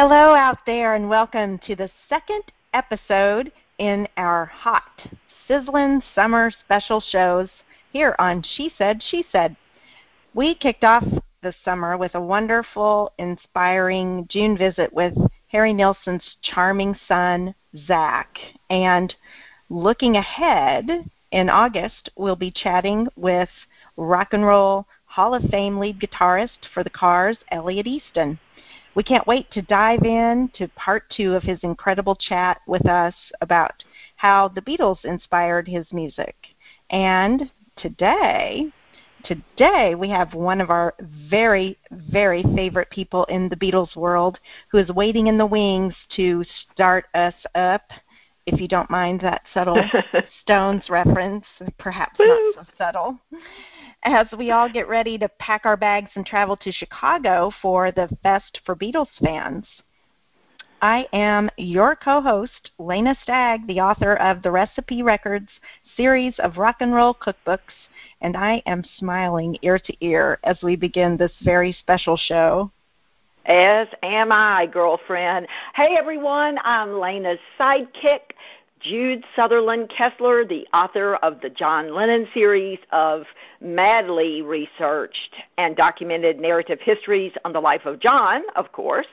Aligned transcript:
Hello 0.00 0.32
out 0.32 0.58
there, 0.64 0.94
and 0.94 1.08
welcome 1.08 1.58
to 1.66 1.74
the 1.74 1.90
second 2.08 2.44
episode 2.72 3.50
in 3.78 4.06
our 4.16 4.44
hot, 4.44 5.08
sizzling 5.48 6.00
summer 6.14 6.52
special 6.52 7.00
shows 7.00 7.48
here 7.92 8.14
on 8.20 8.44
She 8.44 8.72
Said, 8.78 9.02
She 9.02 9.24
Said. 9.32 9.56
We 10.34 10.54
kicked 10.54 10.84
off 10.84 11.02
the 11.42 11.52
summer 11.64 11.96
with 11.96 12.14
a 12.14 12.20
wonderful, 12.20 13.10
inspiring 13.18 14.28
June 14.30 14.56
visit 14.56 14.92
with 14.92 15.14
Harry 15.48 15.74
Nilsson's 15.74 16.36
charming 16.42 16.96
son, 17.08 17.56
Zach. 17.88 18.38
And 18.70 19.12
looking 19.68 20.14
ahead, 20.14 21.10
in 21.32 21.50
August, 21.50 22.08
we'll 22.14 22.36
be 22.36 22.52
chatting 22.52 23.08
with 23.16 23.50
rock 23.96 24.28
and 24.30 24.46
roll 24.46 24.86
Hall 25.06 25.34
of 25.34 25.42
Fame 25.50 25.80
lead 25.80 25.98
guitarist 25.98 26.68
for 26.72 26.84
the 26.84 26.90
Cars, 26.90 27.38
Elliot 27.50 27.88
Easton. 27.88 28.38
We 28.98 29.04
can't 29.04 29.28
wait 29.28 29.48
to 29.52 29.62
dive 29.62 30.02
in 30.02 30.50
to 30.54 30.66
part 30.74 31.08
two 31.08 31.36
of 31.36 31.44
his 31.44 31.60
incredible 31.62 32.16
chat 32.16 32.60
with 32.66 32.84
us 32.84 33.14
about 33.40 33.84
how 34.16 34.48
the 34.48 34.60
Beatles 34.60 35.04
inspired 35.04 35.68
his 35.68 35.86
music. 35.92 36.34
And 36.90 37.48
today, 37.76 38.72
today 39.22 39.94
we 39.94 40.10
have 40.10 40.34
one 40.34 40.60
of 40.60 40.70
our 40.70 40.96
very, 41.30 41.78
very 41.92 42.42
favorite 42.56 42.90
people 42.90 43.22
in 43.26 43.48
the 43.48 43.54
Beatles 43.54 43.94
world 43.94 44.40
who 44.72 44.78
is 44.78 44.88
waiting 44.88 45.28
in 45.28 45.38
the 45.38 45.46
wings 45.46 45.94
to 46.16 46.44
start 46.72 47.04
us 47.14 47.34
up. 47.54 47.84
If 48.46 48.60
you 48.60 48.66
don't 48.66 48.90
mind 48.90 49.20
that 49.20 49.42
subtle 49.54 49.80
Stones 50.42 50.90
reference, 50.90 51.44
perhaps 51.78 52.18
not 52.18 52.54
so 52.56 52.72
subtle 52.76 53.20
as 54.04 54.26
we 54.36 54.50
all 54.50 54.68
get 54.68 54.88
ready 54.88 55.18
to 55.18 55.28
pack 55.38 55.62
our 55.64 55.76
bags 55.76 56.10
and 56.14 56.24
travel 56.24 56.56
to 56.56 56.72
Chicago 56.72 57.52
for 57.60 57.90
the 57.90 58.08
Fest 58.22 58.60
for 58.64 58.76
Beatles 58.76 59.08
fans. 59.22 59.66
I 60.80 61.06
am 61.12 61.50
your 61.56 61.96
co 61.96 62.20
host, 62.20 62.70
Lena 62.78 63.16
Stagg, 63.22 63.66
the 63.66 63.80
author 63.80 64.14
of 64.14 64.42
the 64.42 64.50
Recipe 64.50 65.02
Records 65.02 65.48
series 65.96 66.34
of 66.38 66.56
rock 66.56 66.76
and 66.80 66.94
roll 66.94 67.14
cookbooks, 67.14 67.74
and 68.20 68.36
I 68.36 68.62
am 68.66 68.84
smiling 68.96 69.58
ear 69.62 69.80
to 69.80 69.94
ear 70.00 70.38
as 70.44 70.56
we 70.62 70.76
begin 70.76 71.16
this 71.16 71.32
very 71.42 71.72
special 71.72 72.16
show. 72.16 72.70
As 73.46 73.88
am 74.02 74.30
I, 74.30 74.66
girlfriend. 74.66 75.48
Hey 75.74 75.96
everyone, 75.98 76.58
I'm 76.62 77.00
Lena's 77.00 77.40
sidekick, 77.58 78.32
Jude 78.80 79.24
Sutherland 79.34 79.88
Kessler, 79.88 80.44
the 80.44 80.66
author 80.72 81.16
of 81.16 81.40
the 81.40 81.50
John 81.50 81.94
Lennon 81.94 82.28
series 82.32 82.78
of 82.92 83.24
madly 83.60 84.42
researched 84.42 85.34
and 85.56 85.74
documented 85.74 86.38
narrative 86.38 86.78
histories 86.80 87.32
on 87.44 87.52
the 87.52 87.60
life 87.60 87.86
of 87.86 87.98
John, 87.98 88.42
of 88.54 88.70
course. 88.72 89.08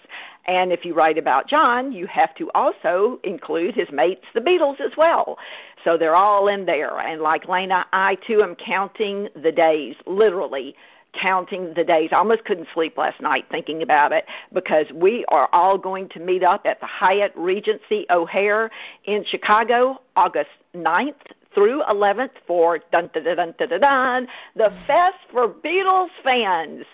And 0.46 0.72
if 0.72 0.86
you 0.86 0.94
write 0.94 1.18
about 1.18 1.48
John, 1.48 1.92
you 1.92 2.06
have 2.08 2.36
to 2.36 2.52
also 2.54 3.20
include 3.24 3.74
his 3.74 3.90
mates, 3.92 4.26
the 4.36 4.42
Beatles, 4.42 4.80
as 4.80 4.92
well. 4.98 5.38
So 5.84 5.98
they're 5.98 6.16
all 6.16 6.48
in 6.48 6.66
there. 6.66 7.00
And 7.00 7.22
like 7.22 7.48
Lena, 7.48 7.88
I 7.92 8.16
too 8.28 8.44
am 8.44 8.56
counting 8.56 9.30
the 9.36 9.52
days, 9.52 9.96
literally 10.06 10.76
counting 11.20 11.74
the 11.74 11.84
days. 11.84 12.10
I 12.12 12.18
almost 12.18 12.46
couldn't 12.46 12.68
sleep 12.74 12.98
last 12.98 13.22
night 13.22 13.46
thinking 13.50 13.82
about 13.82 14.12
it 14.12 14.26
because 14.54 14.88
we 14.94 15.26
are 15.30 15.50
all 15.52 15.78
going 15.78 16.10
to 16.10 16.20
meet 16.20 16.44
up 16.44 16.66
at 16.66 16.80
the 16.80 16.86
Hyatt 16.86 17.34
Regency 17.36 18.06
O'Hare 18.10 18.70
in 19.06 19.24
Chicago 19.26 20.02
August 20.16 20.50
9th 20.76 21.14
through 21.54 21.82
11th 21.84 22.32
for 22.46 22.80
dun 22.92 23.10
dun 23.14 23.24
dun 23.24 23.54
dun 23.58 23.70
dun, 23.70 23.82
dun 23.82 24.28
the 24.56 24.72
Fest 24.86 25.18
for 25.32 25.48
Beatles 25.48 26.10
fans 26.24 26.86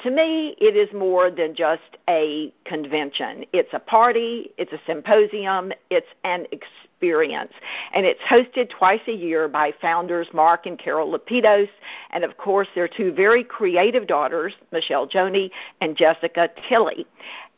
to 0.00 0.10
me, 0.10 0.54
it 0.58 0.76
is 0.76 0.92
more 0.92 1.30
than 1.30 1.54
just 1.54 1.96
a 2.08 2.52
convention. 2.64 3.44
It's 3.52 3.72
a 3.72 3.78
party, 3.78 4.50
it's 4.58 4.72
a 4.72 4.80
symposium, 4.86 5.72
it's 5.90 6.06
an 6.24 6.46
experience. 6.52 7.52
And 7.94 8.04
it's 8.04 8.20
hosted 8.20 8.70
twice 8.70 9.00
a 9.06 9.12
year 9.12 9.48
by 9.48 9.72
founders 9.80 10.28
Mark 10.34 10.66
and 10.66 10.78
Carol 10.78 11.10
Lapidos, 11.10 11.68
and 12.10 12.24
of 12.24 12.36
course, 12.36 12.68
their 12.74 12.88
two 12.88 13.12
very 13.12 13.42
creative 13.42 14.06
daughters, 14.06 14.54
Michelle 14.70 15.08
Joni 15.08 15.50
and 15.80 15.96
Jessica 15.96 16.50
Tilley. 16.68 17.06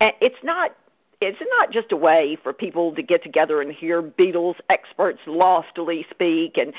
And 0.01 0.13
it's 0.21 0.43
not 0.43 0.73
it's 1.21 1.43
not 1.59 1.73
just 1.73 1.91
a 1.91 1.97
way 1.97 2.39
for 2.45 2.53
people 2.53 2.95
to 2.95 3.03
get 3.03 3.25
together 3.25 3.61
and 3.61 3.73
hear 3.73 4.01
Beatles 4.03 4.55
experts 4.71 5.19
loftily 5.27 6.07
speak, 6.11 6.57
and 6.57 6.73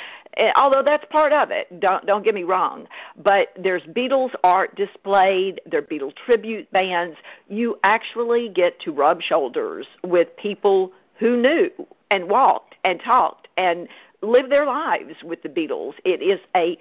although 0.55 0.83
that's 0.83 1.05
part 1.09 1.33
of 1.33 1.51
it, 1.51 1.79
don't 1.79 2.05
don't 2.05 2.23
get 2.23 2.35
me 2.35 2.43
wrong, 2.43 2.87
but 3.17 3.49
there's 3.57 3.83
Beatles 3.83 4.33
art 4.43 4.75
displayed, 4.75 5.61
there 5.65 5.79
are 5.79 5.83
Beatles 5.83 6.15
tribute 6.15 6.71
bands. 6.71 7.17
You 7.47 7.77
actually 7.83 8.49
get 8.49 8.79
to 8.81 8.91
rub 8.91 9.21
shoulders 9.21 9.87
with 10.03 10.35
people 10.37 10.91
who 11.17 11.37
knew 11.37 11.69
and 12.11 12.29
walked 12.29 12.75
and 12.83 12.99
talked 12.99 13.47
and 13.57 13.87
lived 14.21 14.51
their 14.51 14.65
lives 14.65 15.15
with 15.23 15.41
the 15.43 15.49
Beatles. 15.49 15.93
It 16.05 16.21
is 16.21 16.39
a 16.55 16.77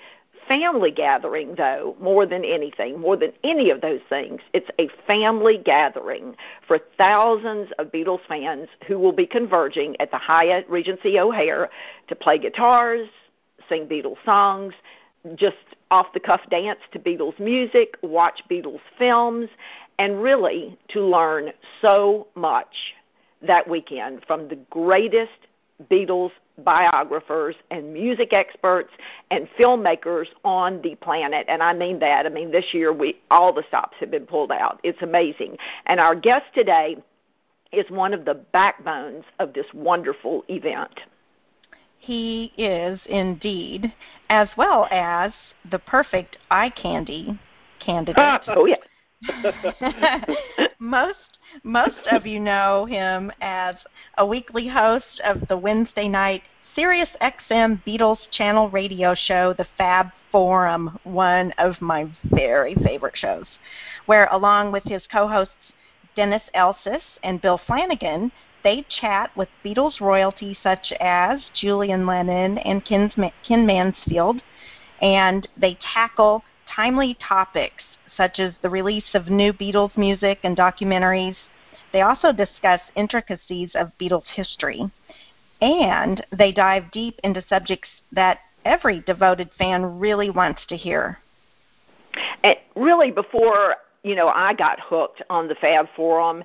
family 0.47 0.91
gathering, 0.91 1.55
though, 1.57 1.95
more 2.01 2.25
than 2.25 2.45
anything, 2.45 2.99
more 2.99 3.17
than 3.17 3.33
any 3.45 3.71
of 3.71 3.83
those 3.83 4.01
things. 4.09 4.41
It's 4.55 4.71
a 4.79 4.89
family 5.07 5.59
gathering 5.59 6.37
for 6.67 6.79
thousands 6.97 7.69
of 7.79 7.93
Beatles 7.93 8.21
fans 8.27 8.69
who 8.87 8.99
will 8.99 9.13
be 9.13 9.27
converging 9.27 10.01
at 10.01 10.11
the 10.11 10.19
Hyatt 10.19 10.69
Regency 10.69 11.19
O'Hare 11.19 11.69
to 12.09 12.15
play 12.15 12.39
guitars, 12.39 13.09
sing 13.69 13.87
Beatles 13.87 14.23
songs, 14.25 14.75
just 15.35 15.57
off 15.91 16.13
the 16.13 16.21
cuff 16.21 16.41
dance 16.51 16.81
to 16.93 16.99
Beatles 16.99 17.39
music, 17.39 17.97
watch 18.03 18.43
Beatles 18.51 18.81
films, 18.99 19.49
and 19.99 20.23
really 20.23 20.79
to 20.89 21.01
learn 21.01 21.51
so 21.81 22.27
much 22.35 22.95
that 23.43 23.69
weekend 23.69 24.25
from 24.27 24.49
the 24.49 24.57
greatest 24.71 25.33
Beatles 25.91 26.33
biographers 26.65 27.55
and 27.71 27.93
music 27.93 28.33
experts 28.33 28.91
and 29.31 29.49
filmmakers 29.59 30.27
on 30.45 30.83
the 30.83 30.97
planet 30.97 31.47
and 31.49 31.63
I 31.63 31.73
mean 31.73 32.01
that. 32.01 32.27
I 32.27 32.29
mean 32.31 32.51
this 32.51 32.75
year 32.75 32.93
we 32.93 33.17
all 33.31 33.53
the 33.53 33.63
stops 33.69 33.97
have 34.01 34.11
been 34.11 34.27
pulled 34.27 34.51
out. 34.51 34.81
It's 34.83 35.01
amazing. 35.03 35.57
And 35.87 36.01
our 36.01 36.15
guest 36.15 36.47
today 36.55 36.97
is 37.71 37.89
one 37.91 38.13
of 38.13 38.25
the 38.25 38.35
backbones 38.35 39.25
of 39.39 39.53
this 39.53 39.67
wonderful 39.73 40.45
event. 40.49 41.01
He 42.09 42.55
is 42.57 42.99
indeed, 43.05 43.93
as 44.31 44.49
well 44.57 44.89
as 44.91 45.31
the 45.71 45.79
perfect 45.79 46.39
eye 46.51 46.71
candy 46.71 47.39
candidate. 47.81 48.17
Ah, 48.17 48.43
oh 48.49 48.65
yeah. 48.65 50.25
Most 50.79 51.19
most 51.63 52.07
of 52.11 52.25
you 52.25 52.41
know 52.41 52.87
him 52.87 53.31
as 53.43 53.77
a 54.17 54.25
weekly 54.25 54.67
host 54.69 55.21
of 55.23 55.49
the 55.49 55.59
Wednesday 55.59 56.09
night 56.09 56.43
Sirius 56.75 57.11
XM 57.21 57.85
Beatles 57.85 58.31
channel 58.33 58.71
radio 58.71 59.15
show, 59.15 59.53
The 59.53 59.67
Fab 59.77 60.07
Forum, 60.33 60.99
one 61.05 61.53
of 61.59 61.79
my 61.83 62.11
very 62.25 62.75
favorite 62.77 63.19
shows, 63.19 63.47
where 64.07 64.29
along 64.33 64.73
with 64.73 64.85
his 64.85 65.03
co-hosts 65.13 65.53
Dennis 66.17 66.45
Elsas 66.55 67.03
and 67.23 67.43
Bill 67.43 67.61
Flanagan, 67.67 68.33
they 68.65 68.85
chat 69.01 69.31
with 69.37 69.49
Beatles 69.65 70.01
royalty 70.01 70.57
such 70.63 70.93
as 71.01 71.41
Julian 71.55 72.07
Lennon 72.07 72.59
and 72.59 72.85
Ken 72.85 73.67
Mansfield, 73.67 74.43
and 75.01 75.49
they 75.57 75.79
tackle 75.95 76.43
timely 76.75 77.17
topics 77.27 77.85
such 78.17 78.39
as 78.39 78.53
the 78.63 78.69
release 78.71 79.15
of 79.15 79.29
new 79.29 79.53
Beatles 79.53 79.97
music 79.97 80.41
and 80.43 80.57
documentaries. 80.57 81.37
They 81.93 82.03
also 82.03 82.33
discuss 82.33 82.81
intricacies 82.97 83.71
of 83.75 83.93
Beatles 84.01 84.27
history. 84.35 84.91
And 85.61 86.25
they 86.37 86.53
dive 86.53 86.91
deep 86.93 87.19
into 87.25 87.45
subjects 87.49 87.89
that 88.13 88.41
every 88.65 89.01
devoted 89.01 89.51
fan 89.57 89.99
really 89.99 90.31
wants 90.31 90.63
to 90.69 90.77
hear. 90.77 91.19
And 92.43 92.57
really, 92.75 93.11
before 93.11 93.77
you 94.03 94.15
know, 94.15 94.29
I 94.29 94.55
got 94.55 94.79
hooked 94.81 95.23
on 95.29 95.49
the 95.49 95.55
Fab 95.57 95.89
Forum. 95.97 96.45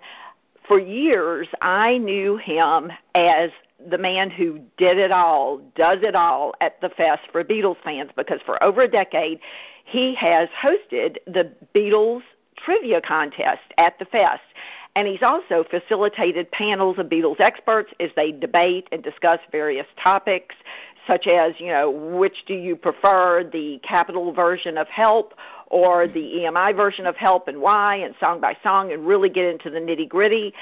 For 0.67 0.79
years, 0.79 1.47
I 1.61 1.97
knew 1.97 2.37
him 2.37 2.91
as 3.15 3.51
the 3.89 3.97
man 3.97 4.29
who 4.29 4.59
did 4.77 4.97
it 4.97 5.11
all, 5.11 5.59
does 5.75 5.99
it 6.01 6.15
all 6.15 6.53
at 6.61 6.79
the 6.79 6.89
Fest 6.89 7.23
for 7.31 7.43
Beatles 7.43 7.77
fans 7.83 8.11
because 8.15 8.39
for 8.45 8.63
over 8.63 8.81
a 8.81 8.87
decade 8.87 9.39
he 9.83 10.15
has 10.15 10.47
hosted 10.49 11.17
the 11.27 11.51
Beatles 11.75 12.21
trivia 12.55 13.01
contest 13.01 13.61
at 13.77 13.99
the 13.99 14.05
Fest. 14.05 14.41
And 14.95 15.07
he's 15.07 15.23
also 15.23 15.63
facilitated 15.69 16.51
panels 16.51 16.99
of 16.99 17.07
Beatles 17.07 17.39
experts 17.39 17.91
as 17.99 18.11
they 18.15 18.31
debate 18.31 18.87
and 18.91 19.03
discuss 19.03 19.39
various 19.51 19.87
topics, 20.01 20.55
such 21.07 21.27
as, 21.27 21.59
you 21.59 21.67
know, 21.67 21.89
which 21.89 22.45
do 22.45 22.53
you 22.53 22.75
prefer, 22.75 23.43
the 23.43 23.79
Capitol 23.79 24.31
version 24.31 24.77
of 24.77 24.87
Help 24.87 25.33
or 25.67 26.07
the 26.07 26.19
EMI 26.19 26.75
version 26.75 27.05
of 27.05 27.15
Help 27.15 27.47
and 27.47 27.61
why, 27.61 27.95
and 27.97 28.15
song 28.19 28.39
by 28.39 28.55
song, 28.63 28.91
and 28.91 29.07
really 29.07 29.29
get 29.29 29.45
into 29.45 29.69
the 29.69 29.79
nitty 29.79 30.07
gritty. 30.07 30.53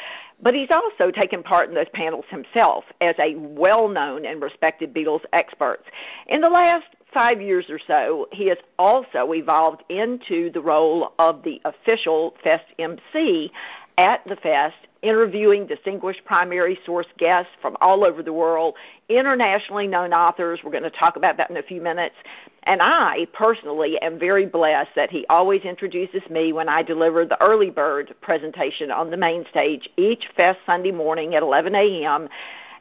But 0.42 0.54
he's 0.54 0.72
also 0.72 1.12
taken 1.12 1.44
part 1.44 1.70
in 1.70 1.76
those 1.76 1.90
panels 1.94 2.26
himself 2.30 2.84
as 3.00 3.16
a 3.20 3.36
well 3.36 3.88
known 3.88 4.26
and 4.26 4.42
respected 4.42 4.94
Beatles 4.94 5.22
expert. 5.34 5.84
In 6.28 6.42
the 6.42 6.50
last 6.50 6.88
five 7.14 7.42
years 7.42 7.70
or 7.70 7.80
so, 7.86 8.28
he 8.32 8.48
has 8.48 8.58
also 8.80 9.32
evolved 9.34 9.84
into 9.90 10.50
the 10.52 10.62
role 10.62 11.14
of 11.20 11.44
the 11.44 11.62
official 11.66 12.36
Fest 12.44 12.66
MC 12.80 13.52
at 13.98 14.22
the 14.28 14.36
Fest, 14.38 14.76
interviewing 15.02 15.68
distinguished 15.68 16.24
primary 16.26 16.80
source 16.86 17.08
guests 17.18 17.52
from 17.62 17.76
all 17.82 18.04
over 18.04 18.24
the 18.24 18.34
world, 18.34 18.76
internationally 19.10 19.88
known 19.88 20.14
authors. 20.14 20.62
We're 20.64 20.72
going 20.72 20.84
to 20.84 20.90
talk 20.90 21.18
about 21.18 21.38
that 21.38 21.50
in 21.50 21.58
a 21.58 21.64
few 21.64 21.82
minutes. 21.82 22.16
And 22.64 22.82
I 22.82 23.28
personally 23.34 24.00
am 24.02 24.20
very 24.20 24.46
blessed 24.46 24.92
that 24.96 25.10
he 25.10 25.26
always 25.30 25.62
introduces 25.64 26.22
me 26.30 26.54
when 26.54 26.70
I 26.70 26.84
deliver 26.84 27.26
the 27.26 27.42
early 27.42 27.72
bird 27.72 28.14
presentation 28.22 28.92
on 28.92 29.10
the 29.10 29.18
main 29.18 29.46
stage 29.50 29.90
each 29.98 30.30
Fest 30.36 30.60
Sunday 30.66 30.92
morning 30.92 31.34
at 31.34 31.42
11 31.42 31.74
a.m. 31.74 32.30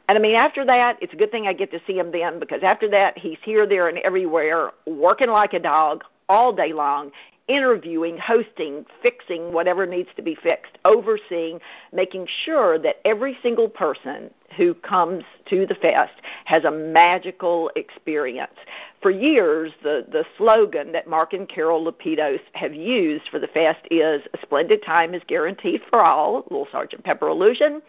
And 0.07 0.17
I 0.17 0.21
mean, 0.21 0.35
after 0.35 0.63
that, 0.65 0.97
it's 1.01 1.13
a 1.13 1.15
good 1.15 1.31
thing 1.31 1.47
I 1.47 1.53
get 1.53 1.71
to 1.71 1.81
see 1.87 1.97
him 1.97 2.11
then 2.11 2.39
because 2.39 2.61
after 2.63 2.87
that, 2.89 3.17
he's 3.17 3.37
here, 3.43 3.65
there, 3.65 3.87
and 3.87 3.97
everywhere, 3.99 4.71
working 4.85 5.29
like 5.29 5.53
a 5.53 5.59
dog 5.59 6.03
all 6.29 6.53
day 6.53 6.73
long, 6.73 7.11
interviewing, 7.51 8.17
hosting, 8.17 8.85
fixing 9.01 9.51
whatever 9.51 9.85
needs 9.85 10.07
to 10.15 10.21
be 10.21 10.35
fixed, 10.35 10.77
overseeing, 10.85 11.59
making 11.91 12.25
sure 12.45 12.79
that 12.79 13.01
every 13.03 13.37
single 13.43 13.67
person 13.67 14.29
who 14.55 14.73
comes 14.73 15.23
to 15.49 15.65
the 15.65 15.75
fest 15.75 16.13
has 16.45 16.63
a 16.63 16.71
magical 16.71 17.69
experience. 17.75 18.55
For 19.01 19.11
years, 19.11 19.73
the, 19.83 20.05
the 20.09 20.23
slogan 20.37 20.93
that 20.93 21.07
Mark 21.07 21.33
and 21.33 21.47
Carol 21.47 21.83
Lapidos 21.83 22.39
have 22.53 22.73
used 22.73 23.27
for 23.29 23.39
the 23.39 23.47
fest 23.47 23.85
is 23.91 24.21
a 24.33 24.37
splendid 24.41 24.81
time 24.81 25.13
is 25.13 25.21
guaranteed 25.27 25.81
for 25.89 26.01
all, 26.01 26.45
little 26.49 26.67
Sergeant 26.71 27.03
Pepper 27.03 27.27
illusion, 27.27 27.81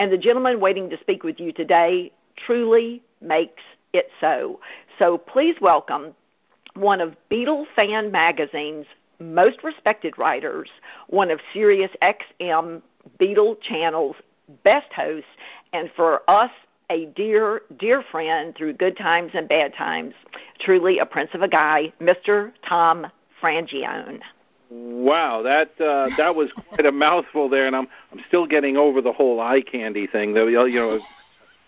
and 0.00 0.10
the 0.10 0.18
gentleman 0.18 0.58
waiting 0.58 0.90
to 0.90 0.98
speak 0.98 1.22
with 1.22 1.38
you 1.38 1.52
today 1.52 2.10
truly 2.36 3.00
makes 3.20 3.62
it 3.92 4.08
so. 4.20 4.58
So 4.98 5.18
please 5.18 5.54
welcome 5.60 6.14
one 6.74 7.00
of 7.00 7.14
Beatle 7.30 7.66
Fan 7.76 8.10
Magazine's 8.10 8.86
most 9.18 9.62
respected 9.62 10.18
writers, 10.18 10.70
one 11.08 11.30
of 11.30 11.40
Sirius 11.52 11.90
XM 12.02 12.82
Beatle 13.20 13.56
Channel's 13.60 14.16
best 14.62 14.92
hosts, 14.92 15.28
and 15.72 15.90
for 15.96 16.28
us, 16.28 16.50
a 16.90 17.06
dear, 17.06 17.62
dear 17.78 18.02
friend 18.10 18.54
through 18.56 18.74
good 18.74 18.96
times 18.96 19.32
and 19.34 19.48
bad 19.48 19.74
times. 19.74 20.14
Truly 20.60 20.98
a 20.98 21.06
prince 21.06 21.30
of 21.34 21.42
a 21.42 21.48
guy, 21.48 21.92
Mr. 22.00 22.52
Tom 22.66 23.06
Frangione. 23.42 24.20
Wow, 24.70 25.42
that 25.42 25.70
uh, 25.80 26.08
that 26.16 26.34
was 26.34 26.50
quite 26.52 26.86
a 26.86 26.92
mouthful 26.92 27.48
there, 27.48 27.66
and 27.66 27.76
I'm 27.76 27.86
I'm 28.12 28.20
still 28.26 28.46
getting 28.46 28.76
over 28.76 29.00
the 29.00 29.12
whole 29.12 29.40
eye 29.40 29.60
candy 29.60 30.06
thing. 30.06 30.34
Though 30.34 30.46
you 30.46 30.80
know, 30.80 31.00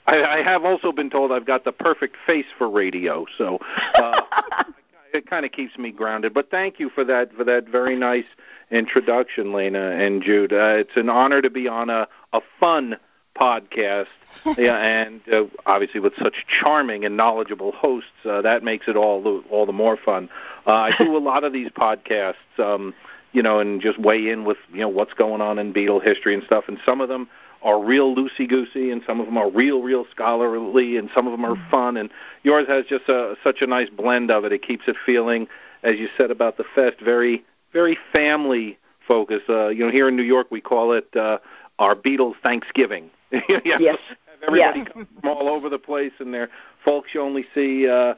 I, 0.07 0.23
I 0.23 0.43
have 0.43 0.65
also 0.65 0.93
been 0.93 1.11
told 1.11 1.31
I've 1.31 1.47
got 1.47 1.65
the 1.65 1.73
perfect 1.73 2.17
face 2.27 2.47
for 2.59 2.69
radio, 2.69 3.27
so 3.39 3.59
uh, 3.95 4.23
it 5.17 5.29
kind 5.29 5.45
of 5.45 5.53
keeps 5.53 5.77
me 5.77 5.91
grounded. 5.91 6.33
But 6.35 6.51
thank 6.51 6.79
you 6.79 6.91
for 6.91 7.05
that 7.05 7.33
for 7.35 7.45
that 7.45 7.69
very 7.69 7.97
nice 7.97 8.27
introduction, 8.71 9.53
Lena 9.53 9.91
and 9.91 10.23
Jude. 10.23 10.53
Uh, 10.53 10.77
it's 10.77 10.97
an 10.97 11.09
honor 11.09 11.43
to 11.43 11.51
be 11.51 11.69
on 11.69 11.91
a 11.91 12.09
a 12.33 12.41
fun 12.61 12.97
podcast. 13.39 14.07
yeah, 14.59 14.77
and 14.77 15.21
uh, 15.33 15.45
obviously 15.65 15.99
with 15.99 16.13
such 16.23 16.47
charming 16.47 17.05
and 17.05 17.17
knowledgeable 17.17 17.73
hosts, 17.73 18.11
uh, 18.25 18.43
that 18.43 18.63
makes 18.63 18.87
it 18.87 18.97
all 18.97 19.43
all 19.51 19.67
the 19.67 19.73
more 19.73 19.97
fun. 19.97 20.29
Uh, 20.67 20.73
I 20.73 20.93
do 20.99 21.17
a 21.17 21.19
lot 21.19 21.43
of 21.43 21.53
these 21.53 21.71
podcasts, 21.71 22.35
um, 22.59 22.95
you 23.33 23.43
know, 23.43 23.59
and 23.59 23.81
just 23.81 23.99
weigh 23.99 24.29
in 24.29 24.45
with 24.45 24.59
you 24.73 24.81
know 24.81 24.89
what's 24.89 25.15
going 25.15 25.41
on 25.41 25.59
in 25.59 25.73
Beatle 25.73 26.03
history 26.03 26.35
and 26.35 26.43
stuff. 26.45 26.65
And 26.69 26.79
some 26.85 27.01
of 27.01 27.09
them 27.09 27.29
are 27.67 27.83
real 27.83 28.15
loosey 28.15 28.49
goosey, 28.49 28.93
and 28.93 29.03
some 29.05 29.19
of 29.19 29.27
them 29.27 29.37
are 29.37 29.51
real, 29.51 29.83
real 29.83 30.07
scholarly, 30.09 30.97
and 30.97 31.11
some 31.13 31.27
of 31.27 31.33
them 31.33 31.45
are 31.45 31.57
mm-hmm. 31.57 31.71
fun. 31.71 31.97
And 31.97 32.11
yours 32.45 32.69
has 32.69 32.85
just 32.87 33.09
a, 33.09 33.35
such 33.43 33.61
a 33.61 33.67
nice 33.67 33.91
blend 33.91 34.31
of 34.31 34.45
it. 34.45 34.53
It 34.53 34.63
keeps 34.63 34.85
it 34.87 34.95
feeling, 35.05 35.49
as 35.83 35.99
you 35.99 36.09
said 36.17 36.31
about 36.31 36.59
the 36.59 36.65
fest, 36.77 37.01
very, 37.05 37.45
very 37.73 37.99
family 38.13 38.79
focused. 39.07 39.51
Uh, 39.51 39.69
you 39.69 39.85
know, 39.85 39.91
here 39.91 40.09
in 40.09 40.15
New 40.15 40.23
York, 40.23 40.47
we 40.53 40.61
call 40.61 40.93
it 40.93 41.09
uh, 41.17 41.39
our 41.81 41.97
Beatles 41.97 42.35
Thanksgiving. 42.41 43.11
yes. 43.33 43.99
Everybody 44.47 44.81
yes. 44.81 44.89
comes 44.93 45.09
from 45.21 45.29
all 45.29 45.49
over 45.49 45.69
the 45.69 45.79
place, 45.79 46.13
and 46.21 46.33
they're 46.33 46.51
folks 46.85 47.11
you 47.15 47.21
only 47.21 47.45
see 47.53 47.89
uh, 47.89 48.15
a 48.15 48.17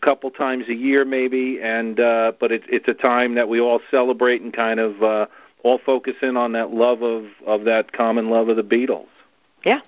couple 0.00 0.30
times 0.30 0.68
a 0.68 0.74
year, 0.74 1.04
maybe. 1.04 1.60
And 1.60 2.00
uh, 2.00 2.32
but 2.40 2.50
it's 2.50 2.64
it's 2.68 2.88
a 2.88 2.94
time 2.94 3.34
that 3.34 3.50
we 3.50 3.60
all 3.60 3.80
celebrate 3.90 4.40
and 4.40 4.54
kind 4.54 4.80
of 4.80 5.02
uh, 5.02 5.26
all 5.62 5.78
focus 5.84 6.14
in 6.22 6.36
on 6.36 6.52
that 6.52 6.70
love 6.70 7.02
of 7.02 7.26
of 7.46 7.64
that 7.64 7.92
common 7.92 8.30
love 8.30 8.48
of 8.48 8.56
the 8.56 8.62
Beatles. 8.62 9.06
Yeah, 9.64 9.80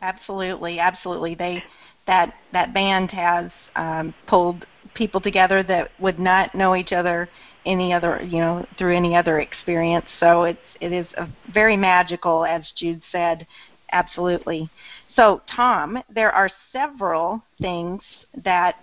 absolutely, 0.00 0.78
absolutely. 0.78 1.34
They 1.34 1.62
that 2.06 2.34
that 2.52 2.74
band 2.74 3.10
has 3.10 3.50
um, 3.76 4.14
pulled 4.26 4.66
people 4.94 5.20
together 5.20 5.62
that 5.62 5.90
would 6.00 6.18
not 6.18 6.54
know 6.54 6.76
each 6.76 6.92
other 6.92 7.28
any 7.64 7.92
other 7.92 8.20
you 8.22 8.38
know 8.38 8.66
through 8.78 8.96
any 8.96 9.16
other 9.16 9.40
experience. 9.40 10.06
So 10.20 10.44
it's 10.44 10.58
it 10.80 10.92
is 10.92 11.06
a 11.16 11.28
very 11.52 11.76
magical, 11.76 12.44
as 12.44 12.70
Jude 12.76 13.02
said. 13.10 13.46
Absolutely. 13.92 14.70
So 15.14 15.42
Tom, 15.54 16.02
there 16.12 16.32
are 16.32 16.48
several 16.72 17.42
things 17.60 18.02
that 18.42 18.76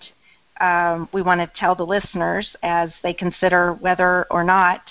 um, 0.61 1.09
we 1.13 1.21
want 1.21 1.41
to 1.41 1.59
tell 1.59 1.73
the 1.73 1.85
listeners 1.85 2.47
as 2.63 2.91
they 3.01 3.13
consider 3.13 3.73
whether 3.73 4.25
or 4.29 4.43
not 4.43 4.81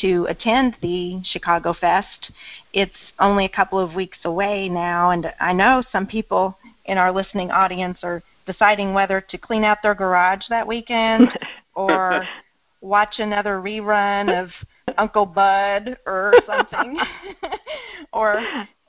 to 0.00 0.26
attend 0.28 0.76
the 0.80 1.20
Chicago 1.24 1.72
Fest. 1.72 2.30
It's 2.72 2.92
only 3.18 3.44
a 3.44 3.48
couple 3.48 3.78
of 3.78 3.94
weeks 3.94 4.18
away 4.24 4.68
now, 4.68 5.10
and 5.10 5.32
I 5.40 5.52
know 5.52 5.82
some 5.90 6.06
people 6.06 6.56
in 6.84 6.98
our 6.98 7.12
listening 7.12 7.50
audience 7.50 7.98
are 8.02 8.22
deciding 8.46 8.94
whether 8.94 9.20
to 9.20 9.38
clean 9.38 9.64
out 9.64 9.78
their 9.82 9.94
garage 9.94 10.42
that 10.48 10.66
weekend 10.66 11.28
or 11.74 12.24
watch 12.80 13.18
another 13.18 13.60
rerun 13.60 14.42
of 14.42 14.50
Uncle 14.98 15.26
Bud 15.26 15.96
or 16.06 16.34
something. 16.46 16.98
or 18.12 18.40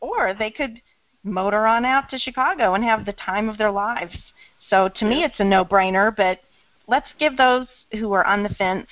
or 0.02 0.34
they 0.34 0.50
could 0.50 0.82
motor 1.24 1.68
on 1.68 1.86
out 1.86 2.10
to 2.10 2.18
Chicago 2.18 2.74
and 2.74 2.84
have 2.84 3.06
the 3.06 3.14
time 3.14 3.50
of 3.50 3.58
their 3.58 3.72
lives. 3.72 4.16
So 4.70 4.90
to 4.96 5.06
me 5.06 5.24
it's 5.24 5.40
a 5.40 5.44
no-brainer, 5.44 6.16
but 6.16 6.40
let's 6.88 7.08
give 7.20 7.38
those 7.38 7.68
who 7.92 8.12
are 8.14 8.26
on 8.26 8.44
the 8.44 8.50
fence 8.50 8.88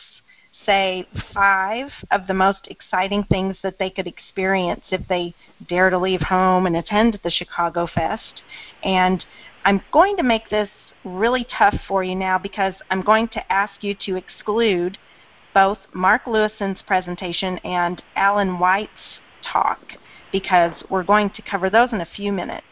say 0.65 1.07
five 1.33 1.89
of 2.11 2.27
the 2.27 2.33
most 2.33 2.67
exciting 2.67 3.23
things 3.23 3.57
that 3.63 3.79
they 3.79 3.89
could 3.89 4.07
experience 4.07 4.83
if 4.91 5.07
they 5.07 5.33
dare 5.67 5.89
to 5.89 5.97
leave 5.97 6.21
home 6.21 6.65
and 6.65 6.75
attend 6.75 7.19
the 7.23 7.31
Chicago 7.31 7.87
Fest. 7.87 8.41
And 8.83 9.25
I'm 9.65 9.81
going 9.91 10.17
to 10.17 10.23
make 10.23 10.49
this 10.49 10.69
really 11.03 11.47
tough 11.57 11.75
for 11.87 12.03
you 12.03 12.15
now 12.15 12.37
because 12.37 12.73
I'm 12.89 13.01
going 13.01 13.27
to 13.29 13.51
ask 13.51 13.83
you 13.83 13.95
to 14.05 14.15
exclude 14.15 14.97
both 15.53 15.79
Mark 15.93 16.25
Lewisohn's 16.25 16.81
presentation 16.85 17.57
and 17.59 18.01
Alan 18.15 18.59
White's 18.59 19.19
talk 19.51 19.79
because 20.31 20.73
we're 20.89 21.03
going 21.03 21.29
to 21.31 21.41
cover 21.41 21.69
those 21.69 21.91
in 21.91 22.01
a 22.01 22.07
few 22.15 22.31
minutes. 22.31 22.65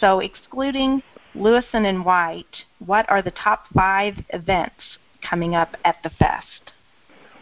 So, 0.00 0.20
excluding 0.20 1.02
Lewisohn 1.34 1.86
and 1.86 2.04
White, 2.04 2.64
what 2.84 3.08
are 3.08 3.22
the 3.22 3.30
top 3.30 3.64
five 3.74 4.14
events 4.30 4.98
coming 5.22 5.54
up 5.54 5.76
at 5.84 5.96
the 6.02 6.10
fest? 6.10 6.65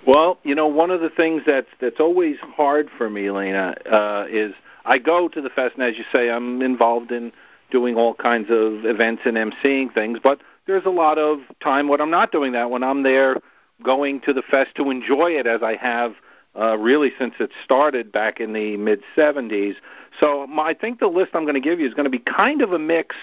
Well, 0.06 0.38
you 0.42 0.54
know, 0.54 0.66
one 0.66 0.90
of 0.90 1.00
the 1.00 1.08
things 1.08 1.42
that's 1.46 1.68
that's 1.80 2.00
always 2.00 2.36
hard 2.38 2.90
for 2.96 3.08
me, 3.08 3.30
Lena, 3.30 3.74
uh, 3.90 4.26
is 4.28 4.54
I 4.84 4.98
go 4.98 5.28
to 5.28 5.40
the 5.40 5.48
fest, 5.48 5.74
and 5.74 5.82
as 5.82 5.96
you 5.96 6.04
say, 6.12 6.30
I'm 6.30 6.60
involved 6.60 7.10
in 7.10 7.32
doing 7.70 7.96
all 7.96 8.14
kinds 8.14 8.50
of 8.50 8.84
events 8.84 9.22
and 9.24 9.36
emceeing 9.36 9.92
things, 9.92 10.18
but 10.22 10.40
there's 10.66 10.84
a 10.84 10.90
lot 10.90 11.18
of 11.18 11.40
time 11.60 11.88
when 11.88 12.00
I'm 12.00 12.10
not 12.10 12.32
doing 12.32 12.52
that. 12.52 12.70
When 12.70 12.82
I'm 12.82 13.02
there, 13.02 13.40
going 13.82 14.20
to 14.22 14.32
the 14.32 14.42
fest 14.42 14.74
to 14.76 14.90
enjoy 14.90 15.32
it, 15.32 15.46
as 15.46 15.62
I 15.62 15.76
have 15.76 16.14
uh, 16.58 16.76
really 16.78 17.10
since 17.18 17.34
it 17.40 17.50
started 17.64 18.12
back 18.12 18.40
in 18.40 18.52
the 18.52 18.76
mid 18.76 19.02
70s. 19.16 19.74
So 20.20 20.46
my, 20.46 20.68
I 20.68 20.74
think 20.74 21.00
the 21.00 21.08
list 21.08 21.30
I'm 21.34 21.42
going 21.42 21.54
to 21.54 21.60
give 21.60 21.80
you 21.80 21.88
is 21.88 21.94
going 21.94 22.04
to 22.04 22.10
be 22.10 22.20
kind 22.20 22.62
of 22.62 22.72
a 22.72 22.78
mix 22.78 23.16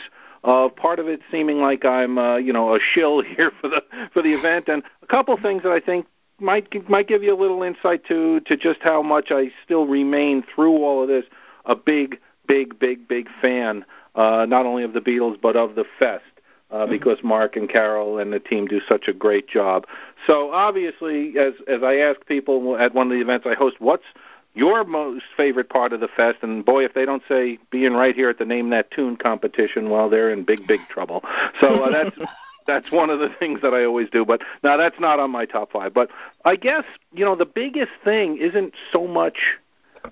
of 0.43 0.75
part 0.75 0.97
of 1.00 1.07
it 1.07 1.21
seeming 1.29 1.59
like 1.59 1.85
I'm 1.85 2.17
uh, 2.17 2.38
you 2.38 2.51
know 2.51 2.75
a 2.75 2.79
shill 2.79 3.21
here 3.35 3.51
for 3.61 3.67
the 3.67 3.83
for 4.13 4.23
the 4.23 4.33
event, 4.33 4.67
and 4.67 4.81
a 5.03 5.07
couple 5.07 5.38
things 5.38 5.61
that 5.63 5.71
I 5.71 5.79
think 5.79 6.07
might 6.41 6.89
might 6.89 7.07
give 7.07 7.24
you 7.24 7.33
a 7.33 7.39
little 7.39 7.63
insight 7.63 8.05
to 8.07 8.39
to 8.41 8.57
just 8.57 8.79
how 8.81 9.01
much 9.01 9.31
I 9.31 9.51
still 9.63 9.86
remain 9.86 10.43
through 10.53 10.77
all 10.77 11.01
of 11.01 11.07
this 11.07 11.25
a 11.65 11.75
big 11.75 12.19
big 12.48 12.77
big 12.79 13.07
big 13.07 13.27
fan 13.41 13.86
uh, 14.15 14.45
not 14.48 14.65
only 14.65 14.83
of 14.83 14.93
the 14.93 15.01
Beatles 15.01 15.39
but 15.41 15.55
of 15.55 15.75
the 15.75 15.86
fest. 16.00 16.24
Uh, 16.69 16.83
mm-hmm. 16.83 16.91
because 16.91 17.17
Mark 17.21 17.57
and 17.57 17.67
Carol 17.69 18.17
and 18.17 18.31
the 18.31 18.39
team 18.39 18.65
do 18.65 18.79
such 18.88 19.10
a 19.10 19.13
great 19.13 19.45
job. 19.45 19.86
So 20.25 20.51
obviously, 20.53 21.38
as 21.38 21.51
as 21.67 21.83
I 21.83 21.98
ask 21.98 22.25
people 22.27 22.77
at 22.77 22.95
one 22.95 23.07
of 23.07 23.12
the 23.12 23.19
events 23.19 23.45
I 23.45 23.55
host, 23.55 23.75
what's 23.79 24.05
your 24.53 24.86
most 24.86 25.25
favorite 25.36 25.69
part 25.69 25.91
of 25.91 26.00
the 26.00 26.07
fest? 26.07 26.38
And 26.43 26.63
boy, 26.65 26.86
if 26.86 26.93
they 26.93 27.03
don't 27.03 27.24
say 27.27 27.57
being 27.71 27.91
right 27.91 28.15
here 28.15 28.29
at 28.29 28.39
the 28.39 28.45
Name 28.45 28.69
That 28.69 28.89
Tune 28.91 29.17
competition, 29.17 29.89
well, 29.89 30.10
they're 30.10 30.31
in 30.31 30.45
big 30.45 30.65
big 30.65 30.79
trouble. 30.89 31.25
So 31.60 31.83
uh, 31.83 31.91
that's 31.91 32.17
that's 32.71 32.91
one 32.91 33.09
of 33.09 33.19
the 33.19 33.29
things 33.39 33.61
that 33.61 33.73
I 33.73 33.83
always 33.83 34.09
do. 34.09 34.25
But 34.25 34.41
now 34.63 34.77
that's 34.77 34.99
not 34.99 35.19
on 35.19 35.31
my 35.31 35.45
top 35.45 35.71
five. 35.71 35.93
But 35.93 36.09
I 36.45 36.55
guess 36.55 36.83
you 37.13 37.25
know 37.25 37.35
the 37.35 37.45
biggest 37.45 37.91
thing 38.03 38.37
isn't 38.37 38.73
so 38.91 39.07
much 39.07 39.57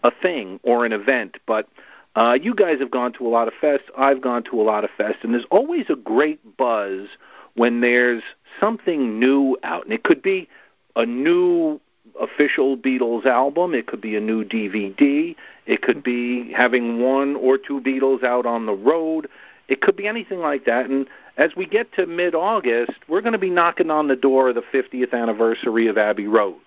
a 0.03 0.11
thing 0.11 0.59
or 0.63 0.85
an 0.85 0.93
event, 0.93 1.37
but 1.47 1.67
uh, 2.15 2.37
you 2.39 2.53
guys 2.53 2.79
have 2.79 2.91
gone 2.91 3.13
to 3.13 3.25
a 3.25 3.29
lot 3.29 3.47
of 3.47 3.53
fests. 3.61 3.89
I've 3.97 4.21
gone 4.21 4.43
to 4.43 4.61
a 4.61 4.63
lot 4.63 4.83
of 4.83 4.89
fests, 4.99 5.23
and 5.23 5.33
there's 5.33 5.45
always 5.51 5.89
a 5.89 5.95
great 5.95 6.57
buzz 6.57 7.07
when 7.55 7.81
there's 7.81 8.23
something 8.59 9.19
new 9.19 9.57
out, 9.63 9.85
and 9.85 9.93
it 9.93 10.03
could 10.03 10.21
be 10.21 10.47
a 10.95 11.05
new 11.05 11.79
official 12.19 12.77
Beatles 12.77 13.25
album. 13.25 13.73
It 13.73 13.87
could 13.87 14.01
be 14.01 14.15
a 14.15 14.21
new 14.21 14.43
DVD. 14.43 15.35
It 15.65 15.81
could 15.81 16.03
be 16.03 16.51
having 16.51 17.01
one 17.01 17.35
or 17.35 17.57
two 17.57 17.79
Beatles 17.81 18.23
out 18.23 18.45
on 18.45 18.65
the 18.65 18.73
road. 18.73 19.29
It 19.67 19.81
could 19.81 19.95
be 19.95 20.07
anything 20.07 20.39
like 20.39 20.65
that. 20.65 20.89
And 20.89 21.07
as 21.39 21.55
we 21.55 21.65
get 21.65 21.91
to 21.93 22.05
mid 22.05 22.35
August, 22.35 22.99
we're 23.07 23.21
going 23.21 23.33
to 23.33 23.39
be 23.39 23.49
knocking 23.49 23.89
on 23.89 24.09
the 24.09 24.15
door 24.15 24.49
of 24.49 24.55
the 24.55 24.61
50th 24.61 25.13
anniversary 25.13 25.87
of 25.87 25.97
Abbey 25.97 26.27
Road. 26.27 26.59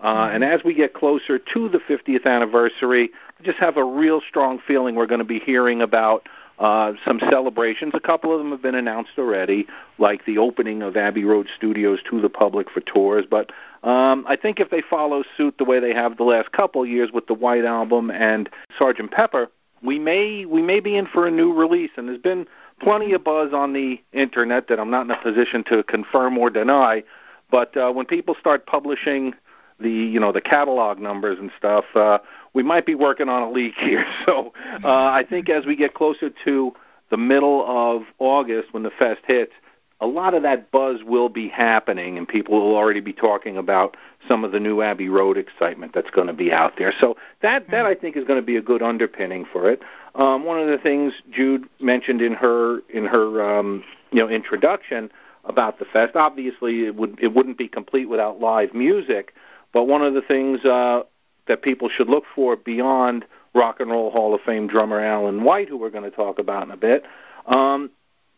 Uh, 0.00 0.14
mm-hmm. 0.14 0.34
and 0.36 0.44
as 0.44 0.62
we 0.62 0.74
get 0.74 0.92
closer 0.92 1.38
to 1.38 1.68
the 1.68 1.78
50th 1.78 2.26
anniversary, 2.26 3.10
I 3.40 3.42
just 3.42 3.58
have 3.58 3.78
a 3.78 3.84
real 3.84 4.20
strong 4.20 4.60
feeling 4.64 4.94
we're 4.94 5.06
going 5.06 5.20
to 5.20 5.24
be 5.24 5.38
hearing 5.38 5.80
about 5.80 6.28
uh, 6.58 6.92
some 7.06 7.20
celebrations. 7.30 7.92
A 7.94 8.00
couple 8.00 8.30
of 8.30 8.38
them 8.38 8.50
have 8.50 8.60
been 8.60 8.74
announced 8.74 9.12
already, 9.16 9.66
like 9.98 10.26
the 10.26 10.36
opening 10.36 10.82
of 10.82 10.96
Abbey 10.96 11.24
Road 11.24 11.48
Studios 11.56 12.00
to 12.10 12.20
the 12.20 12.28
public 12.28 12.70
for 12.70 12.80
tours. 12.80 13.24
But 13.28 13.50
um, 13.82 14.26
I 14.28 14.36
think 14.36 14.60
if 14.60 14.68
they 14.68 14.82
follow 14.82 15.24
suit 15.38 15.56
the 15.56 15.64
way 15.64 15.80
they 15.80 15.94
have 15.94 16.18
the 16.18 16.24
last 16.24 16.52
couple 16.52 16.82
of 16.82 16.88
years 16.88 17.12
with 17.12 17.28
the 17.28 17.34
White 17.34 17.64
Album 17.64 18.10
and 18.10 18.50
Sergeant 18.78 19.10
Pepper, 19.10 19.48
we 19.82 19.98
may 19.98 20.44
we 20.44 20.60
may 20.60 20.80
be 20.80 20.96
in 20.96 21.06
for 21.06 21.26
a 21.26 21.30
new 21.30 21.54
release. 21.54 21.92
And 21.96 22.08
there's 22.08 22.18
been 22.18 22.46
plenty 22.80 23.12
of 23.12 23.24
buzz 23.24 23.52
on 23.52 23.72
the 23.72 24.00
internet 24.12 24.68
that 24.68 24.78
I'm 24.78 24.90
not 24.90 25.04
in 25.06 25.10
a 25.10 25.20
position 25.20 25.64
to 25.64 25.82
confirm 25.82 26.38
or 26.38 26.50
deny. 26.50 27.02
But 27.50 27.76
uh, 27.76 27.92
when 27.92 28.06
people 28.06 28.36
start 28.38 28.66
publishing 28.66 29.34
the 29.80 29.90
you 29.90 30.18
know 30.18 30.32
the 30.32 30.40
catalog 30.40 30.98
numbers 30.98 31.38
and 31.38 31.50
stuff, 31.56 31.84
uh, 31.94 32.18
we 32.54 32.62
might 32.62 32.86
be 32.86 32.94
working 32.94 33.28
on 33.28 33.42
a 33.42 33.50
leak 33.50 33.74
here. 33.78 34.04
So 34.26 34.52
uh, 34.84 34.88
I 34.88 35.24
think 35.28 35.48
as 35.48 35.66
we 35.66 35.76
get 35.76 35.94
closer 35.94 36.30
to 36.44 36.72
the 37.10 37.16
middle 37.16 37.64
of 37.66 38.02
August 38.18 38.72
when 38.72 38.82
the 38.82 38.90
fest 38.90 39.20
hits, 39.26 39.52
a 40.00 40.06
lot 40.06 40.34
of 40.34 40.42
that 40.42 40.70
buzz 40.70 41.02
will 41.02 41.28
be 41.28 41.48
happening, 41.48 42.18
and 42.18 42.28
people 42.28 42.60
will 42.60 42.76
already 42.76 43.00
be 43.00 43.12
talking 43.12 43.56
about 43.56 43.96
some 44.26 44.44
of 44.44 44.52
the 44.52 44.60
new 44.60 44.82
Abbey 44.82 45.08
Road 45.08 45.36
excitement 45.36 45.92
that's 45.94 46.10
going 46.10 46.26
to 46.26 46.32
be 46.32 46.52
out 46.52 46.74
there. 46.78 46.92
So 47.00 47.16
that 47.42 47.70
that 47.70 47.86
I 47.86 47.94
think 47.94 48.16
is 48.16 48.24
going 48.24 48.40
to 48.40 48.46
be 48.46 48.56
a 48.56 48.62
good 48.62 48.82
underpinning 48.82 49.46
for 49.50 49.70
it. 49.70 49.80
Um, 50.18 50.44
one 50.44 50.58
of 50.58 50.66
the 50.66 50.78
things 50.78 51.14
Jude 51.30 51.68
mentioned 51.80 52.20
in 52.20 52.34
her 52.34 52.80
in 52.90 53.06
her 53.06 53.58
um, 53.58 53.84
you 54.10 54.18
know 54.18 54.28
introduction 54.28 55.10
about 55.44 55.78
the 55.78 55.84
fest, 55.86 56.16
obviously 56.16 56.84
it 56.84 56.96
would 56.96 57.18
it 57.22 57.32
wouldn't 57.34 57.56
be 57.56 57.68
complete 57.68 58.06
without 58.06 58.40
live 58.40 58.74
music. 58.74 59.32
But 59.72 59.84
one 59.84 60.02
of 60.02 60.14
the 60.14 60.22
things 60.22 60.64
uh, 60.64 61.04
that 61.46 61.62
people 61.62 61.88
should 61.88 62.08
look 62.08 62.24
for 62.34 62.56
beyond 62.56 63.24
Rock 63.54 63.80
and 63.80 63.90
Roll 63.90 64.10
Hall 64.10 64.34
of 64.34 64.40
Fame 64.42 64.66
drummer 64.66 65.00
Alan 65.00 65.44
White, 65.44 65.68
who 65.68 65.76
we're 65.76 65.90
going 65.90 66.08
to 66.08 66.14
talk 66.14 66.38
about 66.38 66.64
in 66.64 66.70
a 66.70 66.76
bit, 66.76 67.04
um, 67.46 67.90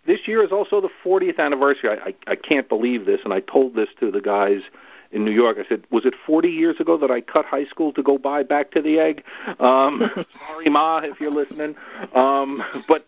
this 0.07 0.21
year 0.27 0.43
is 0.45 0.53
also 0.53 0.81
the 0.81 0.89
40th 1.05 1.39
anniversary. 1.39 1.91
I, 1.91 2.09
I, 2.09 2.15
I 2.33 2.37
can't 2.37 2.69
believe 2.69 3.07
this, 3.07 3.21
and 3.25 3.33
I 3.33 3.41
told 3.41 3.75
this 3.75 3.89
to 4.01 4.11
the 4.11 4.21
guys 4.21 4.63
in 5.13 5.25
New 5.25 5.33
York. 5.33 5.59
I 5.59 5.69
said, 5.69 5.85
"Was 5.91 6.05
it 6.07 6.15
40 6.27 6.49
years 6.49 6.81
ago 6.81 6.97
that 6.99 7.11
I 7.11 7.21
cut 7.21 7.45
high 7.45 7.65
school 7.67 7.93
to 7.93 8.03
go 8.03 8.19
buy 8.19 8.43
Back 8.43 8.71
to 8.73 8.83
the 8.83 8.99
Egg?" 8.99 9.25
Um, 9.59 10.11
sorry, 10.49 10.69
Ma, 10.69 10.99
if 10.99 11.21
you're 11.21 11.31
listening. 11.31 11.75
Um, 12.15 12.63
but 12.89 13.07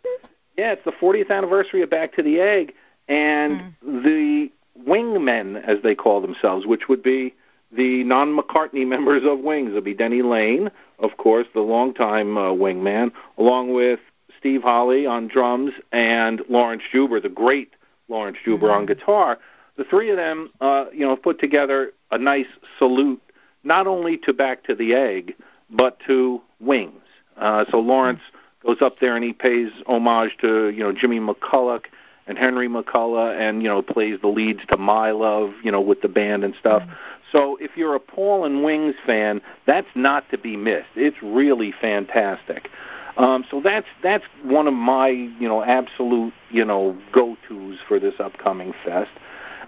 yeah, 0.57 0.73
it's 0.73 0.85
the 0.85 0.93
40th 0.93 1.31
anniversary 1.31 1.83
of 1.83 1.91
Back 1.91 2.15
to 2.17 2.23
the 2.23 2.41
Egg, 2.41 2.75
and 3.09 3.61
mm. 3.85 4.03
the 4.03 4.51
Wingmen, 4.87 5.63
as 5.65 5.79
they 5.83 5.95
call 5.95 6.21
themselves, 6.21 6.67
which 6.67 6.89
would 6.89 7.03
be 7.03 7.35
the 7.75 8.05
non-McCartney 8.05 8.87
members 8.87 9.23
of 9.25 9.41
Wings. 9.41 9.71
It'll 9.71 9.81
be 9.81 9.95
Denny 9.95 10.23
Laine, 10.23 10.71
of 10.99 11.17
course, 11.17 11.47
the 11.55 11.61
longtime 11.61 12.37
uh, 12.37 12.51
wingman, 12.51 13.13
along 13.39 13.73
with 13.73 14.01
Steve 14.39 14.63
Holley 14.63 15.07
on 15.07 15.29
drums 15.29 15.73
and 15.91 16.43
Laurence 16.49 16.83
Juber, 16.91 17.21
the 17.21 17.29
great 17.29 17.73
Laurence 18.09 18.39
Juber 18.45 18.67
mm-hmm. 18.67 18.77
on 18.77 18.87
guitar. 18.87 19.39
The 19.77 19.85
three 19.85 20.11
of 20.11 20.17
them, 20.17 20.51
uh, 20.61 20.87
you 20.93 21.07
know, 21.07 21.17
put 21.17 21.41
together 21.41 21.93
a 22.11 22.19
nice 22.19 22.47
salute 22.79 23.23
not 23.65 23.87
only 23.87 24.19
to 24.19 24.33
Back 24.33 24.65
to 24.65 24.75
the 24.75 24.95
Egg, 24.95 25.35
but 25.71 25.99
to 26.07 26.41
Wings. 26.61 27.01
Uh, 27.37 27.65
so 27.71 27.79
Laurence 27.79 28.21
goes 28.65 28.83
up 28.83 28.99
there 29.01 29.17
and 29.17 29.25
he 29.25 29.33
pays 29.33 29.71
homage 29.87 30.37
to, 30.41 30.69
you 30.69 30.81
know, 30.81 30.93
Jimmy 30.93 31.21
McCulloch 31.21 31.85
and 32.27 32.39
Henry 32.39 32.69
McCullough, 32.69 33.39
and 33.39 33.63
you 33.63 33.69
know 33.69 33.83
plays 33.83 34.21
the 34.21 34.29
leads 34.29 34.61
to 34.69 34.77
My 34.77 35.11
Love, 35.11 35.55
you 35.63 35.73
know, 35.73 35.81
with 35.81 36.03
the 36.03 36.09
band 36.09 36.45
and 36.45 36.55
stuff. 36.55 36.83
Mm-hmm. 36.83 36.93
So 37.33 37.57
if 37.57 37.77
you're 37.77 37.95
a 37.95 38.01
Paul 38.01 38.45
and 38.45 38.63
Wings 38.63 38.95
fan, 39.05 39.41
that's 39.67 39.89
not 39.95 40.31
to 40.31 40.39
be 40.39 40.57
missed. 40.57 40.91
It's 40.95 41.17
really 41.23 41.73
fantastic. 41.81 42.69
Um, 43.17 43.45
so 43.51 43.61
that's 43.61 43.87
that's 44.03 44.25
one 44.43 44.67
of 44.67 44.75
my 44.75 45.09
you 45.09 45.49
know 45.49 45.65
absolute 45.65 46.33
you 46.51 46.65
know 46.65 46.97
go 47.13 47.37
tos 47.49 47.79
for 47.87 47.99
this 47.99 48.15
upcoming 48.21 48.73
fest. 48.85 49.11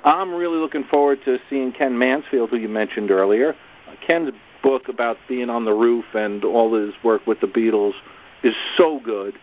I'm 0.04 0.32
really 0.32 0.58
looking 0.58 0.84
forward 0.84 1.20
to 1.24 1.38
seeing 1.48 1.72
Ken 1.72 1.98
Mansfield, 1.98 2.50
who 2.50 2.56
you 2.56 2.68
mentioned 2.68 3.10
earlier. 3.10 3.56
Uh, 3.88 3.94
Ken's 4.06 4.30
book 4.62 4.88
about 4.88 5.16
being 5.28 5.50
on 5.50 5.64
the 5.64 5.72
roof 5.72 6.04
and 6.14 6.44
all 6.44 6.74
his 6.74 6.94
work 7.02 7.26
with 7.26 7.40
the 7.40 7.46
Beatles 7.46 7.94
is 8.42 8.54
so 8.76 9.00
good 9.00 9.34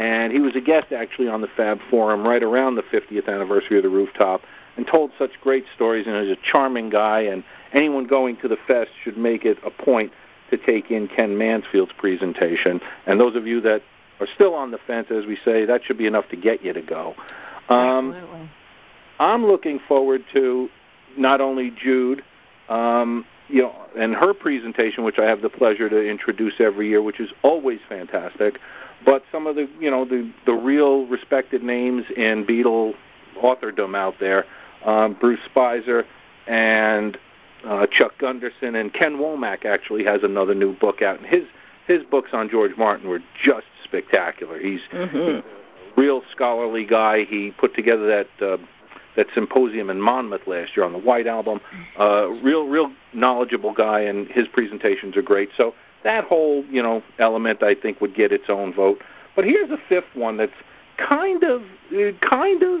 and 0.00 0.32
he 0.32 0.40
was 0.40 0.56
a 0.56 0.60
guest 0.60 0.92
actually 0.92 1.28
on 1.28 1.42
the 1.42 1.48
Fab 1.56 1.78
Forum 1.90 2.26
right 2.26 2.42
around 2.42 2.76
the 2.76 2.82
50th 2.82 3.28
anniversary 3.28 3.76
of 3.76 3.82
the 3.82 3.90
rooftop, 3.90 4.40
and 4.76 4.86
told 4.86 5.10
such 5.18 5.32
great 5.42 5.66
stories. 5.74 6.06
And 6.06 6.16
he's 6.26 6.34
a 6.34 6.40
charming 6.42 6.88
guy, 6.88 7.20
and 7.20 7.44
anyone 7.74 8.06
going 8.06 8.38
to 8.38 8.48
the 8.48 8.56
fest 8.66 8.90
should 9.04 9.18
make 9.18 9.44
it 9.44 9.58
a 9.62 9.70
point 9.70 10.10
to 10.50 10.56
take 10.56 10.90
in 10.90 11.06
Ken 11.06 11.36
Mansfield's 11.36 11.92
presentation. 11.98 12.80
And 13.06 13.20
those 13.20 13.36
of 13.36 13.46
you 13.46 13.60
that 13.60 13.82
are 14.20 14.26
still 14.34 14.54
on 14.54 14.70
the 14.70 14.78
fence, 14.86 15.08
as 15.10 15.26
we 15.26 15.36
say, 15.44 15.66
that 15.66 15.84
should 15.84 15.98
be 15.98 16.06
enough 16.06 16.28
to 16.30 16.36
get 16.36 16.64
you 16.64 16.72
to 16.72 16.82
go. 16.82 17.14
Um, 17.68 18.12
Absolutely. 18.14 18.50
I'm 19.20 19.46
looking 19.46 19.78
forward 19.86 20.24
to 20.32 20.68
not 21.16 21.40
only 21.40 21.70
Jude, 21.70 22.24
um, 22.68 23.24
you 23.48 23.62
know, 23.62 23.74
and 23.96 24.14
her 24.14 24.34
presentation, 24.34 25.04
which 25.04 25.18
I 25.18 25.24
have 25.24 25.42
the 25.42 25.48
pleasure 25.48 25.88
to 25.88 26.08
introduce 26.08 26.54
every 26.58 26.88
year, 26.88 27.02
which 27.02 27.20
is 27.20 27.30
always 27.42 27.78
fantastic 27.88 28.58
but 29.04 29.22
some 29.32 29.46
of 29.46 29.56
the 29.56 29.68
you 29.78 29.90
know 29.90 30.04
the 30.04 30.30
the 30.46 30.52
real 30.52 31.06
respected 31.06 31.62
names 31.62 32.04
in 32.16 32.44
Beatle 32.44 32.94
authordom 33.42 33.96
out 33.96 34.14
there, 34.20 34.44
um, 34.84 35.16
Bruce 35.18 35.40
Spizer 35.54 36.04
and 36.46 37.18
uh, 37.64 37.86
Chuck 37.90 38.12
Gunderson 38.18 38.74
and 38.74 38.92
Ken 38.92 39.16
Womack 39.16 39.64
actually 39.64 40.04
has 40.04 40.22
another 40.22 40.54
new 40.54 40.76
book 40.76 41.02
out, 41.02 41.18
and 41.18 41.26
his 41.26 41.44
his 41.86 42.02
books 42.04 42.30
on 42.32 42.48
George 42.50 42.76
Martin 42.76 43.08
were 43.08 43.22
just 43.42 43.66
spectacular. 43.84 44.60
He's, 44.60 44.80
mm-hmm. 44.92 45.16
he's 45.16 45.26
a 45.26 45.42
real 45.96 46.22
scholarly 46.30 46.84
guy. 46.84 47.24
He 47.24 47.52
put 47.52 47.74
together 47.74 48.06
that. 48.06 48.46
Uh, 48.46 48.58
that 49.16 49.26
symposium 49.34 49.90
in 49.90 50.00
Monmouth 50.00 50.46
last 50.46 50.76
year 50.76 50.84
on 50.84 50.92
the 50.92 50.98
White 50.98 51.26
Album. 51.26 51.60
Uh, 51.98 52.28
real, 52.42 52.66
real 52.66 52.92
knowledgeable 53.12 53.72
guy, 53.72 54.00
and 54.00 54.28
his 54.28 54.46
presentations 54.48 55.16
are 55.16 55.22
great. 55.22 55.50
So 55.56 55.74
that 56.04 56.24
whole 56.24 56.64
you 56.66 56.82
know 56.82 57.02
element 57.18 57.62
I 57.62 57.74
think 57.74 58.00
would 58.00 58.14
get 58.14 58.32
its 58.32 58.48
own 58.48 58.72
vote. 58.72 59.02
But 59.36 59.44
here's 59.44 59.70
a 59.70 59.78
fifth 59.88 60.14
one 60.14 60.36
that's 60.36 60.52
kind 60.96 61.42
of 61.42 61.62
kind 62.20 62.62
of 62.62 62.80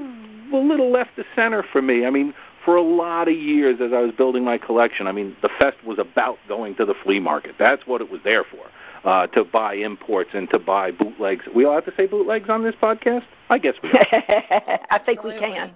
a 0.52 0.56
little 0.56 0.90
left 0.90 1.18
of 1.18 1.26
center 1.34 1.62
for 1.62 1.80
me. 1.80 2.06
I 2.06 2.10
mean, 2.10 2.34
for 2.64 2.76
a 2.76 2.82
lot 2.82 3.28
of 3.28 3.34
years 3.34 3.80
as 3.80 3.92
I 3.92 4.00
was 4.00 4.12
building 4.12 4.44
my 4.44 4.58
collection, 4.58 5.06
I 5.06 5.12
mean, 5.12 5.36
the 5.42 5.48
fest 5.58 5.78
was 5.84 5.98
about 5.98 6.38
going 6.48 6.74
to 6.76 6.84
the 6.84 6.94
flea 7.02 7.20
market. 7.20 7.54
That's 7.58 7.86
what 7.86 8.00
it 8.00 8.10
was 8.10 8.20
there 8.24 8.44
for. 8.44 8.66
Uh, 9.02 9.26
to 9.28 9.44
buy 9.44 9.72
imports 9.72 10.30
and 10.34 10.50
to 10.50 10.58
buy 10.58 10.90
bootlegs. 10.90 11.46
We 11.54 11.64
all 11.64 11.74
have 11.74 11.86
to 11.86 11.94
say 11.96 12.06
bootlegs 12.06 12.50
on 12.50 12.62
this 12.62 12.74
podcast? 12.74 13.24
I 13.48 13.56
guess 13.56 13.74
we 13.82 13.88
I 13.94 15.00
think 15.06 15.24
we 15.24 15.38
can. 15.38 15.74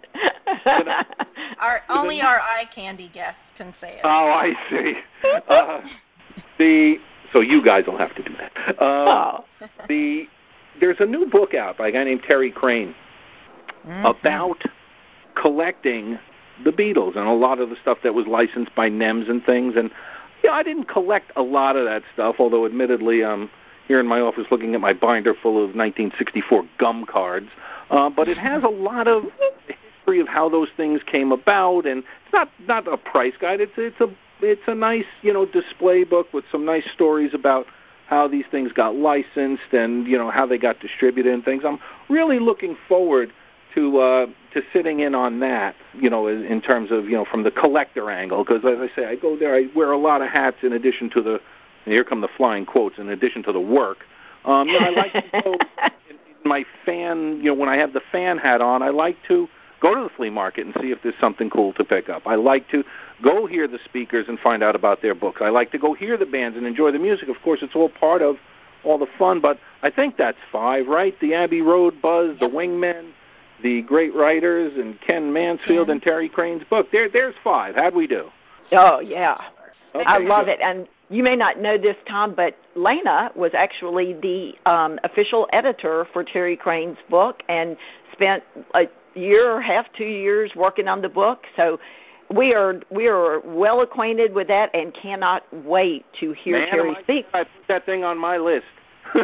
our, 1.58 1.82
only 1.88 2.20
our 2.20 2.40
eye 2.40 2.64
candy 2.74 3.10
guests 3.12 3.40
can 3.56 3.74
say 3.80 3.94
it. 3.94 4.00
Oh, 4.04 4.08
I 4.08 4.52
see. 4.70 4.94
Uh, 5.48 5.80
the 6.58 6.96
so 7.32 7.40
you 7.40 7.64
guys 7.64 7.84
will 7.86 7.98
have 7.98 8.14
to 8.14 8.22
do 8.22 8.34
that. 8.36 8.80
Uh, 8.80 9.40
oh. 9.40 9.44
the 9.88 10.26
there's 10.80 10.96
a 11.00 11.06
new 11.06 11.26
book 11.26 11.54
out 11.54 11.78
by 11.78 11.88
a 11.88 11.92
guy 11.92 12.04
named 12.04 12.22
Terry 12.26 12.50
Crane 12.50 12.94
mm-hmm. 13.86 14.06
about 14.06 14.62
collecting 15.34 16.18
the 16.64 16.70
Beatles 16.70 17.16
and 17.16 17.26
a 17.26 17.32
lot 17.32 17.58
of 17.58 17.70
the 17.70 17.76
stuff 17.80 17.98
that 18.04 18.14
was 18.14 18.26
licensed 18.26 18.74
by 18.74 18.88
NEMS 18.88 19.28
and 19.28 19.44
things. 19.44 19.74
And 19.76 19.90
yeah, 20.42 20.52
I 20.52 20.62
didn't 20.62 20.84
collect 20.84 21.32
a 21.36 21.42
lot 21.42 21.76
of 21.76 21.84
that 21.86 22.02
stuff, 22.12 22.36
although 22.38 22.66
admittedly 22.66 23.24
I'm 23.24 23.50
here 23.88 24.00
in 24.00 24.06
my 24.06 24.20
office 24.20 24.46
looking 24.50 24.74
at 24.74 24.80
my 24.80 24.92
binder 24.92 25.34
full 25.34 25.56
of 25.56 25.74
1964 25.74 26.64
gum 26.78 27.04
cards. 27.06 27.48
Uh, 27.90 28.08
but 28.10 28.28
it 28.28 28.38
has 28.38 28.62
a 28.62 28.68
lot 28.68 29.08
of 29.08 29.24
history 30.04 30.20
of 30.20 30.28
how 30.28 30.48
those 30.48 30.68
things 30.76 31.00
came 31.04 31.32
about, 31.32 31.86
and 31.86 31.98
it's 31.98 32.32
not 32.32 32.50
not 32.66 32.92
a 32.92 32.96
price 32.96 33.34
guide. 33.40 33.60
It's 33.60 33.72
it's 33.76 34.00
a 34.00 34.08
it's 34.40 34.62
a 34.66 34.74
nice 34.74 35.06
you 35.22 35.32
know 35.32 35.46
display 35.46 36.04
book 36.04 36.32
with 36.32 36.44
some 36.50 36.64
nice 36.64 36.84
stories 36.92 37.32
about 37.34 37.66
how 38.06 38.28
these 38.28 38.44
things 38.50 38.70
got 38.72 38.94
licensed 38.94 39.72
and 39.72 40.06
you 40.06 40.18
know 40.18 40.30
how 40.30 40.46
they 40.46 40.58
got 40.58 40.80
distributed 40.80 41.32
and 41.32 41.44
things. 41.44 41.62
I'm 41.66 41.78
really 42.08 42.38
looking 42.38 42.76
forward 42.88 43.32
to 43.74 43.98
uh, 43.98 44.26
to 44.52 44.62
sitting 44.72 45.00
in 45.00 45.14
on 45.14 45.40
that. 45.40 45.74
You 45.94 46.10
know, 46.10 46.26
in, 46.26 46.44
in 46.44 46.60
terms 46.60 46.90
of 46.90 47.06
you 47.06 47.16
know 47.16 47.24
from 47.24 47.42
the 47.42 47.50
collector 47.50 48.10
angle, 48.10 48.44
because 48.44 48.64
as 48.64 48.78
I 48.78 48.94
say, 48.94 49.06
I 49.06 49.16
go 49.16 49.36
there. 49.36 49.54
I 49.54 49.68
wear 49.74 49.92
a 49.92 49.98
lot 49.98 50.22
of 50.22 50.28
hats 50.28 50.58
in 50.62 50.72
addition 50.72 51.10
to 51.10 51.22
the. 51.22 51.40
here 51.84 52.04
come 52.04 52.20
the 52.20 52.28
flying 52.36 52.66
quotes. 52.66 52.98
In 52.98 53.08
addition 53.08 53.42
to 53.44 53.52
the 53.52 53.60
work, 53.60 53.98
um, 54.44 54.68
you 54.68 54.78
know, 54.78 54.86
I 54.86 54.90
like 54.90 55.12
to 55.12 55.42
go 55.42 55.52
in 56.10 56.48
my 56.48 56.64
fan. 56.84 57.38
You 57.38 57.44
know, 57.44 57.54
when 57.54 57.68
I 57.68 57.76
have 57.76 57.92
the 57.94 58.02
fan 58.12 58.38
hat 58.38 58.60
on, 58.60 58.82
I 58.82 58.90
like 58.90 59.16
to 59.28 59.48
go 59.84 59.94
to 59.94 60.02
the 60.02 60.10
flea 60.16 60.30
market 60.30 60.64
and 60.64 60.74
see 60.80 60.90
if 60.90 60.98
there's 61.02 61.14
something 61.20 61.50
cool 61.50 61.74
to 61.74 61.84
pick 61.84 62.08
up. 62.08 62.26
I 62.26 62.36
like 62.36 62.70
to 62.70 62.82
go 63.22 63.46
hear 63.46 63.68
the 63.68 63.78
speakers 63.84 64.26
and 64.28 64.38
find 64.38 64.62
out 64.62 64.74
about 64.74 65.02
their 65.02 65.14
books. 65.14 65.42
I 65.44 65.50
like 65.50 65.70
to 65.72 65.78
go 65.78 65.92
hear 65.92 66.16
the 66.16 66.26
bands 66.26 66.56
and 66.56 66.66
enjoy 66.66 66.90
the 66.90 66.98
music. 66.98 67.28
Of 67.28 67.36
course, 67.44 67.60
it's 67.60 67.76
all 67.76 67.90
part 67.90 68.22
of 68.22 68.36
all 68.82 68.98
the 68.98 69.06
fun, 69.18 69.40
but 69.40 69.58
I 69.82 69.90
think 69.90 70.16
that's 70.16 70.38
five, 70.50 70.86
right? 70.86 71.18
The 71.20 71.34
Abbey 71.34 71.60
Road 71.60 72.00
Buzz, 72.00 72.38
the 72.40 72.48
Wingmen, 72.48 73.10
the 73.62 73.82
great 73.82 74.14
writers, 74.14 74.72
and 74.76 74.98
Ken 75.02 75.32
Mansfield 75.32 75.90
and 75.90 76.00
Terry 76.00 76.30
Crane's 76.30 76.64
book. 76.64 76.88
There, 76.90 77.08
there's 77.10 77.34
five. 77.44 77.74
How'd 77.74 77.94
we 77.94 78.06
do? 78.06 78.30
Oh 78.72 79.00
yeah, 79.00 79.36
okay. 79.94 80.04
I 80.06 80.18
love 80.18 80.48
it. 80.48 80.60
And 80.60 80.88
you 81.10 81.22
may 81.22 81.36
not 81.36 81.58
know 81.58 81.76
this, 81.76 81.96
Tom, 82.08 82.34
but 82.34 82.56
Lena 82.74 83.30
was 83.36 83.52
actually 83.54 84.14
the 84.14 84.54
um, 84.70 84.98
official 85.04 85.46
editor 85.52 86.06
for 86.12 86.24
Terry 86.24 86.56
Crane's 86.56 86.98
book 87.10 87.42
and 87.48 87.76
spent 88.12 88.42
a 88.74 88.84
year, 89.14 89.60
half 89.60 89.86
two 89.96 90.04
years 90.04 90.52
working 90.54 90.88
on 90.88 91.02
the 91.02 91.08
book. 91.08 91.44
So 91.56 91.78
we 92.34 92.54
are 92.54 92.80
we 92.90 93.06
are 93.06 93.40
well 93.40 93.80
acquainted 93.80 94.34
with 94.34 94.48
that 94.48 94.70
and 94.74 94.94
cannot 94.94 95.44
wait 95.64 96.04
to 96.20 96.32
hear 96.32 96.58
Man, 96.58 96.68
Terry 96.68 96.96
speak. 97.02 97.26
I 97.34 97.44
put 97.44 97.68
that 97.68 97.86
thing 97.86 98.04
on 98.04 98.18
my 98.18 98.38
list. 98.38 98.66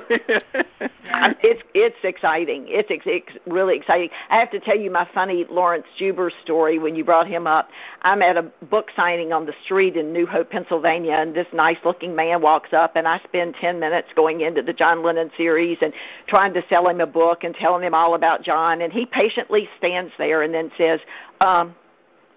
it's 1.43 1.63
it's 1.75 1.97
exciting. 2.05 2.67
It's, 2.69 2.89
it's 2.91 3.39
really 3.47 3.77
exciting. 3.77 4.11
I 4.29 4.39
have 4.39 4.51
to 4.53 4.61
tell 4.61 4.79
you 4.79 4.91
my 4.91 5.09
funny 5.13 5.47
Laurence 5.51 5.87
Juber 5.99 6.31
story 6.43 6.79
when 6.79 6.95
you 6.95 7.05
brought 7.05 7.27
him 7.27 7.47
up. 7.47 7.71
I'm 8.03 8.23
at 8.23 8.37
a 8.37 8.43
book 8.71 8.91
signing 8.95 9.33
on 9.33 9.47
the 9.47 9.55
street 9.65 9.97
in 9.97 10.13
New 10.13 10.27
Hope, 10.27 10.51
Pennsylvania, 10.51 11.15
and 11.15 11.35
this 11.35 11.47
nice-looking 11.53 12.15
man 12.15 12.41
walks 12.43 12.73
up, 12.73 12.97
and 12.97 13.09
I 13.09 13.19
spend 13.25 13.57
ten 13.61 13.81
minutes 13.81 14.09
going 14.15 14.43
into 14.43 14.63
the 14.63 14.73
John 14.73 15.03
Lennon 15.03 15.31
series 15.37 15.79
and 15.81 15.93
trying 16.29 16.55
to 16.55 16.63
sell 16.69 16.89
him 16.89 17.01
a 17.01 17.07
book 17.07 17.45
and 17.45 17.55
telling 17.55 17.83
him 17.83 17.95
all 17.95 18.15
about 18.15 18.43
John, 18.43 18.83
and 18.83 18.93
he 18.93 19.07
patiently 19.07 19.69
stands 19.79 20.13
there 20.19 20.43
and 20.43 20.55
then 20.55 20.71
says, 20.79 21.01
um, 21.41 21.75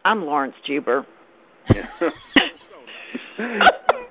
"I'm 0.06 0.26
Laurence 0.26 0.56
Juber." 0.66 1.06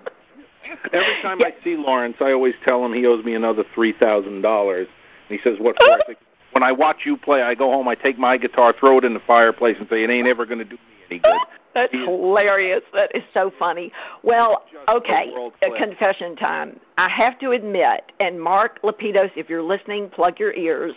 Every 0.93 1.23
time 1.23 1.41
I 1.43 1.55
see 1.63 1.77
Laurence, 1.77 2.17
I 2.21 2.33
always 2.33 2.55
tell 2.65 2.85
him 2.85 2.93
he 2.93 3.07
owes 3.07 3.25
me 3.25 3.35
another 3.35 3.65
three 3.75 3.93
thousand 3.93 4.43
dollars. 4.43 4.89
And 5.29 5.39
he 5.39 5.43
says, 5.43 5.59
"What 5.61 5.77
for?" 5.77 5.85
I 5.85 6.17
when 6.53 6.63
I 6.63 6.73
watch 6.73 7.01
you 7.05 7.17
play, 7.17 7.43
I 7.43 7.55
go 7.55 7.71
home, 7.71 7.89
I 7.89 7.95
take 7.95 8.19
my 8.19 8.37
guitar, 8.37 8.75
throw 8.79 8.99
it 8.99 9.05
in 9.05 9.15
the 9.15 9.21
fireplace, 9.21 9.77
and 9.79 9.89
say, 9.89 10.05
"It 10.05 10.11
ain't 10.11 10.29
ever 10.29 10.45
going 10.47 10.59
to 10.59 10.65
do 10.65 10.77
me 10.77 10.81
any 11.11 11.19
good." 11.21 11.33
That's 11.75 11.93
hilarious. 11.95 12.83
That 12.93 13.15
is 13.17 13.23
so 13.33 13.51
funny. 13.59 13.93
Well, 14.23 14.65
okay, 14.89 15.33
a 15.63 15.71
confession 15.71 16.37
time. 16.37 16.79
I 16.99 17.09
have 17.09 17.39
to 17.39 17.53
admit, 17.53 18.13
and 18.21 18.39
Mark 18.39 18.79
Lapidos, 18.83 19.31
if 19.37 19.49
you're 19.49 19.63
listening, 19.63 20.11
plug 20.11 20.39
your 20.39 20.53
ears. 20.53 20.93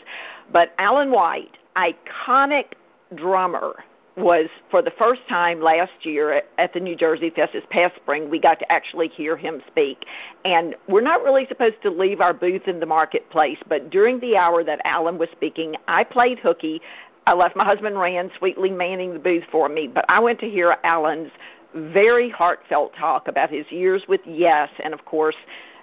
But 0.52 0.74
Alan 0.78 1.12
White, 1.12 1.58
iconic 1.78 2.74
drummer 3.16 3.86
was 4.18 4.48
for 4.72 4.82
the 4.82 4.92
first 4.92 5.22
time 5.28 5.62
last 5.62 5.92
year 6.04 6.44
at 6.58 6.74
the 6.74 6.80
New 6.80 6.96
Jersey 6.96 7.30
Fest 7.30 7.54
this 7.54 7.66
past 7.70 7.96
spring, 7.98 8.30
we 8.30 8.40
got 8.40 8.60
to 8.60 8.72
actually 8.72 9.10
hear 9.10 9.36
him 9.36 9.62
speak. 9.68 10.06
And 10.46 10.76
we're 10.88 11.02
not 11.02 11.24
really 11.24 11.46
supposed 11.48 11.82
to 11.82 11.90
leave 11.90 12.22
our 12.22 12.34
booth 12.34 12.68
in 12.68 12.80
the 12.80 12.86
marketplace, 12.86 13.60
but 13.68 13.90
during 13.90 14.20
the 14.20 14.38
hour 14.38 14.64
that 14.64 14.80
Alan 14.86 15.18
was 15.18 15.30
speaking, 15.32 15.76
I 15.88 16.04
played 16.04 16.40
hooky. 16.40 16.82
I 17.28 17.34
left 17.34 17.56
my 17.56 17.66
husband 17.66 18.00
Rand 18.00 18.32
sweetly 18.38 18.72
manning 18.72 19.14
the 19.14 19.20
booth 19.20 19.44
for 19.52 19.68
me, 19.68 19.88
but 19.88 20.06
I 20.08 20.20
went 20.20 20.40
to 20.40 20.50
hear 20.50 20.78
Alan's 20.84 21.32
very 21.74 22.30
heartfelt 22.30 22.96
talk 22.96 23.28
about 23.28 23.50
his 23.50 23.70
years 23.70 24.04
with 24.08 24.22
Yes, 24.26 24.70
and 24.84 24.94
of 24.94 25.04
course, 25.06 25.36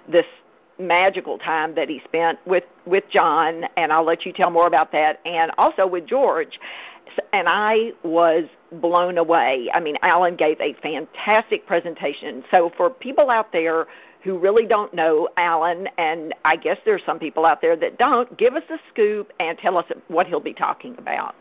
this 0.09 0.25
magical 0.79 1.37
time 1.37 1.75
that 1.75 1.87
he 1.87 2.01
spent 2.03 2.39
with 2.47 2.63
with 2.85 3.03
John, 3.09 3.65
and 3.77 3.93
I'll 3.93 4.03
let 4.03 4.25
you 4.25 4.33
tell 4.33 4.49
more 4.49 4.65
about 4.65 4.91
that, 4.91 5.19
and 5.25 5.51
also 5.57 5.85
with 5.85 6.07
George 6.07 6.59
and 7.31 7.47
I 7.47 7.93
was 8.03 8.45
blown 8.71 9.17
away. 9.17 9.69
I 9.73 9.79
mean, 9.79 9.97
Alan 10.01 10.35
gave 10.35 10.59
a 10.59 10.73
fantastic 10.81 11.65
presentation. 11.65 12.43
So 12.51 12.71
for 12.75 12.89
people 12.89 13.29
out 13.29 13.51
there 13.51 13.87
who 14.23 14.37
really 14.37 14.65
don't 14.65 14.93
know 14.93 15.27
Alan, 15.37 15.89
and 15.97 16.33
I 16.45 16.55
guess 16.55 16.77
there's 16.85 17.03
some 17.05 17.19
people 17.19 17.45
out 17.45 17.61
there 17.61 17.75
that 17.75 17.97
don't, 17.97 18.37
give 18.37 18.55
us 18.55 18.63
a 18.69 18.77
scoop 18.89 19.31
and 19.39 19.57
tell 19.57 19.77
us 19.77 19.85
what 20.07 20.27
he'll 20.27 20.39
be 20.39 20.53
talking 20.53 20.95
about. 20.97 21.35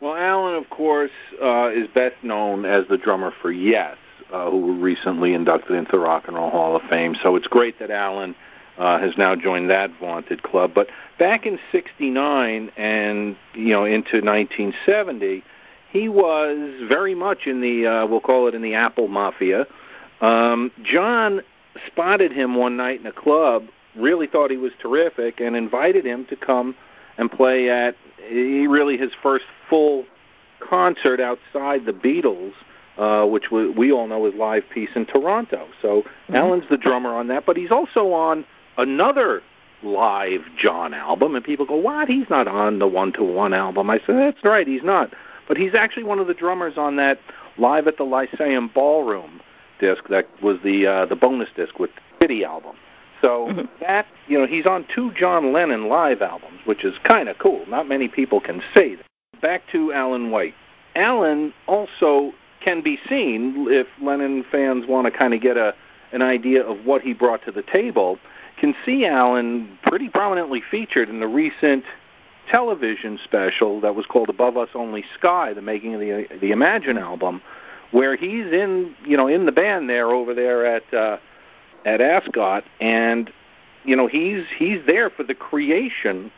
Well, 0.00 0.14
Alan, 0.14 0.54
of 0.54 0.68
course, 0.68 1.10
uh, 1.42 1.70
is 1.70 1.88
best 1.94 2.16
known 2.22 2.66
as 2.66 2.84
the 2.88 2.98
drummer 2.98 3.32
for 3.40 3.50
Yes, 3.50 3.96
uh, 4.30 4.50
who 4.50 4.60
were 4.60 4.74
recently 4.74 5.32
inducted 5.32 5.76
into 5.76 5.92
the 5.92 5.98
Rock 5.98 6.24
and 6.26 6.36
Roll 6.36 6.50
Hall 6.50 6.76
of 6.76 6.82
Fame. 6.90 7.16
So 7.22 7.36
it's 7.36 7.46
great 7.46 7.78
that 7.78 7.90
Alan 7.90 8.34
uh, 8.78 8.98
has 8.98 9.16
now 9.16 9.34
joined 9.34 9.70
that 9.70 9.90
vaunted 9.98 10.42
club. 10.42 10.72
But 10.74 10.88
back 11.18 11.46
in 11.46 11.58
'69 11.72 12.70
and 12.76 13.36
you 13.54 13.70
know 13.70 13.84
into 13.84 14.20
1970, 14.20 15.42
he 15.90 16.08
was 16.08 16.88
very 16.88 17.14
much 17.14 17.46
in 17.46 17.60
the 17.60 17.86
uh, 17.86 18.06
we'll 18.06 18.20
call 18.20 18.48
it 18.48 18.54
in 18.54 18.62
the 18.62 18.74
Apple 18.74 19.08
Mafia. 19.08 19.66
Um, 20.20 20.70
John 20.82 21.42
spotted 21.86 22.32
him 22.32 22.54
one 22.54 22.76
night 22.76 23.00
in 23.00 23.06
a 23.06 23.12
club, 23.12 23.66
really 23.94 24.26
thought 24.26 24.50
he 24.50 24.56
was 24.56 24.72
terrific, 24.80 25.40
and 25.40 25.56
invited 25.56 26.04
him 26.04 26.26
to 26.26 26.36
come 26.36 26.74
and 27.18 27.30
play 27.30 27.70
at 27.70 27.96
he 28.28 28.66
really 28.66 28.96
his 28.96 29.12
first 29.22 29.44
full 29.70 30.04
concert 30.60 31.20
outside 31.20 31.86
the 31.86 31.92
Beatles. 31.92 32.52
Uh, 32.98 33.26
which 33.26 33.50
we, 33.50 33.68
we 33.68 33.92
all 33.92 34.06
know 34.06 34.24
is 34.24 34.34
Live 34.36 34.62
Peace 34.72 34.88
in 34.94 35.04
Toronto. 35.04 35.68
So 35.82 36.00
mm-hmm. 36.00 36.34
Alan's 36.34 36.64
the 36.70 36.78
drummer 36.78 37.14
on 37.14 37.28
that, 37.28 37.44
but 37.44 37.54
he's 37.54 37.70
also 37.70 38.14
on 38.14 38.46
another 38.78 39.42
live 39.82 40.42
John 40.58 40.94
album, 40.94 41.34
and 41.34 41.44
people 41.44 41.66
go, 41.66 41.76
"What? 41.76 42.08
He's 42.08 42.28
not 42.30 42.48
on 42.48 42.78
the 42.78 42.86
One 42.86 43.12
to 43.12 43.24
One 43.24 43.52
album." 43.52 43.90
I 43.90 43.98
said, 43.98 44.16
"That's 44.16 44.42
right, 44.44 44.66
he's 44.66 44.82
not." 44.82 45.12
But 45.48 45.56
he's 45.56 45.74
actually 45.74 46.04
one 46.04 46.18
of 46.18 46.26
the 46.26 46.34
drummers 46.34 46.76
on 46.76 46.96
that 46.96 47.20
Live 47.58 47.86
at 47.86 47.96
the 47.96 48.04
Lyceum 48.04 48.68
Ballroom 48.74 49.40
disc 49.78 50.08
that 50.08 50.26
was 50.42 50.58
the 50.62 50.86
uh, 50.86 51.06
the 51.06 51.16
bonus 51.16 51.48
disc 51.54 51.78
with 51.78 51.90
the 51.94 52.24
City 52.24 52.44
album. 52.44 52.76
So 53.22 53.48
mm-hmm. 53.48 53.62
that 53.80 54.06
you 54.26 54.38
know, 54.38 54.46
he's 54.46 54.66
on 54.66 54.86
two 54.94 55.12
John 55.12 55.52
Lennon 55.52 55.88
live 55.88 56.22
albums, 56.22 56.60
which 56.64 56.84
is 56.84 56.94
kind 57.04 57.28
of 57.28 57.38
cool. 57.38 57.64
Not 57.66 57.88
many 57.88 58.08
people 58.08 58.40
can 58.40 58.62
say 58.74 58.96
that. 58.96 59.06
Back 59.40 59.62
to 59.72 59.92
Alan 59.92 60.30
White. 60.30 60.54
Alan 60.94 61.52
also 61.66 62.32
can 62.60 62.82
be 62.82 62.98
seen 63.08 63.66
if 63.68 63.86
Lennon 64.00 64.44
fans 64.50 64.86
want 64.86 65.06
to 65.06 65.10
kind 65.10 65.34
of 65.34 65.40
get 65.40 65.56
a 65.56 65.74
an 66.12 66.22
idea 66.22 66.62
of 66.62 66.84
what 66.84 67.02
he 67.02 67.12
brought 67.12 67.44
to 67.44 67.52
the 67.52 67.62
table 67.62 68.18
can 68.58 68.74
see 68.84 69.06
Alan 69.06 69.78
pretty 69.82 70.08
prominently 70.08 70.62
featured 70.70 71.08
in 71.08 71.20
the 71.20 71.26
recent 71.28 71.84
television 72.50 73.18
special 73.22 73.80
that 73.80 73.94
was 73.94 74.06
called 74.06 74.28
Above 74.28 74.56
Us 74.56 74.68
Only 74.74 75.04
Sky, 75.18 75.52
the 75.52 75.62
making 75.62 75.94
of 75.94 76.00
the 76.00 76.26
the 76.40 76.52
Imagine 76.52 76.98
album, 76.98 77.42
where 77.90 78.16
he's 78.16 78.46
in 78.46 78.94
you 79.04 79.16
know 79.16 79.26
in 79.26 79.46
the 79.46 79.52
band 79.52 79.88
there 79.88 80.08
over 80.08 80.34
there 80.34 80.64
at 80.64 80.94
uh, 80.94 81.18
at 81.84 82.00
Ascot, 82.00 82.64
and 82.80 83.32
you 83.84 83.96
know 83.96 84.06
he's 84.06 84.44
he's 84.56 84.80
there 84.86 85.10
for 85.10 85.22
the 85.22 85.34
creation 85.34 86.30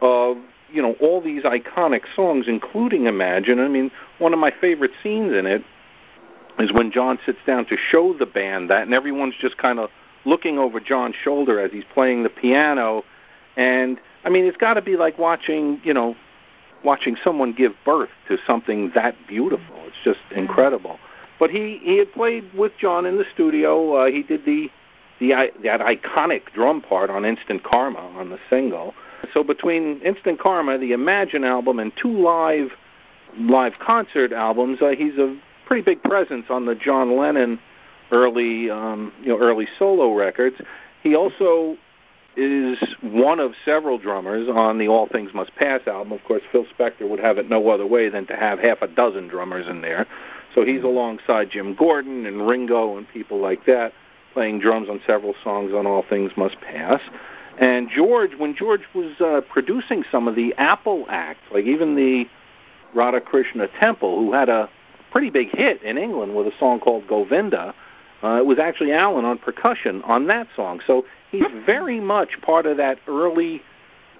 of 0.00 0.36
you 0.70 0.82
know 0.82 0.92
all 1.00 1.20
these 1.20 1.42
iconic 1.42 2.02
songs, 2.14 2.46
including 2.48 3.06
Imagine. 3.06 3.60
I 3.60 3.68
mean, 3.68 3.90
one 4.18 4.32
of 4.32 4.38
my 4.38 4.52
favorite 4.60 4.92
scenes 5.02 5.32
in 5.34 5.46
it 5.46 5.64
is 6.58 6.72
when 6.72 6.90
John 6.90 7.18
sits 7.24 7.38
down 7.46 7.66
to 7.66 7.76
show 7.76 8.14
the 8.14 8.26
band 8.26 8.70
that, 8.70 8.82
and 8.82 8.94
everyone's 8.94 9.34
just 9.38 9.58
kind 9.58 9.78
of 9.78 9.90
looking 10.26 10.58
over 10.58 10.80
John's 10.80 11.14
shoulder 11.14 11.58
as 11.58 11.72
he's 11.72 11.84
playing 11.94 12.24
the 12.24 12.28
piano, 12.28 13.04
and 13.56 13.98
I 14.24 14.28
mean, 14.28 14.44
it's 14.44 14.56
got 14.56 14.74
to 14.74 14.82
be 14.82 14.96
like 14.96 15.18
watching, 15.18 15.80
you 15.84 15.94
know, 15.94 16.16
watching 16.84 17.16
someone 17.22 17.52
give 17.52 17.72
birth 17.84 18.10
to 18.28 18.36
something 18.46 18.90
that 18.94 19.14
beautiful. 19.26 19.76
It's 19.86 19.96
just 20.04 20.20
incredible. 20.34 20.98
But 21.38 21.50
he 21.50 21.80
he 21.82 21.96
had 21.98 22.12
played 22.12 22.52
with 22.54 22.72
John 22.78 23.06
in 23.06 23.16
the 23.16 23.24
studio. 23.32 23.94
Uh, 23.94 24.06
he 24.06 24.22
did 24.22 24.44
the 24.44 24.68
the 25.20 25.30
that 25.62 25.80
iconic 25.80 26.52
drum 26.52 26.82
part 26.82 27.08
on 27.08 27.24
Instant 27.24 27.62
Karma 27.62 28.00
on 28.00 28.30
the 28.30 28.38
single. 28.50 28.94
So 29.32 29.42
between 29.42 30.00
Instant 30.02 30.38
Karma, 30.38 30.78
the 30.78 30.92
Imagine 30.92 31.44
album, 31.44 31.78
and 31.78 31.92
two 31.96 32.12
live 32.12 32.72
live 33.38 33.78
concert 33.78 34.32
albums, 34.32 34.80
uh, 34.80 34.90
he's 34.96 35.18
a 35.18 35.36
pretty 35.66 35.82
big 35.82 36.02
presence 36.02 36.46
on 36.48 36.66
the 36.66 36.74
John 36.74 37.16
Lennon 37.16 37.58
early 38.10 38.70
um, 38.70 39.12
you 39.22 39.28
know 39.28 39.38
early 39.38 39.66
solo 39.78 40.14
records. 40.14 40.56
He 41.02 41.14
also 41.14 41.76
is 42.36 42.78
one 43.00 43.40
of 43.40 43.54
several 43.64 43.98
drummers 43.98 44.48
on 44.48 44.78
the 44.78 44.88
All 44.88 45.08
Things 45.08 45.32
Must 45.32 45.54
Pass 45.56 45.80
album. 45.86 46.12
Of 46.12 46.22
course, 46.24 46.42
Phil 46.52 46.66
Spector 46.78 47.08
would 47.08 47.20
have 47.20 47.38
it 47.38 47.48
no 47.48 47.68
other 47.68 47.86
way 47.86 48.08
than 48.08 48.26
to 48.26 48.36
have 48.36 48.58
half 48.58 48.82
a 48.82 48.88
dozen 48.88 49.28
drummers 49.28 49.66
in 49.66 49.80
there. 49.80 50.06
So 50.54 50.64
he's 50.64 50.82
alongside 50.82 51.50
Jim 51.50 51.74
Gordon 51.74 52.26
and 52.26 52.46
Ringo 52.46 52.96
and 52.96 53.08
people 53.08 53.40
like 53.40 53.64
that, 53.66 53.92
playing 54.34 54.60
drums 54.60 54.88
on 54.90 55.00
several 55.06 55.34
songs 55.42 55.72
on 55.72 55.86
All 55.86 56.04
Things 56.08 56.32
Must 56.36 56.60
Pass. 56.60 57.00
And 57.58 57.88
George, 57.88 58.32
when 58.36 58.54
George 58.54 58.82
was 58.94 59.18
uh, 59.20 59.40
producing 59.50 60.04
some 60.10 60.28
of 60.28 60.34
the 60.34 60.54
Apple 60.58 61.06
acts, 61.08 61.40
like 61.50 61.64
even 61.64 61.94
the 61.94 62.26
Radha 62.94 63.20
Krishna 63.20 63.68
Temple, 63.80 64.18
who 64.18 64.32
had 64.32 64.50
a 64.50 64.68
pretty 65.10 65.30
big 65.30 65.48
hit 65.56 65.82
in 65.82 65.96
England 65.96 66.36
with 66.36 66.46
a 66.46 66.52
song 66.58 66.80
called 66.80 67.06
Govinda, 67.08 67.74
uh, 68.22 68.38
it 68.38 68.46
was 68.46 68.58
actually 68.58 68.92
Alan 68.92 69.24
on 69.24 69.38
percussion 69.38 70.02
on 70.02 70.26
that 70.26 70.48
song. 70.56 70.80
So 70.86 71.04
he's 71.30 71.46
very 71.64 72.00
much 72.00 72.40
part 72.42 72.66
of 72.66 72.76
that 72.78 72.98
early 73.06 73.62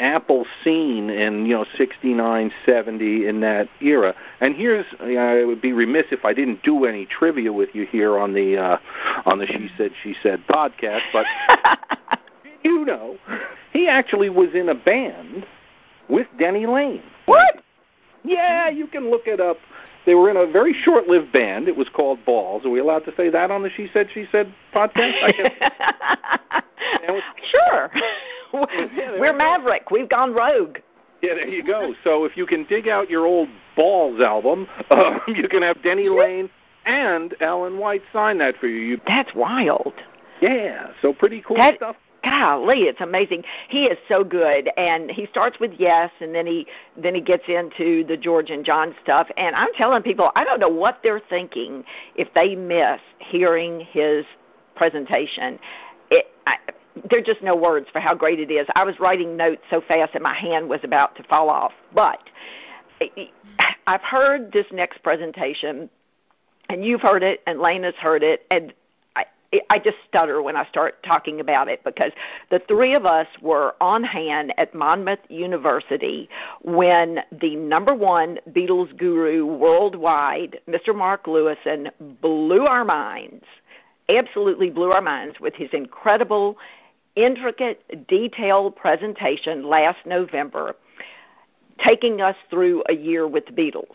Apple 0.01 0.47
scene 0.63 1.11
in 1.11 1.47
you 1.47 1.55
know 1.55 1.65
69, 1.77 2.53
70 2.65 3.27
in 3.27 3.41
that 3.41 3.69
era. 3.81 4.15
And 4.41 4.55
here's 4.55 4.87
you 5.01 5.15
know, 5.15 5.21
I 5.21 5.45
would 5.45 5.63
be 5.63 5.73
remiss 5.73 6.07
if 6.11 6.25
I 6.25 6.35
didn't 6.35 6.63
do 6.63 6.85
any 6.85 7.07
trivia 7.07 7.53
with 7.53 7.71
you 7.75 7.87
here 7.87 8.19
on 8.19 8.35
the 8.35 8.59
uh, 8.59 8.79
on 9.25 9.39
the 9.39 9.47
She 9.47 9.71
Said 9.77 9.93
She 10.03 10.15
Said 10.23 10.47
podcast. 10.49 11.03
But 11.13 11.27
you 12.63 12.85
know, 12.85 13.17
he 13.73 13.89
actually 13.89 14.29
was 14.29 14.55
in 14.55 14.69
a 14.69 14.75
band 14.75 15.47
with 16.09 16.27
Denny 16.39 16.67
Laine. 16.67 17.03
What? 17.27 17.63
Yeah, 18.25 18.69
you 18.69 18.87
can 18.87 19.11
look 19.11 19.27
it 19.27 19.41
up. 19.41 19.59
They 20.07 20.15
were 20.15 20.31
in 20.31 20.37
a 20.37 20.47
very 20.47 20.73
short-lived 20.73 21.33
band. 21.33 21.69
It 21.69 21.77
was 21.77 21.89
called 21.89 22.25
Balls. 22.25 22.65
Are 22.65 22.71
we 22.71 22.79
allowed 22.79 23.05
to 23.07 23.13
say 23.17 23.29
that 23.29 23.51
on 23.51 23.63
the 23.63 23.71
She 23.71 23.89
Said 23.93 24.09
She 24.15 24.27
Said 24.31 24.55
podcast? 24.73 25.15
I 25.23 25.33
guess. 25.33 25.53
sure. 27.51 27.91
We're 29.19 29.37
Maverick. 29.37 29.91
We've 29.91 30.09
gone 30.09 30.33
rogue. 30.33 30.79
Yeah, 31.23 31.35
there 31.35 31.49
you 31.49 31.65
go. 31.65 31.95
So 32.05 32.25
if 32.25 32.37
you 32.37 32.47
can 32.47 32.65
dig 32.65 32.89
out 32.89 33.11
your 33.11 33.27
old 33.27 33.49
Balls 33.75 34.21
album, 34.21 34.69
um, 34.91 35.21
you 35.27 35.49
can 35.49 35.63
have 35.63 35.83
Denny 35.83 36.09
Laine 36.09 36.49
and 36.85 37.35
Alan 37.41 37.79
White 37.79 38.03
sign 38.13 38.39
that 38.39 38.57
for 38.59 38.69
you. 38.69 38.79
you 38.79 39.01
That's 39.07 39.35
wild. 39.35 39.95
Yeah, 40.41 40.93
so 41.03 41.13
pretty 41.13 41.43
cool 41.43 41.57
that, 41.57 41.77
stuff 41.77 41.97
golly, 42.29 42.83
it's 42.83 43.01
amazing. 43.01 43.45
He 43.69 43.85
is 43.85 43.99
so 44.09 44.25
good, 44.25 44.71
and 44.77 45.11
he 45.11 45.27
starts 45.27 45.59
with 45.61 45.73
yes, 45.79 46.11
and 46.21 46.35
then 46.35 46.47
he 46.47 46.67
then 47.01 47.15
he 47.15 47.21
gets 47.21 47.45
into 47.49 48.05
the 48.05 48.17
George 48.17 48.51
and 48.51 48.65
John 48.65 48.95
stuff. 49.03 49.29
And 49.37 49.55
I'm 49.55 49.73
telling 49.75 50.03
people, 50.03 50.31
I 50.35 50.45
don't 50.45 50.61
know 50.61 50.69
what 50.69 51.01
they're 51.03 51.21
thinking 51.21 51.85
if 52.15 52.33
they 52.35 52.55
miss 52.55 53.01
hearing 53.19 53.81
his 53.81 54.25
presentation. 54.75 55.59
It, 56.11 56.27
I, 56.47 56.57
there 57.11 57.21
are 57.21 57.23
just 57.23 57.43
no 57.43 57.55
words 57.55 57.87
for 57.93 58.01
how 58.01 58.15
great 58.15 58.41
it 58.41 58.51
is. 58.51 58.67
I 58.75 58.85
was 58.85 58.99
writing 58.99 59.37
notes 59.37 59.63
so 59.71 59.81
fast 59.81 60.15
that 60.15 60.23
my 60.23 60.35
hand 60.35 60.69
was 60.69 60.81
about 60.83 61.15
to 61.17 61.23
fall 61.25 61.49
off. 61.49 61.73
But 61.95 62.21
I've 63.87 64.03
heard 64.03 64.53
this 64.53 64.67
next 64.73 65.03
presentation, 65.03 65.89
and 66.69 66.85
you've 66.85 67.03
heard 67.03 67.23
it, 67.23 67.41
and 67.47 67.61
Lena's 67.61 67.95
heard 67.97 68.23
it, 68.23 68.47
and 68.51 68.73
I 69.71 69.79
just 69.79 69.97
stutter 70.09 70.43
when 70.43 70.57
I 70.57 70.67
start 70.67 71.03
talking 71.03 71.41
about 71.41 71.69
it 71.69 71.83
because 71.85 72.13
the 72.51 72.61
three 72.61 72.95
of 72.95 73.07
us 73.07 73.27
were 73.41 73.75
on 73.81 74.05
hand 74.05 74.53
at 74.59 74.75
Monmouth 74.75 75.21
University 75.29 76.29
when 76.63 77.21
the 77.33 77.57
number 77.57 77.95
one 77.95 78.39
Beatles 78.51 78.97
guru 78.97 79.47
worldwide, 79.47 80.61
Mr. 80.69 80.95
Mark 80.95 81.27
Lewisohn, 81.27 81.91
blew 82.21 82.67
our 82.67 82.85
minds, 82.85 83.45
absolutely 84.09 84.71
blew 84.71 84.93
our 84.93 85.03
minds 85.03 85.41
with 85.41 85.55
his 85.55 85.71
incredible, 85.73 86.57
intricate, 87.15 88.07
detailed 88.07 88.77
presentation 88.77 89.65
last 89.65 89.99
November, 90.05 90.77
taking 91.85 92.21
us 92.21 92.37
through 92.51 92.83
a 92.89 92.95
year 92.95 93.27
with 93.27 93.47
the 93.47 93.53
Beatles. 93.53 93.95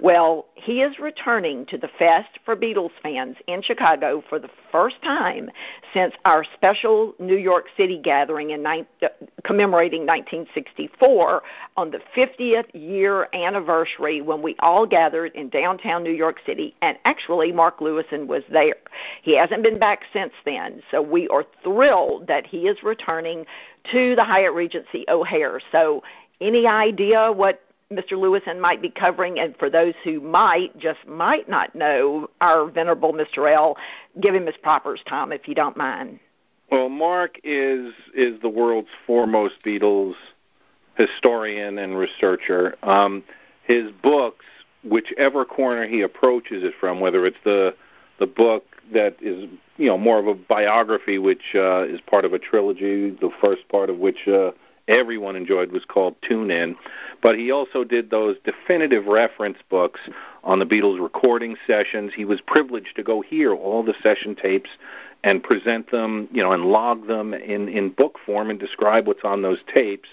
Well, 0.00 0.46
he 0.54 0.82
is 0.82 0.98
returning 0.98 1.64
to 1.66 1.78
the 1.78 1.88
Fest 1.96 2.30
for 2.44 2.56
Beatles 2.56 2.90
fans 3.02 3.36
in 3.46 3.62
Chicago 3.62 4.22
for 4.28 4.40
the 4.40 4.50
first 4.72 4.96
time 5.04 5.48
since 5.94 6.14
our 6.24 6.44
special 6.54 7.14
New 7.20 7.36
York 7.36 7.66
City 7.76 8.00
gathering 8.02 8.50
in 8.50 8.64
ni- 8.64 8.86
uh, 9.02 9.08
commemorating 9.44 10.00
1964 10.00 11.42
on 11.76 11.92
the 11.92 12.00
50th 12.16 12.66
year 12.74 13.28
anniversary 13.32 14.20
when 14.20 14.42
we 14.42 14.56
all 14.58 14.86
gathered 14.86 15.32
in 15.36 15.48
downtown 15.50 16.02
New 16.02 16.10
York 16.10 16.40
City. 16.44 16.74
And 16.82 16.98
actually, 17.04 17.52
Mark 17.52 17.78
Lewisohn 17.78 18.26
was 18.26 18.42
there. 18.50 18.76
He 19.22 19.36
hasn't 19.36 19.62
been 19.62 19.78
back 19.78 20.02
since 20.12 20.32
then, 20.44 20.82
so 20.90 21.00
we 21.00 21.28
are 21.28 21.44
thrilled 21.62 22.26
that 22.26 22.44
he 22.44 22.66
is 22.66 22.82
returning 22.82 23.46
to 23.90 24.14
the 24.16 24.24
Hyatt 24.24 24.52
Regency 24.52 25.04
O'Hare. 25.08 25.60
So, 25.70 26.02
any 26.42 26.66
idea 26.66 27.32
what 27.32 27.62
Mr. 27.92 28.12
Lewisohn 28.12 28.58
might 28.58 28.80
be 28.80 28.88
covering, 28.88 29.38
and 29.38 29.56
for 29.58 29.68
those 29.68 29.94
who 30.02 30.20
might, 30.20 30.76
just 30.78 31.06
might 31.06 31.48
not 31.48 31.74
know 31.74 32.28
our 32.40 32.66
venerable 32.70 33.12
Mr. 33.12 33.52
L, 33.52 33.76
give 34.20 34.34
him 34.34 34.46
his 34.46 34.56
proper 34.56 34.96
time, 35.06 35.32
if 35.32 35.46
you 35.46 35.54
don't 35.54 35.76
mind. 35.76 36.18
Well, 36.70 36.88
Mark 36.88 37.38
is 37.44 37.92
is 38.14 38.40
the 38.40 38.48
world's 38.48 38.88
foremost 39.06 39.56
Beatles 39.64 40.14
historian 40.96 41.78
and 41.78 41.96
researcher. 41.96 42.76
Um, 42.82 43.22
his 43.64 43.90
books, 44.02 44.44
whichever 44.82 45.44
corner 45.44 45.86
he 45.86 46.00
approaches 46.00 46.62
it 46.64 46.74
from, 46.80 47.00
whether 47.00 47.26
it's 47.26 47.36
the 47.44 47.74
the 48.18 48.26
book 48.26 48.64
that 48.92 49.16
is 49.20 49.48
you 49.76 49.86
know 49.86 49.98
more 49.98 50.18
of 50.18 50.26
a 50.26 50.34
biography, 50.34 51.18
which 51.18 51.54
uh, 51.54 51.84
is 51.84 52.00
part 52.00 52.24
of 52.24 52.32
a 52.32 52.38
trilogy, 52.38 53.10
the 53.10 53.30
first 53.42 53.68
part 53.68 53.90
of 53.90 53.98
which 53.98 54.26
uh, 54.26 54.52
everyone 54.88 55.36
enjoyed 55.36 55.72
was 55.72 55.84
called 55.84 56.16
Tune 56.22 56.50
In. 56.50 56.76
But 57.22 57.38
he 57.38 57.50
also 57.50 57.84
did 57.84 58.10
those 58.10 58.36
definitive 58.44 59.06
reference 59.06 59.58
books 59.68 60.00
on 60.44 60.58
the 60.58 60.66
Beatles 60.66 61.00
recording 61.00 61.56
sessions. 61.66 62.12
He 62.14 62.24
was 62.24 62.40
privileged 62.40 62.96
to 62.96 63.02
go 63.02 63.20
hear 63.20 63.54
all 63.54 63.82
the 63.82 63.94
session 64.02 64.34
tapes 64.34 64.70
and 65.24 65.42
present 65.42 65.90
them, 65.90 66.28
you 66.32 66.42
know, 66.42 66.52
and 66.52 66.64
log 66.64 67.06
them 67.06 67.32
in 67.32 67.68
in 67.68 67.90
book 67.90 68.18
form 68.26 68.50
and 68.50 68.58
describe 68.58 69.06
what's 69.06 69.24
on 69.24 69.42
those 69.42 69.60
tapes. 69.72 70.08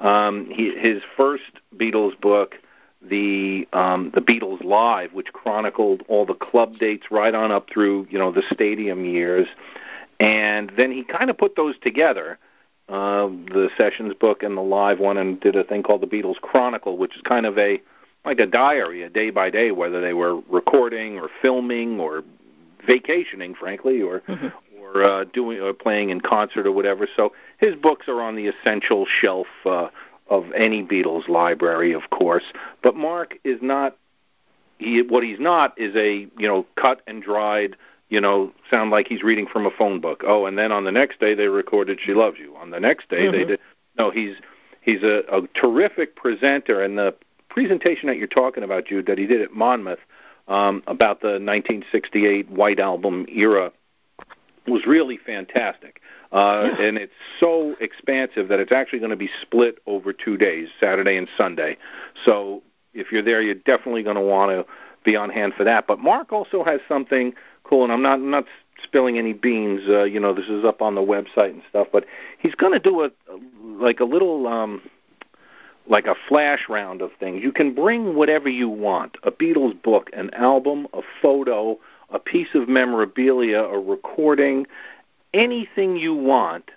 Um, 0.00 0.46
he, 0.50 0.74
his 0.74 1.02
first 1.16 1.60
Beatles 1.76 2.18
book, 2.20 2.56
the 3.02 3.68
um, 3.72 4.12
the 4.14 4.22
Beatles 4.22 4.64
Live, 4.64 5.12
which 5.12 5.32
chronicled 5.32 6.02
all 6.08 6.24
the 6.24 6.34
club 6.34 6.78
dates 6.78 7.10
right 7.10 7.34
on 7.34 7.52
up 7.52 7.68
through 7.70 8.06
you 8.10 8.18
know 8.18 8.32
the 8.32 8.42
stadium 8.50 9.04
years, 9.04 9.46
and 10.20 10.72
then 10.76 10.90
he 10.90 11.04
kind 11.04 11.28
of 11.28 11.36
put 11.36 11.56
those 11.56 11.74
together 11.82 12.38
uh, 12.88 13.26
the 13.26 13.68
Sessions 13.76 14.14
book 14.14 14.42
and 14.42 14.56
the 14.56 14.62
live 14.62 15.00
one, 15.00 15.16
and 15.16 15.40
did 15.40 15.56
a 15.56 15.64
thing 15.64 15.82
called 15.82 16.02
the 16.02 16.06
Beatles 16.06 16.40
Chronicle, 16.40 16.96
which 16.96 17.16
is 17.16 17.22
kind 17.22 17.46
of 17.46 17.58
a 17.58 17.80
like 18.24 18.40
a 18.40 18.46
diary, 18.46 19.02
a 19.02 19.08
day 19.08 19.30
by 19.30 19.50
day, 19.50 19.70
whether 19.70 20.00
they 20.00 20.12
were 20.12 20.40
recording 20.50 21.18
or 21.18 21.28
filming 21.40 22.00
or 22.00 22.24
vacationing, 22.86 23.54
frankly, 23.54 24.02
or 24.02 24.20
mm-hmm. 24.20 24.48
or 24.80 25.02
uh, 25.02 25.24
doing 25.32 25.60
or 25.60 25.72
playing 25.72 26.10
in 26.10 26.20
concert 26.20 26.66
or 26.66 26.72
whatever. 26.72 27.08
So 27.16 27.32
his 27.58 27.74
books 27.74 28.08
are 28.08 28.20
on 28.20 28.36
the 28.36 28.46
essential 28.48 29.06
shelf 29.06 29.46
uh, 29.64 29.88
of 30.28 30.52
any 30.52 30.82
Beatles 30.82 31.28
library, 31.28 31.92
of 31.92 32.10
course. 32.10 32.44
But 32.82 32.96
Mark 32.96 33.34
is 33.44 33.60
not. 33.62 33.96
He, 34.78 35.00
what 35.02 35.24
he's 35.24 35.40
not 35.40 35.78
is 35.78 35.96
a 35.96 36.28
you 36.38 36.48
know 36.48 36.66
cut 36.76 37.02
and 37.06 37.22
dried 37.22 37.76
you 38.08 38.20
know, 38.20 38.52
sound 38.70 38.90
like 38.90 39.08
he's 39.08 39.22
reading 39.22 39.46
from 39.46 39.66
a 39.66 39.70
phone 39.70 40.00
book. 40.00 40.22
Oh, 40.26 40.46
and 40.46 40.56
then 40.56 40.72
on 40.72 40.84
the 40.84 40.92
next 40.92 41.20
day 41.20 41.34
they 41.34 41.48
recorded 41.48 41.98
"She 42.00 42.14
Loves 42.14 42.38
You." 42.38 42.56
On 42.56 42.70
the 42.70 42.80
next 42.80 43.08
day 43.08 43.24
mm-hmm. 43.24 43.32
they 43.32 43.44
did. 43.44 43.60
No, 43.98 44.10
he's 44.10 44.36
he's 44.82 45.02
a, 45.02 45.22
a 45.30 45.46
terrific 45.54 46.16
presenter, 46.16 46.82
and 46.82 46.98
the 46.98 47.14
presentation 47.48 48.08
that 48.08 48.18
you're 48.18 48.26
talking 48.26 48.62
about, 48.62 48.86
Jude, 48.86 49.06
that 49.06 49.18
he 49.18 49.26
did 49.26 49.40
at 49.40 49.52
Monmouth 49.52 49.98
um, 50.48 50.82
about 50.86 51.20
the 51.20 51.38
1968 51.40 52.50
White 52.50 52.78
Album 52.78 53.26
era 53.28 53.72
was 54.66 54.86
really 54.86 55.16
fantastic. 55.16 56.00
Uh, 56.32 56.68
yeah. 56.78 56.86
And 56.86 56.98
it's 56.98 57.12
so 57.38 57.76
expansive 57.80 58.48
that 58.48 58.60
it's 58.60 58.72
actually 58.72 58.98
going 58.98 59.10
to 59.10 59.16
be 59.16 59.30
split 59.40 59.78
over 59.86 60.12
two 60.12 60.36
days, 60.36 60.68
Saturday 60.78 61.16
and 61.16 61.28
Sunday. 61.36 61.76
So 62.24 62.62
if 62.94 63.12
you're 63.12 63.22
there, 63.22 63.40
you're 63.40 63.54
definitely 63.54 64.02
going 64.02 64.16
to 64.16 64.22
want 64.22 64.50
to 64.50 64.66
be 65.04 65.16
on 65.16 65.30
hand 65.30 65.54
for 65.56 65.64
that. 65.64 65.86
But 65.86 66.00
Mark 66.00 66.32
also 66.32 66.64
has 66.64 66.80
something 66.88 67.32
cool. 67.68 67.84
And 67.84 67.92
I'm 67.92 68.02
not 68.02 68.14
I'm 68.14 68.30
not 68.30 68.44
spilling 68.82 69.18
any 69.18 69.32
beans. 69.32 69.82
Uh, 69.88 70.04
you 70.04 70.20
know, 70.20 70.32
this 70.32 70.46
is 70.46 70.64
up 70.64 70.82
on 70.82 70.94
the 70.94 71.00
website 71.00 71.50
and 71.50 71.62
stuff. 71.68 71.88
But 71.92 72.04
he's 72.38 72.54
going 72.54 72.72
to 72.72 72.78
do 72.78 73.04
a 73.04 73.10
like 73.62 74.00
a 74.00 74.04
little 74.04 74.46
um, 74.46 74.82
like 75.88 76.06
a 76.06 76.14
flash 76.28 76.68
round 76.68 77.02
of 77.02 77.10
things. 77.18 77.42
You 77.42 77.52
can 77.52 77.74
bring 77.74 78.14
whatever 78.14 78.48
you 78.48 78.68
want: 78.68 79.16
a 79.22 79.30
Beatles 79.30 79.80
book, 79.82 80.10
an 80.12 80.32
album, 80.34 80.86
a 80.92 81.02
photo, 81.20 81.78
a 82.10 82.18
piece 82.18 82.54
of 82.54 82.68
memorabilia, 82.68 83.60
a 83.60 83.78
recording, 83.78 84.66
anything 85.34 85.96
you 85.96 86.14
want. 86.14 86.70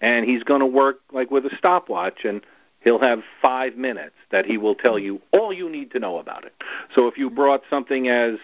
And 0.00 0.24
he's 0.24 0.44
going 0.44 0.60
to 0.60 0.66
work 0.66 1.00
like 1.12 1.32
with 1.32 1.44
a 1.44 1.56
stopwatch 1.56 2.24
and 2.24 2.40
he'll 2.82 3.00
have 3.00 3.20
five 3.42 3.76
minutes 3.76 4.14
that 4.30 4.46
he 4.46 4.56
will 4.56 4.76
tell 4.76 4.96
you 4.98 5.20
all 5.32 5.52
you 5.52 5.68
need 5.68 5.90
to 5.90 5.98
know 5.98 6.18
about 6.18 6.44
it. 6.44 6.54
So 6.94 7.08
if 7.08 7.18
you 7.18 7.30
brought 7.30 7.62
something 7.68 8.08
as 8.08 8.38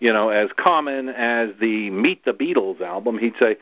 you 0.00 0.12
know, 0.12 0.28
as 0.28 0.50
common 0.56 1.08
as 1.08 1.50
the 1.60 1.90
Meet 1.90 2.24
the 2.24 2.32
Beatles 2.32 2.80
album, 2.80 3.18
he'd 3.18 3.34
say, 3.38 3.56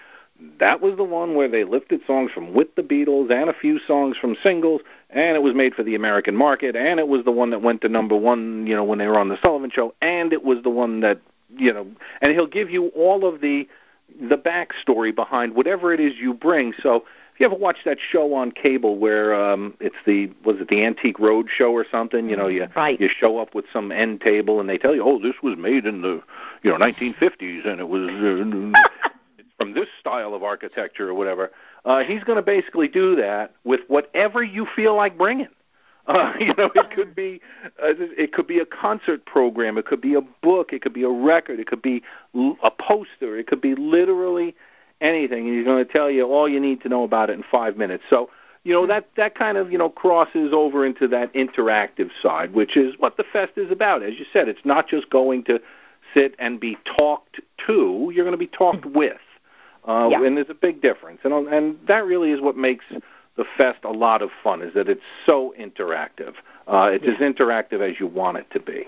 that 0.58 0.80
was 0.80 0.96
the 0.96 1.04
one 1.04 1.34
where 1.34 1.48
they 1.48 1.64
lifted 1.64 2.00
songs 2.06 2.32
from 2.32 2.52
With 2.52 2.74
the 2.74 2.82
Beatles 2.82 3.30
and 3.30 3.48
a 3.48 3.54
few 3.54 3.78
songs 3.78 4.16
from 4.16 4.36
singles, 4.42 4.80
and 5.10 5.36
it 5.36 5.42
was 5.42 5.54
made 5.54 5.74
for 5.74 5.84
the 5.84 5.94
American 5.94 6.34
market, 6.34 6.74
and 6.74 6.98
it 6.98 7.08
was 7.08 7.24
the 7.24 7.30
one 7.30 7.50
that 7.50 7.62
went 7.62 7.80
to 7.82 7.88
number 7.88 8.16
one, 8.16 8.66
you 8.66 8.74
know, 8.74 8.84
when 8.84 8.98
they 8.98 9.06
were 9.06 9.18
on 9.18 9.28
the 9.28 9.38
Sullivan 9.40 9.70
Show, 9.70 9.94
and 10.02 10.32
it 10.32 10.44
was 10.44 10.62
the 10.62 10.70
one 10.70 11.00
that, 11.00 11.20
you 11.56 11.72
know, 11.72 11.86
and 12.20 12.32
he'll 12.32 12.46
give 12.46 12.70
you 12.70 12.88
all 12.88 13.26
of 13.26 13.40
the 13.40 13.68
the 14.28 14.36
backstory 14.36 15.12
behind 15.12 15.54
whatever 15.54 15.92
it 15.92 15.98
is 15.98 16.14
you 16.18 16.34
bring. 16.34 16.72
So 16.80 17.04
if 17.34 17.40
you 17.40 17.46
ever 17.46 17.56
watch 17.56 17.78
that 17.84 17.98
show 18.00 18.32
on 18.34 18.52
cable 18.52 18.96
where 18.96 19.34
um 19.34 19.74
it's 19.80 19.96
the 20.06 20.30
was 20.44 20.60
it 20.60 20.68
the 20.68 20.84
Antique 20.84 21.18
Road 21.18 21.48
Show 21.50 21.72
or 21.72 21.84
something? 21.90 22.30
You 22.30 22.36
know, 22.36 22.46
you 22.46 22.68
right. 22.76 23.00
you 23.00 23.08
show 23.08 23.38
up 23.38 23.56
with 23.56 23.64
some 23.72 23.90
end 23.90 24.20
table 24.20 24.60
and 24.60 24.68
they 24.68 24.78
tell 24.78 24.94
you, 24.94 25.02
oh, 25.04 25.18
this 25.18 25.34
was 25.42 25.56
made 25.58 25.84
in 25.84 26.02
the 26.02 26.22
you 26.62 26.70
know 26.70 26.78
1950s 26.78 27.66
and 27.66 27.80
it 27.80 27.88
was 27.88 28.08
uh, 28.08 29.08
from 29.58 29.74
this 29.74 29.88
style 29.98 30.32
of 30.32 30.44
architecture 30.44 31.08
or 31.08 31.14
whatever. 31.14 31.50
Uh, 31.84 32.04
he's 32.04 32.22
going 32.22 32.36
to 32.36 32.42
basically 32.42 32.86
do 32.86 33.16
that 33.16 33.52
with 33.64 33.80
whatever 33.88 34.42
you 34.42 34.66
feel 34.76 34.94
like 34.94 35.18
bringing. 35.18 35.48
Uh, 36.06 36.34
you 36.38 36.52
know, 36.58 36.70
it 36.74 36.90
could 36.90 37.14
be 37.14 37.40
uh, 37.82 37.94
it 37.98 38.34
could 38.34 38.46
be 38.46 38.58
a 38.58 38.66
concert 38.66 39.24
program, 39.24 39.78
it 39.78 39.86
could 39.86 40.02
be 40.02 40.12
a 40.12 40.20
book, 40.20 40.70
it 40.70 40.82
could 40.82 40.92
be 40.92 41.02
a 41.02 41.08
record, 41.08 41.58
it 41.58 41.66
could 41.66 41.80
be 41.80 42.02
a 42.62 42.70
poster, 42.70 43.38
it 43.38 43.46
could 43.46 43.62
be 43.62 43.74
literally 43.74 44.54
anything. 45.04 45.46
And 45.46 45.56
he's 45.56 45.64
going 45.64 45.84
to 45.84 45.92
tell 45.92 46.10
you 46.10 46.24
all 46.24 46.48
you 46.48 46.60
need 46.60 46.80
to 46.82 46.88
know 46.88 47.04
about 47.04 47.30
it 47.30 47.34
in 47.34 47.44
five 47.50 47.76
minutes. 47.76 48.04
So 48.10 48.30
you 48.64 48.72
know 48.72 48.86
that 48.86 49.08
that 49.16 49.34
kind 49.34 49.58
of 49.58 49.70
you 49.70 49.78
know 49.78 49.90
crosses 49.90 50.52
over 50.52 50.84
into 50.84 51.06
that 51.08 51.32
interactive 51.34 52.10
side, 52.22 52.54
which 52.54 52.76
is 52.76 52.94
what 52.98 53.16
the 53.16 53.24
fest 53.32 53.52
is 53.56 53.70
about. 53.70 54.02
As 54.02 54.18
you 54.18 54.24
said, 54.32 54.48
it's 54.48 54.64
not 54.64 54.88
just 54.88 55.10
going 55.10 55.44
to 55.44 55.60
sit 56.14 56.34
and 56.38 56.58
be 56.58 56.78
talked 56.96 57.40
to; 57.66 58.10
you're 58.14 58.24
going 58.24 58.32
to 58.32 58.38
be 58.38 58.46
talked 58.46 58.86
with, 58.86 59.20
uh, 59.86 60.08
yeah. 60.10 60.24
and 60.24 60.36
there's 60.36 60.50
a 60.50 60.54
big 60.54 60.80
difference. 60.80 61.20
And 61.24 61.32
and 61.48 61.78
that 61.86 62.06
really 62.06 62.30
is 62.30 62.40
what 62.40 62.56
makes 62.56 62.86
the 63.36 63.44
fest 63.56 63.80
a 63.84 63.90
lot 63.90 64.22
of 64.22 64.30
fun 64.42 64.62
is 64.62 64.72
that 64.74 64.88
it's 64.88 65.02
so 65.26 65.54
interactive. 65.58 66.34
Uh, 66.66 66.90
it's 66.92 67.04
yeah. 67.04 67.12
as 67.12 67.18
interactive 67.18 67.80
as 67.80 68.00
you 68.00 68.06
want 68.06 68.38
it 68.38 68.50
to 68.52 68.60
be. 68.60 68.86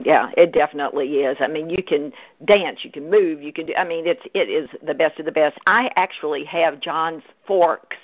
Yeah, 0.00 0.30
it 0.36 0.52
definitely 0.52 1.18
is. 1.18 1.36
I 1.40 1.48
mean, 1.48 1.70
you 1.70 1.82
can 1.82 2.12
dance, 2.44 2.80
you 2.84 2.90
can 2.90 3.10
move, 3.10 3.42
you 3.42 3.52
can 3.52 3.66
do. 3.66 3.74
I 3.74 3.84
mean, 3.84 4.06
it's 4.06 4.22
it 4.32 4.48
is 4.48 4.68
the 4.86 4.94
best 4.94 5.18
of 5.18 5.26
the 5.26 5.32
best. 5.32 5.58
I 5.66 5.90
actually 5.96 6.44
have 6.44 6.80
John's 6.80 7.24
forks 7.46 7.96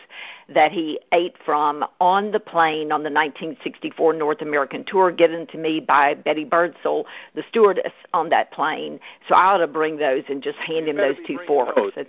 that 0.48 0.72
he 0.72 0.98
ate 1.12 1.36
from 1.44 1.84
on 2.00 2.32
the 2.32 2.40
plane 2.40 2.90
on 2.92 3.02
the 3.02 3.10
1964 3.10 4.12
North 4.12 4.42
American 4.42 4.84
tour, 4.84 5.12
given 5.12 5.46
to 5.48 5.58
me 5.58 5.80
by 5.80 6.14
Betty 6.14 6.44
Birdsell, 6.44 7.04
the 7.34 7.44
stewardess 7.48 7.92
on 8.12 8.28
that 8.30 8.50
plane. 8.52 8.98
So 9.28 9.34
I 9.34 9.54
ought 9.54 9.58
to 9.58 9.66
bring 9.68 9.96
those 9.96 10.24
and 10.28 10.42
just 10.42 10.58
hand 10.58 10.88
him 10.88 10.96
those 10.96 11.16
two 11.26 11.38
forks. 11.46 11.72
Oh, 11.76 11.90
those. 11.94 12.06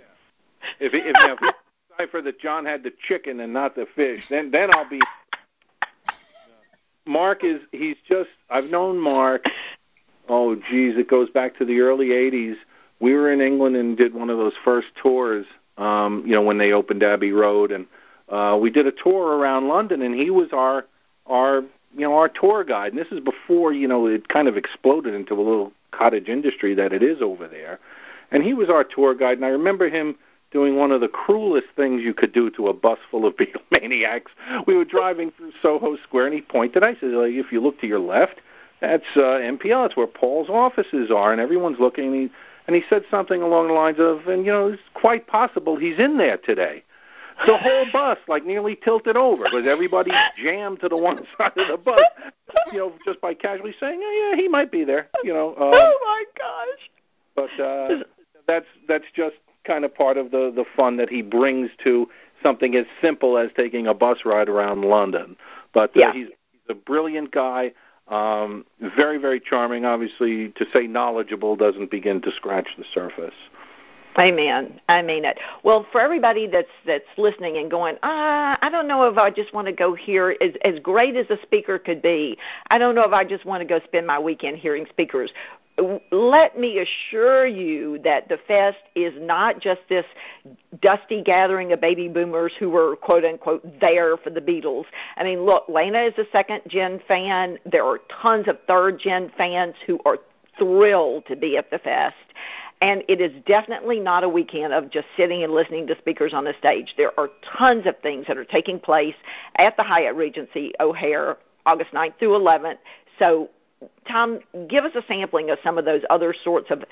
If, 0.80 0.92
if, 0.92 0.94
if, 0.94 1.16
if, 1.16 1.38
if 1.42 1.54
decipher 1.96 2.22
that 2.22 2.40
John 2.40 2.64
had 2.64 2.82
the 2.82 2.92
chicken 3.06 3.40
and 3.40 3.52
not 3.52 3.74
the 3.74 3.86
fish, 3.94 4.22
then 4.30 4.50
then 4.50 4.74
I'll 4.74 4.88
be. 4.88 5.00
Mark 7.06 7.44
is 7.44 7.60
he's 7.72 7.96
just 8.08 8.30
I've 8.50 8.66
known 8.66 8.98
Mark. 8.98 9.46
Oh 10.28 10.56
geez, 10.56 10.96
it 10.96 11.08
goes 11.08 11.30
back 11.30 11.56
to 11.58 11.64
the 11.64 11.80
early 11.80 12.08
'80s. 12.08 12.56
We 13.00 13.14
were 13.14 13.32
in 13.32 13.40
England 13.40 13.76
and 13.76 13.96
did 13.96 14.14
one 14.14 14.30
of 14.30 14.38
those 14.38 14.54
first 14.64 14.88
tours. 15.00 15.46
Um, 15.78 16.24
you 16.26 16.32
know 16.32 16.42
when 16.42 16.58
they 16.58 16.72
opened 16.72 17.02
Abbey 17.02 17.32
Road, 17.32 17.70
and 17.70 17.86
uh, 18.28 18.58
we 18.60 18.70
did 18.70 18.86
a 18.86 18.92
tour 18.92 19.36
around 19.36 19.68
London, 19.68 20.02
and 20.02 20.14
he 20.14 20.30
was 20.30 20.48
our 20.52 20.84
our 21.26 21.62
you 21.94 22.00
know 22.00 22.14
our 22.14 22.28
tour 22.28 22.64
guide. 22.64 22.92
And 22.92 23.00
this 23.00 23.12
is 23.12 23.20
before 23.20 23.72
you 23.72 23.86
know 23.86 24.06
it 24.06 24.28
kind 24.28 24.48
of 24.48 24.56
exploded 24.56 25.14
into 25.14 25.34
a 25.34 25.42
little 25.42 25.72
cottage 25.92 26.28
industry 26.28 26.74
that 26.74 26.92
it 26.92 27.02
is 27.02 27.22
over 27.22 27.46
there. 27.46 27.78
And 28.32 28.42
he 28.42 28.54
was 28.54 28.68
our 28.68 28.82
tour 28.82 29.14
guide, 29.14 29.38
and 29.38 29.44
I 29.44 29.50
remember 29.50 29.88
him 29.88 30.16
doing 30.56 30.76
one 30.76 30.90
of 30.90 31.02
the 31.02 31.08
cruelest 31.08 31.66
things 31.76 32.00
you 32.02 32.14
could 32.14 32.32
do 32.32 32.48
to 32.48 32.68
a 32.68 32.72
bus 32.72 32.98
full 33.10 33.26
of 33.26 33.36
Beatlemaniacs. 33.36 34.28
We 34.66 34.74
were 34.74 34.86
driving 34.86 35.30
through 35.30 35.52
Soho 35.60 35.98
Square, 35.98 36.28
and 36.28 36.34
he 36.34 36.40
pointed. 36.40 36.82
I 36.82 36.94
said, 36.94 37.10
like, 37.10 37.34
"If 37.34 37.52
you 37.52 37.60
look 37.60 37.78
to 37.82 37.86
your 37.86 37.98
left, 37.98 38.40
that's 38.80 39.04
uh, 39.16 39.36
MPL. 39.44 39.84
That's 39.84 39.96
where 39.98 40.06
Paul's 40.06 40.48
offices 40.48 41.10
are, 41.10 41.30
and 41.30 41.42
everyone's 41.42 41.78
looking." 41.78 42.06
And 42.06 42.14
he, 42.14 42.30
and 42.66 42.74
he 42.74 42.82
said 42.88 43.02
something 43.10 43.42
along 43.42 43.68
the 43.68 43.74
lines 43.74 43.98
of, 43.98 44.28
"And 44.28 44.46
you 44.46 44.52
know, 44.52 44.68
it's 44.68 44.82
quite 44.94 45.26
possible 45.26 45.76
he's 45.76 45.98
in 45.98 46.16
there 46.16 46.38
today." 46.38 46.82
The 47.46 47.58
whole 47.58 47.84
bus 47.92 48.16
like 48.26 48.46
nearly 48.46 48.76
tilted 48.82 49.18
over 49.18 49.44
because 49.44 49.66
everybody 49.68 50.10
jammed 50.42 50.80
to 50.80 50.88
the 50.88 50.96
one 50.96 51.18
side 51.36 51.52
of 51.58 51.68
the 51.68 51.76
bus, 51.76 52.00
you 52.72 52.78
know, 52.78 52.94
just 53.04 53.20
by 53.20 53.34
casually 53.34 53.74
saying, 53.78 54.00
"Oh 54.02 54.30
yeah, 54.30 54.40
he 54.40 54.48
might 54.48 54.72
be 54.72 54.84
there," 54.84 55.10
you 55.22 55.34
know. 55.34 55.50
Um, 55.50 55.74
oh 55.74 55.98
my 56.02 56.24
gosh! 56.38 56.90
But 57.34 57.62
uh, 57.62 58.04
that's 58.46 58.64
that's 58.88 59.04
just 59.14 59.36
kind 59.66 59.84
of 59.84 59.94
part 59.94 60.16
of 60.16 60.30
the 60.30 60.52
the 60.54 60.64
fun 60.76 60.96
that 60.96 61.08
he 61.08 61.22
brings 61.22 61.70
to 61.84 62.08
something 62.42 62.76
as 62.76 62.86
simple 63.00 63.38
as 63.38 63.50
taking 63.56 63.86
a 63.86 63.94
bus 63.94 64.18
ride 64.24 64.48
around 64.48 64.82
London. 64.82 65.36
But 65.72 65.90
uh, 65.90 66.00
yeah. 66.00 66.12
he's, 66.12 66.28
he's 66.52 66.60
a 66.70 66.74
brilliant 66.74 67.32
guy, 67.32 67.72
um, 68.08 68.64
very 68.96 69.18
very 69.18 69.40
charming. 69.40 69.84
Obviously, 69.84 70.48
to 70.50 70.66
say 70.72 70.86
knowledgeable 70.86 71.56
doesn't 71.56 71.90
begin 71.90 72.20
to 72.22 72.30
scratch 72.32 72.68
the 72.78 72.84
surface. 72.94 73.34
Amen. 74.18 74.80
I 74.88 75.02
mean 75.02 75.26
it. 75.26 75.38
Well, 75.62 75.86
for 75.92 76.00
everybody 76.00 76.46
that's 76.46 76.68
that's 76.86 77.04
listening 77.18 77.58
and 77.58 77.70
going, 77.70 77.96
ah, 78.02 78.56
I 78.62 78.70
don't 78.70 78.88
know 78.88 79.06
if 79.08 79.18
I 79.18 79.30
just 79.30 79.52
want 79.52 79.66
to 79.66 79.72
go 79.72 79.94
here. 79.94 80.36
As 80.40 80.52
as 80.64 80.78
great 80.80 81.16
as 81.16 81.26
a 81.28 81.36
speaker 81.42 81.78
could 81.78 82.00
be, 82.00 82.38
I 82.70 82.78
don't 82.78 82.94
know 82.94 83.04
if 83.04 83.12
I 83.12 83.24
just 83.24 83.44
want 83.44 83.60
to 83.60 83.66
go 83.66 83.84
spend 83.84 84.06
my 84.06 84.18
weekend 84.18 84.56
hearing 84.56 84.86
speakers 84.88 85.30
let 86.10 86.58
me 86.58 86.78
assure 86.78 87.46
you 87.46 87.98
that 88.04 88.28
the 88.28 88.38
fest 88.48 88.78
is 88.94 89.12
not 89.18 89.60
just 89.60 89.80
this 89.88 90.06
dusty 90.80 91.22
gathering 91.22 91.72
of 91.72 91.80
baby 91.80 92.08
boomers 92.08 92.52
who 92.58 92.70
were 92.70 92.96
quote 92.96 93.24
unquote 93.24 93.62
there 93.80 94.16
for 94.16 94.30
the 94.30 94.40
Beatles. 94.40 94.84
I 95.16 95.24
mean, 95.24 95.42
look, 95.42 95.68
Lena 95.68 96.00
is 96.02 96.14
a 96.18 96.24
second 96.32 96.62
gen 96.66 97.00
fan. 97.06 97.58
There 97.70 97.84
are 97.84 98.00
tons 98.22 98.48
of 98.48 98.58
third 98.66 98.98
gen 98.98 99.30
fans 99.36 99.74
who 99.86 99.98
are 100.06 100.18
thrilled 100.58 101.26
to 101.26 101.36
be 101.36 101.56
at 101.56 101.70
the 101.70 101.78
fest. 101.78 102.16
And 102.82 103.02
it 103.08 103.20
is 103.20 103.32
definitely 103.46 104.00
not 104.00 104.22
a 104.22 104.28
weekend 104.28 104.72
of 104.72 104.90
just 104.90 105.06
sitting 105.16 105.42
and 105.42 105.52
listening 105.52 105.86
to 105.86 105.98
speakers 105.98 106.34
on 106.34 106.44
the 106.44 106.54
stage. 106.58 106.94
There 106.96 107.18
are 107.18 107.30
tons 107.56 107.86
of 107.86 107.98
things 108.00 108.26
that 108.28 108.36
are 108.36 108.44
taking 108.44 108.78
place 108.78 109.14
at 109.56 109.76
the 109.76 109.82
Hyatt 109.82 110.14
Regency 110.14 110.72
O'Hare 110.80 111.38
August 111.64 111.92
9th 111.92 112.18
through 112.18 112.38
11th. 112.38 112.78
So 113.18 113.48
Tom, 114.08 114.40
give 114.68 114.84
us 114.84 114.92
a 114.94 115.02
sampling 115.06 115.50
of 115.50 115.58
some 115.62 115.76
of 115.78 115.84
those 115.84 116.02
other 116.08 116.34
sorts 116.44 116.70
of 116.70 116.84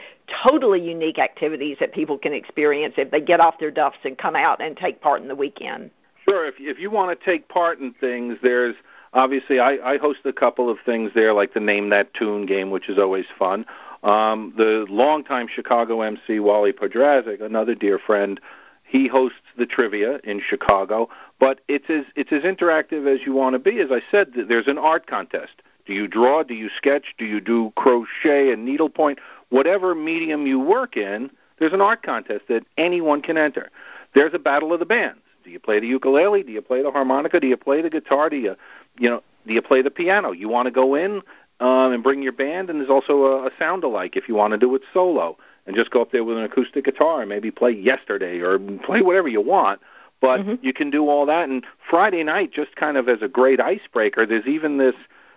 totally 0.42 0.86
unique 0.86 1.18
activities 1.18 1.76
that 1.80 1.92
people 1.92 2.18
can 2.18 2.32
experience 2.32 2.94
if 2.98 3.10
they 3.10 3.20
get 3.20 3.40
off 3.40 3.58
their 3.58 3.70
duffs 3.70 3.98
and 4.04 4.18
come 4.18 4.36
out 4.36 4.60
and 4.60 4.76
take 4.76 5.00
part 5.00 5.22
in 5.22 5.28
the 5.28 5.34
weekend. 5.34 5.90
Sure. 6.28 6.46
If 6.46 6.54
if 6.58 6.78
you 6.78 6.90
want 6.90 7.18
to 7.18 7.24
take 7.24 7.48
part 7.48 7.78
in 7.80 7.92
things, 7.94 8.38
there's 8.42 8.74
obviously 9.12 9.60
I, 9.60 9.76
I 9.92 9.98
host 9.98 10.20
a 10.24 10.32
couple 10.32 10.68
of 10.68 10.78
things 10.84 11.10
there, 11.14 11.32
like 11.32 11.54
the 11.54 11.60
Name 11.60 11.90
That 11.90 12.12
Tune 12.14 12.46
game, 12.46 12.70
which 12.70 12.88
is 12.88 12.98
always 12.98 13.26
fun. 13.38 13.64
Um, 14.02 14.52
the 14.56 14.86
longtime 14.90 15.48
Chicago 15.48 16.02
MC 16.02 16.40
Wally 16.40 16.72
Podrazik, 16.72 17.40
another 17.40 17.74
dear 17.74 17.98
friend, 17.98 18.38
he 18.82 19.08
hosts 19.08 19.38
the 19.56 19.64
trivia 19.64 20.20
in 20.24 20.40
Chicago. 20.46 21.08
But 21.40 21.60
it's 21.68 21.88
as 21.88 22.04
it's 22.16 22.32
as 22.32 22.42
interactive 22.42 23.06
as 23.12 23.26
you 23.26 23.32
want 23.32 23.54
to 23.54 23.58
be. 23.58 23.80
As 23.80 23.90
I 23.90 24.02
said, 24.10 24.32
there's 24.48 24.68
an 24.68 24.78
art 24.78 25.06
contest 25.06 25.62
do 25.86 25.92
you 25.92 26.08
draw? 26.08 26.42
Do 26.42 26.54
you 26.54 26.70
sketch? 26.76 27.14
Do 27.18 27.24
you 27.24 27.40
do 27.40 27.72
crochet 27.76 28.52
and 28.52 28.64
needlepoint? 28.64 29.18
Whatever 29.50 29.94
medium 29.94 30.46
you 30.46 30.58
work 30.58 30.96
in, 30.96 31.30
there's 31.58 31.72
an 31.72 31.80
art 31.80 32.02
contest 32.02 32.44
that 32.48 32.64
anyone 32.76 33.22
can 33.22 33.36
enter. 33.36 33.70
There's 34.14 34.34
a 34.34 34.38
battle 34.38 34.72
of 34.72 34.78
the 34.78 34.86
bands. 34.86 35.20
Do 35.44 35.50
you 35.50 35.60
play 35.60 35.78
the 35.78 35.86
ukulele? 35.86 36.42
Do 36.42 36.52
you 36.52 36.62
play 36.62 36.82
the 36.82 36.90
harmonica? 36.90 37.38
Do 37.38 37.46
you 37.46 37.56
play 37.56 37.82
the 37.82 37.90
guitar? 37.90 38.30
Do 38.30 38.36
you, 38.36 38.56
you 38.98 39.10
know, 39.10 39.22
do 39.46 39.52
you 39.52 39.60
play 39.60 39.82
the 39.82 39.90
piano? 39.90 40.32
You 40.32 40.48
want 40.48 40.66
to 40.66 40.70
go 40.70 40.94
in 40.94 41.20
um, 41.60 41.92
and 41.92 42.02
bring 42.02 42.22
your 42.22 42.32
band, 42.32 42.70
and 42.70 42.80
there's 42.80 42.90
also 42.90 43.24
a, 43.24 43.46
a 43.46 43.50
sound 43.58 43.84
alike 43.84 44.16
if 44.16 44.26
you 44.28 44.34
want 44.34 44.52
to 44.52 44.58
do 44.58 44.74
it 44.74 44.82
solo 44.92 45.36
and 45.66 45.76
just 45.76 45.90
go 45.90 46.02
up 46.02 46.12
there 46.12 46.24
with 46.24 46.36
an 46.36 46.44
acoustic 46.44 46.84
guitar 46.84 47.20
and 47.20 47.28
maybe 47.28 47.50
play 47.50 47.70
Yesterday 47.70 48.40
or 48.40 48.58
play 48.84 49.02
whatever 49.02 49.28
you 49.28 49.40
want. 49.40 49.80
But 50.20 50.40
mm-hmm. 50.40 50.64
you 50.64 50.72
can 50.72 50.90
do 50.90 51.08
all 51.08 51.26
that. 51.26 51.48
And 51.48 51.64
Friday 51.88 52.22
night, 52.22 52.52
just 52.52 52.76
kind 52.76 52.96
of 52.96 53.08
as 53.08 53.20
a 53.20 53.28
great 53.28 53.60
icebreaker, 53.60 54.24
there's 54.24 54.46
even 54.46 54.78
this 54.78 54.94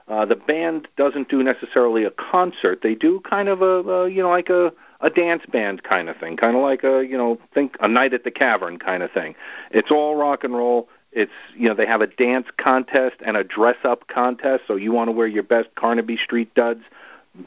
uh, 0.08 0.26
the 0.26 0.36
band 0.36 0.88
doesn't 0.96 1.30
do 1.30 1.44
necessarily 1.44 2.04
a 2.04 2.12
concert. 2.12 2.82
They 2.82 2.96
do 2.96 3.20
kind 3.22 3.50
of 3.50 3.62
a, 3.62 3.82
a 3.90 4.10
you 4.10 4.22
know 4.22 4.30
like 4.30 4.50
a 4.50 4.72
a 5.02 5.10
dance 5.10 5.44
band 5.52 5.84
kind 5.84 6.10
of 6.10 6.18
thing, 6.18 6.38
kind 6.38 6.56
of 6.56 6.64
like 6.64 6.84
a 6.84 7.06
you 7.06 7.18
know 7.18 7.40
think 7.54 7.76
a 7.80 7.88
night 7.88 8.14
at 8.14 8.24
the 8.24 8.32
cavern 8.32 8.80
kind 8.80 9.04
of 9.04 9.12
thing. 9.12 9.36
It's 9.72 9.92
all 9.92 10.16
rock 10.16 10.44
and 10.44 10.56
roll. 10.56 10.88
It's 11.12 11.32
you 11.56 11.68
know 11.68 11.76
they 11.76 11.86
have 11.86 12.02
a 12.02 12.08
dance 12.08 12.48
contest 12.58 13.18
and 13.26 13.38
a 13.38 13.44
dress 13.44 13.78
up 13.84 14.08
contest. 14.08 14.64
So 14.68 14.76
you 14.76 14.92
want 14.92 15.10
to 15.10 15.12
wear 15.12 15.28
your 15.28 15.44
best 15.44 15.70
Carnaby 15.76 16.18
Street 16.18 16.54
duds, 16.56 16.84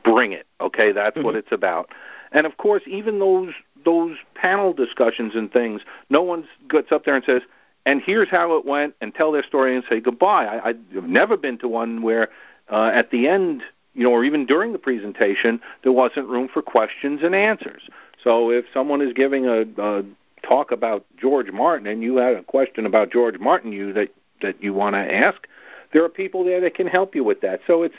bring 0.04 0.32
it. 0.32 0.46
Okay, 0.60 0.92
that's 0.92 1.16
mm-hmm. 1.16 1.26
what 1.26 1.34
it's 1.36 1.52
about. 1.52 1.90
And 2.32 2.46
of 2.46 2.56
course, 2.58 2.82
even 2.86 3.18
those 3.18 3.54
those 3.84 4.16
panel 4.34 4.72
discussions 4.72 5.34
and 5.34 5.50
things, 5.50 5.82
no 6.10 6.22
one 6.22 6.46
gets 6.68 6.92
up 6.92 7.04
there 7.04 7.14
and 7.14 7.24
says, 7.24 7.42
"And 7.86 8.00
here's 8.00 8.28
how 8.28 8.56
it 8.56 8.64
went," 8.64 8.94
and 9.00 9.14
tell 9.14 9.32
their 9.32 9.42
story 9.42 9.74
and 9.74 9.84
say 9.88 10.00
goodbye. 10.00 10.46
I, 10.46 10.68
I've 10.70 11.04
never 11.04 11.36
been 11.36 11.58
to 11.58 11.68
one 11.68 12.02
where 12.02 12.28
uh, 12.70 12.90
at 12.94 13.10
the 13.10 13.28
end, 13.28 13.62
you 13.94 14.04
know, 14.04 14.12
or 14.12 14.24
even 14.24 14.46
during 14.46 14.72
the 14.72 14.78
presentation, 14.78 15.60
there 15.82 15.92
wasn't 15.92 16.28
room 16.28 16.48
for 16.48 16.62
questions 16.62 17.22
and 17.22 17.34
answers. 17.34 17.82
So 18.22 18.50
if 18.50 18.64
someone 18.72 19.00
is 19.00 19.12
giving 19.12 19.46
a, 19.46 19.64
a 19.78 20.04
talk 20.42 20.70
about 20.70 21.04
George 21.20 21.50
Martin 21.50 21.86
and 21.86 22.02
you 22.02 22.16
had 22.16 22.36
a 22.36 22.42
question 22.42 22.86
about 22.86 23.12
George 23.12 23.38
Martin 23.38 23.72
you 23.72 23.92
that 23.92 24.14
that 24.42 24.62
you 24.62 24.72
want 24.72 24.94
to 24.94 25.14
ask, 25.14 25.46
there 25.92 26.02
are 26.02 26.08
people 26.08 26.44
there 26.44 26.60
that 26.62 26.74
can 26.74 26.86
help 26.86 27.14
you 27.14 27.22
with 27.22 27.42
that. 27.42 27.60
So 27.66 27.82
it's 27.82 27.96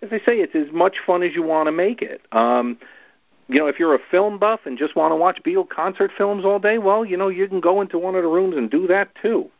as 0.00 0.08
I 0.12 0.18
say, 0.18 0.40
it's 0.40 0.54
as 0.54 0.72
much 0.72 0.96
fun 1.06 1.22
as 1.22 1.34
you 1.34 1.42
want 1.42 1.66
to 1.66 1.72
make 1.72 2.02
it. 2.02 2.22
Um, 2.32 2.78
you 3.48 3.58
know, 3.58 3.66
if 3.66 3.78
you're 3.78 3.94
a 3.94 4.00
film 4.10 4.38
buff 4.38 4.60
and 4.64 4.78
just 4.78 4.96
want 4.96 5.12
to 5.12 5.16
watch 5.16 5.42
Beatle 5.42 5.68
concert 5.68 6.10
films 6.16 6.44
all 6.44 6.58
day, 6.58 6.78
well, 6.78 7.04
you 7.04 7.16
know, 7.16 7.28
you 7.28 7.46
can 7.48 7.60
go 7.60 7.80
into 7.80 7.98
one 7.98 8.14
of 8.14 8.22
the 8.22 8.28
rooms 8.28 8.56
and 8.56 8.70
do 8.70 8.86
that 8.86 9.10
too. 9.20 9.50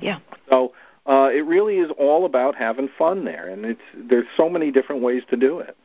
Yeah. 0.00 0.18
So 0.48 0.72
uh, 1.06 1.28
it 1.32 1.44
really 1.46 1.78
is 1.78 1.90
all 1.98 2.24
about 2.24 2.54
having 2.54 2.88
fun 2.98 3.24
there, 3.24 3.48
and 3.48 3.64
it's 3.64 3.80
there's 3.94 4.26
so 4.36 4.48
many 4.48 4.70
different 4.70 5.02
ways 5.02 5.22
to 5.30 5.36
do 5.36 5.58
it. 5.58 5.76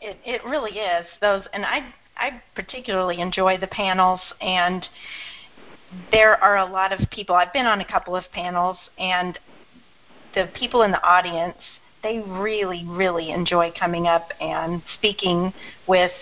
It 0.00 0.16
it 0.24 0.44
really 0.44 0.78
is 0.78 1.06
those, 1.20 1.42
and 1.52 1.64
I 1.64 1.92
I 2.16 2.42
particularly 2.54 3.20
enjoy 3.20 3.58
the 3.58 3.66
panels, 3.66 4.20
and 4.40 4.86
there 6.10 6.42
are 6.42 6.58
a 6.58 6.64
lot 6.64 6.92
of 6.92 7.08
people. 7.10 7.34
I've 7.34 7.52
been 7.52 7.66
on 7.66 7.80
a 7.80 7.84
couple 7.84 8.16
of 8.16 8.24
panels, 8.32 8.78
and 8.98 9.38
the 10.34 10.48
people 10.54 10.82
in 10.82 10.90
the 10.90 11.02
audience 11.02 11.58
they 12.04 12.18
really, 12.20 12.84
really 12.86 13.30
enjoy 13.30 13.72
coming 13.76 14.06
up 14.06 14.28
and 14.40 14.82
speaking 14.98 15.52
with 15.88 16.12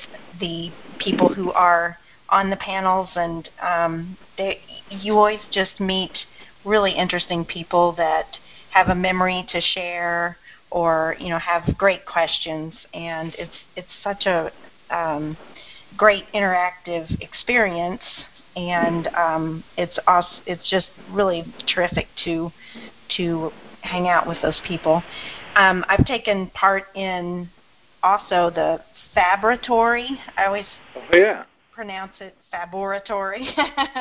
the 0.41 0.71
people 1.01 1.29
who 1.35 1.51
are 1.53 1.99
on 2.31 2.49
the 2.49 2.57
panels, 2.57 3.11
and 3.17 3.51
um, 3.61 4.17
they, 4.39 4.61
you 4.89 5.15
always 5.15 5.41
just 5.51 5.79
meet 5.81 6.13
really 6.65 6.93
interesting 6.93 7.45
people 7.45 7.95
that 7.97 8.27
have 8.71 8.89
a 8.89 8.95
memory 8.95 9.47
to 9.53 9.61
share 9.61 10.37
or 10.71 11.17
you 11.19 11.29
know 11.29 11.39
have 11.39 11.77
great 11.77 12.07
questions, 12.07 12.75
and 12.95 13.35
it's 13.39 13.57
it's 13.77 13.89
such 14.03 14.27
a 14.27 14.51
um, 14.91 15.37
great 15.97 16.25
interactive 16.35 17.21
experience, 17.21 18.03
and 18.57 19.09
um, 19.09 19.65
it's 19.77 19.99
awesome, 20.07 20.43
it's 20.47 20.69
just 20.71 20.87
really 21.11 21.45
terrific 21.75 22.09
to 22.25 22.51
to 23.17 23.51
hang 23.83 24.09
out 24.09 24.27
with 24.27 24.39
those 24.43 24.61
people. 24.67 25.03
Um, 25.57 25.85
I've 25.89 26.07
taken 26.07 26.49
part 26.51 26.85
in 26.95 27.49
also 28.03 28.51
the 28.51 28.81
Fabratory. 29.15 30.09
I 30.37 30.47
always 30.47 30.65
oh, 30.97 31.03
yeah. 31.13 31.45
pronounce 31.75 32.13
it 32.21 32.35
Faboratory, 32.53 33.47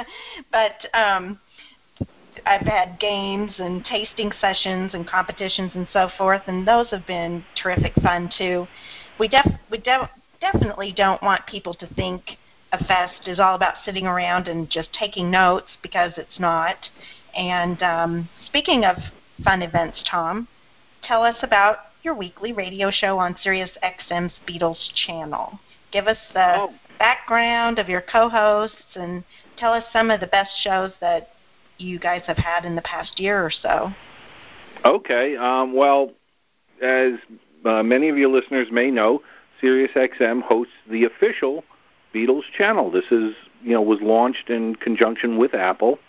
but 0.52 0.97
um, 0.97 1.39
I've 2.46 2.62
had 2.62 3.00
games 3.00 3.54
and 3.58 3.84
tasting 3.86 4.32
sessions 4.39 4.94
and 4.94 5.08
competitions 5.08 5.72
and 5.76 5.88
so 5.91 6.10
forth, 6.17 6.44
and 6.48 6.67
those 6.67 6.89
have 6.89 7.06
been 7.06 7.44
terrific 7.62 7.94
fun 7.96 8.30
too. 8.38 8.67
We 9.20 9.28
def 9.28 9.48
we 9.70 9.78
de- 9.78 10.10
definitely 10.39 10.91
don't 10.91 11.22
want 11.22 11.46
people 11.46 11.74
to 11.76 11.88
think 11.88 12.38
a 12.72 12.84
fest 12.84 13.28
is 13.28 13.39
all 13.39 13.56
about 13.56 13.76
sitting 13.84 14.08
around 14.08 14.48
and 14.48 14.70
just 14.70 14.94
taking 14.94 15.30
notes 15.30 15.67
because 15.82 16.13
it's 16.17 16.39
not. 16.39 16.78
And 17.36 17.82
um, 17.84 18.30
speaking 18.46 18.86
of 18.86 18.98
fun 19.44 19.62
events, 19.62 20.04
Tom, 20.10 20.48
tell 21.04 21.24
us 21.24 21.38
about 21.41 21.78
your 22.04 22.15
weekly 22.15 22.54
radio 22.54 22.89
show 22.91 23.20
on 23.20 23.38
Sirius 23.44 23.72
XM's 23.84 24.34
Beatles 24.48 24.91
channel. 25.06 25.60
Give 25.91 26.08
us 26.08 26.17
the 26.34 26.56
oh. 26.56 26.74
background 26.98 27.78
of 27.78 27.89
your 27.89 28.02
co-hosts 28.02 28.96
and 28.96 29.24
tell 29.58 29.74
us 29.74 29.84
some 29.91 30.10
of 30.10 30.20
the 30.20 30.28
best 30.28 30.52
shows 30.63 30.91
that 31.02 31.30
you 31.82 32.00
guys 32.00 32.22
have 32.28 32.38
had 32.38 32.65
in 32.65 32.76
the 32.76 32.82
past 32.82 33.20
year 33.20 33.44
or 33.44 33.52
so. 33.52 33.91
Okay. 34.86 35.36
Um, 35.36 35.74
well, 35.74 36.12
as 36.82 37.13
uh, 37.65 37.84
many 37.84 38.10
of 38.10 38.17
your 38.17 38.30
listeners 38.30 38.67
may 38.72 38.89
know, 38.91 39.22
SiriusXM 39.62 40.41
hosts 40.41 40.74
the 40.89 41.04
official 41.04 41.63
Beatles 42.13 42.44
channel. 42.58 42.91
This 42.91 43.06
is, 43.12 43.36
you 43.63 43.74
know, 43.74 43.82
was 43.82 44.02
launched 44.02 44.50
in 44.50 44.76
conjunction 44.76 45.38
with 45.38 45.54
Apple. 45.54 46.00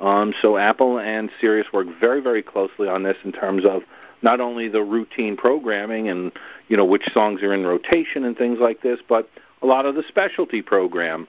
Um, 0.00 0.34
so 0.40 0.56
Apple 0.56 0.98
and 0.98 1.30
Sirius 1.40 1.72
work 1.72 1.86
very, 2.00 2.20
very 2.20 2.42
closely 2.42 2.88
on 2.88 3.02
this 3.02 3.16
in 3.24 3.32
terms 3.32 3.64
of 3.64 3.82
not 4.22 4.40
only 4.40 4.68
the 4.68 4.82
routine 4.82 5.36
programming 5.36 6.08
and 6.08 6.32
you 6.68 6.76
know 6.76 6.84
which 6.84 7.04
songs 7.12 7.42
are 7.42 7.52
in 7.52 7.66
rotation 7.66 8.24
and 8.24 8.36
things 8.36 8.58
like 8.60 8.82
this, 8.82 9.00
but 9.08 9.28
a 9.62 9.66
lot 9.66 9.86
of 9.86 9.94
the 9.94 10.02
specialty 10.08 10.62
program 10.62 11.28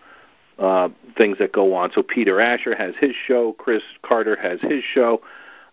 uh, 0.59 0.89
things 1.17 1.37
that 1.39 1.51
go 1.51 1.73
on. 1.73 1.91
So 1.93 2.03
Peter 2.03 2.39
Asher 2.39 2.75
has 2.75 2.95
his 2.99 3.15
show, 3.15 3.53
Chris 3.53 3.83
Carter 4.01 4.35
has 4.35 4.61
his 4.61 4.83
show, 4.83 5.21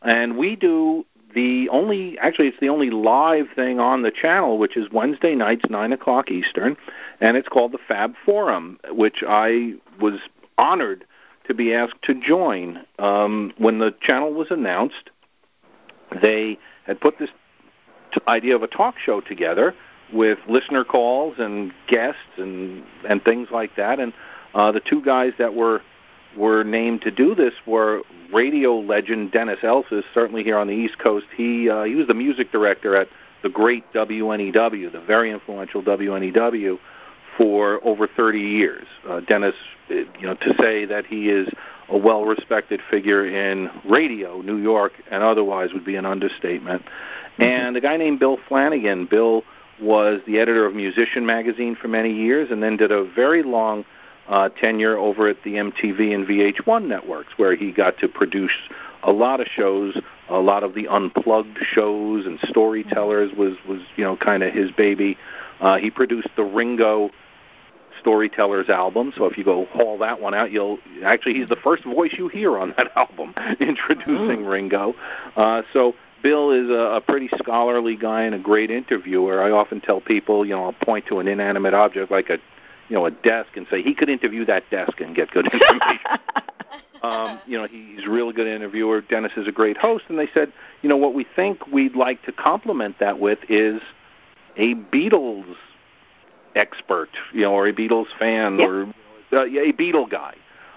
and 0.03 0.37
we 0.37 0.57
do 0.57 1.05
the 1.35 1.69
only 1.69 2.19
actually 2.19 2.49
it's 2.49 2.61
the 2.61 2.69
only 2.69 2.91
live 2.91 3.47
thing 3.55 3.79
on 3.79 4.03
the 4.03 4.11
channel, 4.11 4.59
which 4.59 4.77
is 4.77 4.91
Wednesday 4.91 5.35
nights 5.35 5.65
nine 5.69 5.93
o'clock 5.93 6.31
Eastern, 6.31 6.77
and 7.21 7.37
it's 7.37 7.49
called 7.49 7.73
the 7.73 7.79
Fab 7.87 8.15
Forum, 8.25 8.79
which 8.91 9.23
I 9.27 9.75
was 10.01 10.21
honored 10.59 11.05
to 11.47 11.55
be 11.55 11.75
asked 11.75 12.03
to 12.03 12.15
join. 12.15 12.85
Um, 12.99 13.53
when 13.59 13.79
the 13.79 13.95
channel 14.01 14.33
was 14.33 14.51
announced, 14.51 15.11
they 16.21 16.59
had 16.85 17.01
put 17.01 17.19
this 17.19 17.31
t- 18.13 18.21
idea 18.27 18.57
of 18.57 18.63
a 18.63 18.69
talk 18.69 18.99
show 18.99 19.21
together 19.21 19.75
with 20.13 20.39
listener 20.49 20.85
calls 20.85 21.37
and 21.39 21.73
guests 21.87 22.21
and 22.37 22.83
and 23.09 23.23
things 23.23 23.49
like 23.53 23.77
that. 23.77 24.01
And 24.01 24.13
uh, 24.55 24.73
the 24.73 24.81
two 24.81 25.03
guys 25.03 25.33
that 25.39 25.55
were 25.55 25.83
were 26.37 26.63
named 26.63 27.03
to 27.03 27.11
do 27.11 27.35
this 27.35 27.55
were 27.67 28.03
radio 28.33 28.79
legend 28.79 29.33
Dennis 29.33 29.59
Elsas, 29.63 30.05
certainly 30.15 30.45
here 30.45 30.57
on 30.57 30.69
the 30.69 30.75
East 30.75 30.99
Coast. 30.99 31.27
He 31.37 31.69
uh, 31.69 31.85
he 31.85 31.95
was 31.95 32.07
the 32.07 32.15
music 32.15 32.53
director 32.53 32.97
at 32.97 33.09
the 33.43 33.49
great 33.49 33.91
WNEW, 33.93 34.93
the 34.93 35.01
very 35.01 35.31
influential 35.31 35.83
WNEW, 35.83 36.79
for 37.37 37.81
over 37.85 38.07
30 38.07 38.39
years. 38.39 38.87
Uh, 39.09 39.21
Dennis, 39.21 39.55
you 39.89 40.07
know, 40.23 40.35
to 40.35 40.55
say 40.59 40.85
that 40.85 41.07
he 41.07 41.31
is 41.31 41.49
a 41.89 41.97
well-respected 41.97 42.81
figure 42.91 43.27
in 43.27 43.71
radio, 43.89 44.43
New 44.43 44.59
York, 44.59 44.93
and 45.11 45.23
otherwise 45.23 45.73
would 45.73 45.85
be 45.85 45.97
an 45.97 46.07
understatement. 46.07 46.83
Mm-hmm. 46.83 47.43
And 47.43 47.77
a 47.77 47.81
guy 47.81 47.97
named 47.97 48.21
Bill 48.21 48.39
Flanagan. 48.47 49.07
Bill 49.07 49.43
was 49.81 50.21
the 50.27 50.39
editor 50.39 50.67
of 50.67 50.75
Musician 50.75 51.25
magazine 51.25 51.75
for 51.75 51.89
many 51.89 52.13
years, 52.13 52.51
and 52.51 52.63
then 52.63 52.77
did 52.77 52.93
a 52.93 53.05
very 53.05 53.43
long 53.43 53.85
uh, 54.31 54.49
tenure 54.49 54.97
over 54.97 55.29
at 55.29 55.43
the 55.43 55.55
MTV 55.55 56.15
and 56.15 56.27
VH1 56.27 56.87
networks, 56.87 57.35
where 57.37 57.55
he 57.55 57.73
got 57.73 57.99
to 57.99 58.09
produce 58.09 58.57
a 59.03 59.13
lot 59.13 59.41
of 59.41 59.47
shows. 59.47 60.01
A 60.29 60.39
lot 60.39 60.63
of 60.63 60.75
the 60.75 60.87
unplugged 60.87 61.59
shows 61.63 62.25
and 62.25 62.39
storytellers 62.45 63.33
was 63.37 63.57
was 63.69 63.81
you 63.97 64.05
know 64.05 64.17
kind 64.17 64.43
of 64.43 64.55
his 64.55 64.71
baby. 64.71 65.19
Uh, 65.61 65.77
he 65.77 65.91
produced 65.91 66.29
the 66.37 66.45
Ringo 66.45 67.11
Storytellers 67.99 68.69
album. 68.69 69.13
So 69.17 69.25
if 69.25 69.37
you 69.37 69.45
go 69.45 69.67
haul 69.73 69.99
that 69.99 70.21
one 70.21 70.33
out, 70.33 70.53
you'll 70.53 70.79
actually 71.05 71.35
he's 71.35 71.49
the 71.49 71.57
first 71.57 71.85
voice 71.85 72.15
you 72.17 72.29
hear 72.29 72.57
on 72.57 72.73
that 72.77 72.93
album 72.97 73.35
introducing 73.59 74.45
oh. 74.45 74.49
Ringo. 74.49 74.95
Uh, 75.35 75.63
so 75.73 75.95
Bill 76.23 76.53
is 76.53 76.69
a, 76.71 76.97
a 76.97 77.01
pretty 77.01 77.29
scholarly 77.39 77.97
guy 77.97 78.23
and 78.23 78.35
a 78.35 78.39
great 78.39 78.71
interviewer. 78.71 79.43
I 79.43 79.51
often 79.51 79.81
tell 79.81 80.01
people, 80.01 80.47
you 80.47 80.55
know, 80.55 80.67
I'll 80.67 80.73
point 80.73 81.07
to 81.07 81.19
an 81.19 81.27
inanimate 81.27 81.75
object 81.75 82.11
like 82.11 82.31
a, 82.31 82.39
you 82.91 82.97
know, 82.97 83.07
a 83.07 83.11
desk 83.11 83.57
and 83.57 83.67
say 83.71 83.83
he 83.83 83.95
could 83.95 84.11
interview 84.11 84.45
that 84.45 84.69
desk 84.71 85.01
and 85.01 85.15
get 85.15 85.31
good 85.31 85.47
information. 85.53 85.99
um, 87.03 87.41
you 87.47 87.57
know, 87.57 87.67
he's 87.67 88.05
a 88.05 88.11
really 88.11 88.35
good 88.35 88.49
interviewer. 88.49 89.01
Dennis 89.01 89.33
is 89.37 89.47
a 89.49 89.53
great 89.53 89.79
host, 89.79 90.05
and 90.09 90.19
they 90.19 90.29
said, 90.35 90.53
you 90.83 90.89
know, 90.89 90.97
what 90.97 91.15
we 91.15 91.25
think 91.37 91.67
we'd 91.69 91.95
like 91.95 92.23
to 92.25 92.33
complement 92.33 92.99
that 92.99 93.21
with 93.21 93.39
is 93.49 93.81
a 94.57 94.75
Beatles 94.75 95.55
expert, 96.57 97.11
you 97.33 97.43
know, 97.43 97.53
or 97.53 97.69
a 97.69 97.73
Beatles 97.73 98.09
fan, 98.19 98.59
yep. 98.59 98.69
or 98.69 98.83
uh, 99.33 99.45
a 99.45 99.73
Beatle 99.73 100.11
guy. 100.11 100.35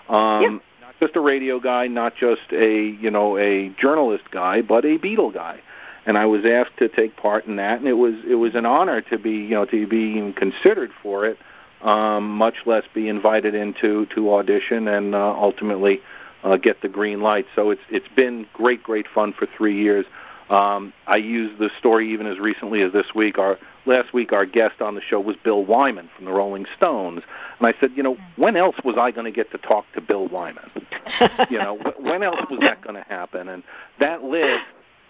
Um, 0.07 0.41
yep. 0.43 0.61
Not 0.81 0.99
just 0.99 1.15
a 1.15 1.21
radio 1.21 1.59
guy, 1.59 1.87
not 1.87 2.15
just 2.15 2.51
a 2.51 2.95
you 3.01 3.09
know 3.09 3.37
a 3.39 3.69
journalist 3.69 4.25
guy, 4.29 4.61
but 4.61 4.85
a 4.85 4.99
Beatle 4.99 5.33
guy. 5.33 5.59
And 6.05 6.17
I 6.17 6.25
was 6.25 6.45
asked 6.45 6.77
to 6.79 6.89
take 6.89 7.15
part 7.15 7.45
in 7.45 7.55
that, 7.55 7.79
and 7.79 7.87
it 7.87 7.93
was 7.93 8.13
it 8.29 8.35
was 8.35 8.53
an 8.53 8.67
honor 8.67 9.01
to 9.01 9.17
be 9.17 9.31
you 9.31 9.55
know 9.55 9.65
to 9.65 9.87
be 9.87 10.31
considered 10.37 10.91
for 11.01 11.25
it, 11.25 11.39
um, 11.83 12.31
much 12.31 12.55
less 12.65 12.85
be 12.93 13.07
invited 13.07 13.53
into 13.53 14.05
to 14.07 14.33
audition 14.33 14.87
and 14.87 15.13
uh, 15.13 15.33
ultimately 15.33 16.01
uh, 16.43 16.57
get 16.57 16.81
the 16.81 16.89
green 16.89 17.21
light. 17.21 17.45
So 17.55 17.69
it's 17.69 17.81
it's 17.89 18.07
been 18.15 18.47
great 18.53 18.83
great 18.83 19.07
fun 19.07 19.33
for 19.33 19.47
three 19.57 19.77
years. 19.77 20.05
Um, 20.49 20.93
I 21.07 21.15
used 21.17 21.59
the 21.59 21.69
story 21.77 22.11
even 22.11 22.27
as 22.27 22.39
recently 22.39 22.81
as 22.81 22.91
this 22.91 23.07
week. 23.15 23.37
Our 23.37 23.57
last 23.85 24.13
week, 24.13 24.33
our 24.33 24.45
guest 24.45 24.81
on 24.81 24.95
the 24.95 25.01
show 25.01 25.19
was 25.19 25.35
Bill 25.43 25.65
Wyman 25.65 26.09
from 26.15 26.25
the 26.25 26.31
Rolling 26.31 26.65
Stones, 26.75 27.23
and 27.59 27.67
I 27.67 27.73
said, 27.79 27.91
you 27.95 28.03
know, 28.03 28.17
when 28.35 28.55
else 28.55 28.75
was 28.83 28.95
I 28.97 29.11
going 29.11 29.25
to 29.25 29.31
get 29.31 29.51
to 29.51 29.57
talk 29.57 29.85
to 29.93 30.01
Bill 30.01 30.27
Wyman? 30.27 30.69
you 31.49 31.57
know, 31.57 31.79
when 31.97 32.23
else 32.23 32.41
was 32.49 32.59
that 32.61 32.81
going 32.81 32.95
to 32.95 33.03
happen? 33.03 33.47
And 33.49 33.63
that 33.99 34.23
list, 34.23 34.65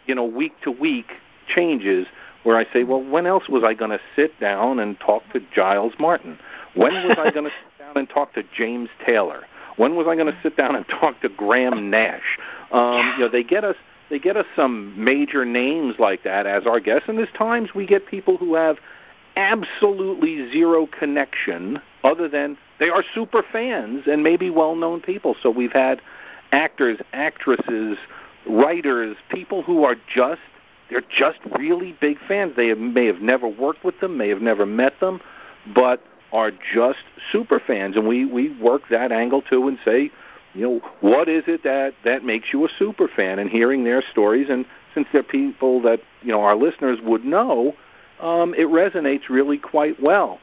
you 0.06 0.16
know, 0.16 0.26
week 0.26 0.54
to 0.64 0.72
week 0.72 1.12
changes. 1.48 2.08
Where 2.44 2.58
I 2.58 2.66
say, 2.74 2.84
well, 2.84 3.02
when 3.02 3.26
else 3.26 3.48
was 3.48 3.64
I 3.64 3.74
going 3.74 3.92
to 3.92 4.02
sit 4.18 4.38
down 4.38 4.78
and 4.78 5.00
talk 5.00 5.24
to 5.32 5.40
Giles 5.56 5.94
Martin? 5.98 6.38
When 6.76 7.08
was 7.08 7.18
I 7.20 7.32
going 7.32 7.46
to 7.46 7.52
sit 7.52 7.80
down 7.80 7.98
and 7.98 8.10
talk 8.10 8.34
to 8.34 8.44
James 8.56 8.90
Taylor? 9.06 9.44
When 9.78 9.96
was 9.96 10.08
I 10.08 10.16
going 10.16 10.28
to 10.28 10.38
sit 10.42 10.58
down 10.58 10.76
and 10.76 10.88
talk 10.88 11.22
to 11.22 11.30
Graham 11.30 11.90
Nash? 11.90 12.40
Um, 12.72 13.14
you 13.18 13.26
know, 13.26 13.30
they 13.30 13.44
get 13.44 13.64
us 13.64 13.76
they 14.10 14.20
get 14.20 14.38
us 14.38 14.46
some 14.56 14.94
major 15.02 15.46
names 15.46 15.96
like 15.98 16.24
that 16.24 16.46
as 16.46 16.68
our 16.68 16.80
guests, 16.80 17.08
and 17.08 17.18
there's 17.18 17.32
times 17.32 17.74
we 17.74 17.86
get 17.86 18.06
people 18.06 18.38
who 18.38 18.54
have 18.54 18.78
absolutely 19.36 20.52
zero 20.52 20.88
connection 20.88 21.82
other 22.04 22.28
than 22.28 22.58
they 22.80 22.90
are 22.90 23.04
super 23.14 23.44
fans 23.52 24.04
and 24.06 24.22
maybe 24.22 24.50
well-known 24.50 25.02
people. 25.02 25.36
So 25.42 25.50
we've 25.50 25.72
had 25.72 26.02
actors, 26.52 27.00
actresses, 27.14 27.98
writers, 28.46 29.16
people 29.30 29.64
who 29.64 29.84
are 29.84 29.96
just 30.14 30.42
they're 30.90 31.02
just 31.02 31.40
really 31.58 31.98
big 32.00 32.20
fans. 32.28 32.56
They 32.56 32.68
have, 32.68 32.78
may 32.78 33.06
have 33.08 33.22
never 33.22 33.48
worked 33.48 33.84
with 33.84 34.00
them, 34.00 34.18
may 34.18 34.30
have 34.30 34.42
never 34.42 34.66
met 34.66 35.00
them, 35.00 35.22
but 35.74 36.04
are 36.34 36.52
just 36.74 37.00
super 37.32 37.60
fans, 37.60 37.96
and 37.96 38.06
we 38.08 38.26
we 38.26 38.50
work 38.60 38.82
that 38.90 39.12
angle 39.14 39.42
too 39.42 39.68
and 39.70 39.78
say 39.86 40.12
you 40.54 40.62
know, 40.62 40.82
what 41.02 41.28
is 41.28 41.44
it 41.48 41.64
that 41.64 41.94
that 42.04 42.24
makes 42.24 42.54
you 42.54 42.64
a 42.66 42.70
super 42.78 43.08
fan? 43.08 43.40
And 43.40 43.50
hearing 43.50 43.84
their 43.86 44.04
stories, 44.12 44.50
and 44.50 44.66
since 44.94 45.08
they're 45.12 45.24
people 45.24 45.82
that 45.82 46.02
you 46.22 46.32
know 46.32 46.42
our 46.42 46.56
listeners 46.56 47.00
would 47.02 47.26
know, 47.26 47.74
um, 48.20 48.54
it 48.56 48.68
resonates 48.68 49.30
really 49.30 49.58
quite 49.58 50.02
well. 50.02 50.40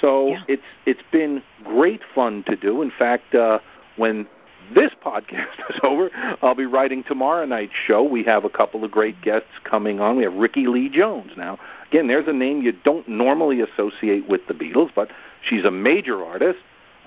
So 0.00 0.28
Yeah. 0.28 0.42
it's 0.48 0.62
it's 0.86 1.02
been 1.12 1.42
great 1.64 2.02
fun 2.14 2.42
to 2.44 2.56
do. 2.56 2.82
In 2.82 2.90
fact, 2.90 3.34
uh, 3.34 3.60
when 3.96 4.26
this 4.74 4.90
podcast 5.04 5.70
is 5.70 5.78
over, 5.84 6.10
I'll 6.42 6.56
be 6.56 6.66
writing 6.66 7.04
tomorrow 7.04 7.44
night's 7.46 7.74
show. 7.86 8.02
We 8.02 8.24
have 8.24 8.44
a 8.44 8.50
couple 8.50 8.84
of 8.84 8.90
great 8.90 9.20
guests 9.22 9.50
coming 9.62 10.00
on. 10.00 10.16
We 10.16 10.24
have 10.24 10.34
Rickie 10.34 10.66
Lee 10.66 10.88
Jones. 10.88 11.32
Now, 11.36 11.58
again, 11.88 12.08
there's 12.08 12.26
a 12.26 12.32
name 12.32 12.62
you 12.62 12.72
don't 12.72 13.06
normally 13.08 13.60
associate 13.60 14.28
with 14.28 14.40
the 14.48 14.54
Beatles, 14.54 14.90
but 14.94 15.08
she's 15.42 15.64
a 15.64 15.70
major 15.70 16.24
artist. 16.24 16.58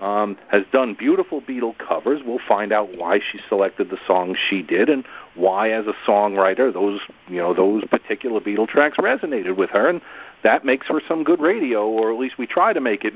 Um, 0.02 0.38
has 0.50 0.64
done 0.74 0.94
beautiful 0.94 1.42
Beatle 1.42 1.78
covers. 1.78 2.22
We'll 2.22 2.42
find 2.46 2.74
out 2.74 2.98
why 2.98 3.20
she 3.22 3.40
selected 3.48 3.90
the 3.90 3.98
songs 4.06 4.38
she 4.50 4.62
did 4.62 4.90
and 4.90 5.06
why, 5.36 5.70
as 5.72 5.88
a 5.88 5.94
songwriter, 6.06 6.74
those 6.74 7.00
you 7.30 7.38
know 7.38 7.54
those 7.54 7.86
particular 7.86 8.42
Beatle 8.42 8.68
tracks 8.68 8.98
resonated 8.98 9.56
with 9.56 9.70
her, 9.70 9.88
and 9.88 10.02
that 10.44 10.66
makes 10.66 10.88
for 10.88 11.02
some 11.08 11.24
good 11.24 11.40
radio, 11.40 11.88
or 11.88 12.12
at 12.12 12.20
least 12.20 12.38
we 12.38 12.46
try 12.46 12.74
to 12.74 12.82
make 12.82 13.06
it 13.06 13.14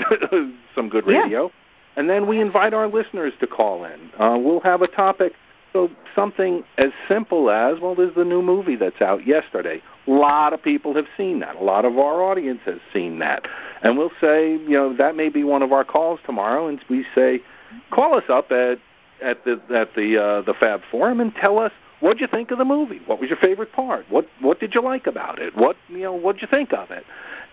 some 0.73 0.87
good 0.87 1.03
Yeah. 1.05 1.23
radio. 1.23 1.51
And 1.97 2.09
then 2.09 2.27
we 2.27 2.39
invite 2.39 2.73
our 2.73 2.87
listeners 2.87 3.33
to 3.41 3.47
call 3.47 3.83
in. 3.83 3.99
Uh, 4.17 4.37
we'll 4.41 4.61
have 4.61 4.81
a 4.81 4.87
topic, 4.87 5.33
so 5.73 5.89
something 6.15 6.63
as 6.77 6.91
simple 7.09 7.49
as, 7.49 7.81
well, 7.81 7.93
there's 7.93 8.15
the 8.15 8.23
new 8.23 8.41
movie 8.41 8.77
that's 8.77 9.01
out 9.01 9.27
yesterday. 9.27 9.81
A 10.09 10.11
lot 10.11 10.53
of 10.53 10.63
people 10.63 10.95
have 10.95 11.07
seen 11.15 11.39
that. 11.39 11.55
A 11.57 11.63
lot 11.63 11.85
of 11.85 11.99
our 11.99 12.23
audience 12.23 12.61
has 12.65 12.79
seen 12.91 13.19
that. 13.19 13.47
And 13.83 13.95
we'll 13.95 14.11
say, 14.19 14.53
you 14.53 14.69
know, 14.69 14.95
that 14.95 15.15
may 15.15 15.29
be 15.29 15.43
one 15.43 15.61
of 15.61 15.71
our 15.71 15.83
calls 15.83 16.19
tomorrow, 16.25 16.67
and 16.67 16.83
we 16.89 17.05
say, 17.13 17.41
call 17.91 18.15
us 18.15 18.23
up 18.27 18.51
at 18.51 18.79
at 19.21 19.43
the 19.45 19.61
at 19.69 19.93
the 19.95 20.17
uh, 20.17 20.41
the 20.41 20.53
Fab 20.53 20.81
Forum 20.89 21.19
and 21.19 21.35
tell 21.35 21.59
us 21.59 21.71
what'd 21.99 22.19
you 22.19 22.27
think 22.27 22.49
of 22.49 22.57
the 22.57 22.65
movie. 22.65 23.01
What 23.05 23.19
was 23.19 23.29
your 23.29 23.37
favorite 23.37 23.71
part? 23.71 24.09
What 24.09 24.27
what 24.41 24.59
did 24.59 24.73
you 24.73 24.81
like 24.81 25.05
about 25.05 25.37
it? 25.37 25.55
What 25.55 25.77
you 25.89 25.99
know 25.99 26.13
what'd 26.13 26.41
you 26.41 26.47
think 26.47 26.73
of 26.73 26.89
it? 26.89 27.05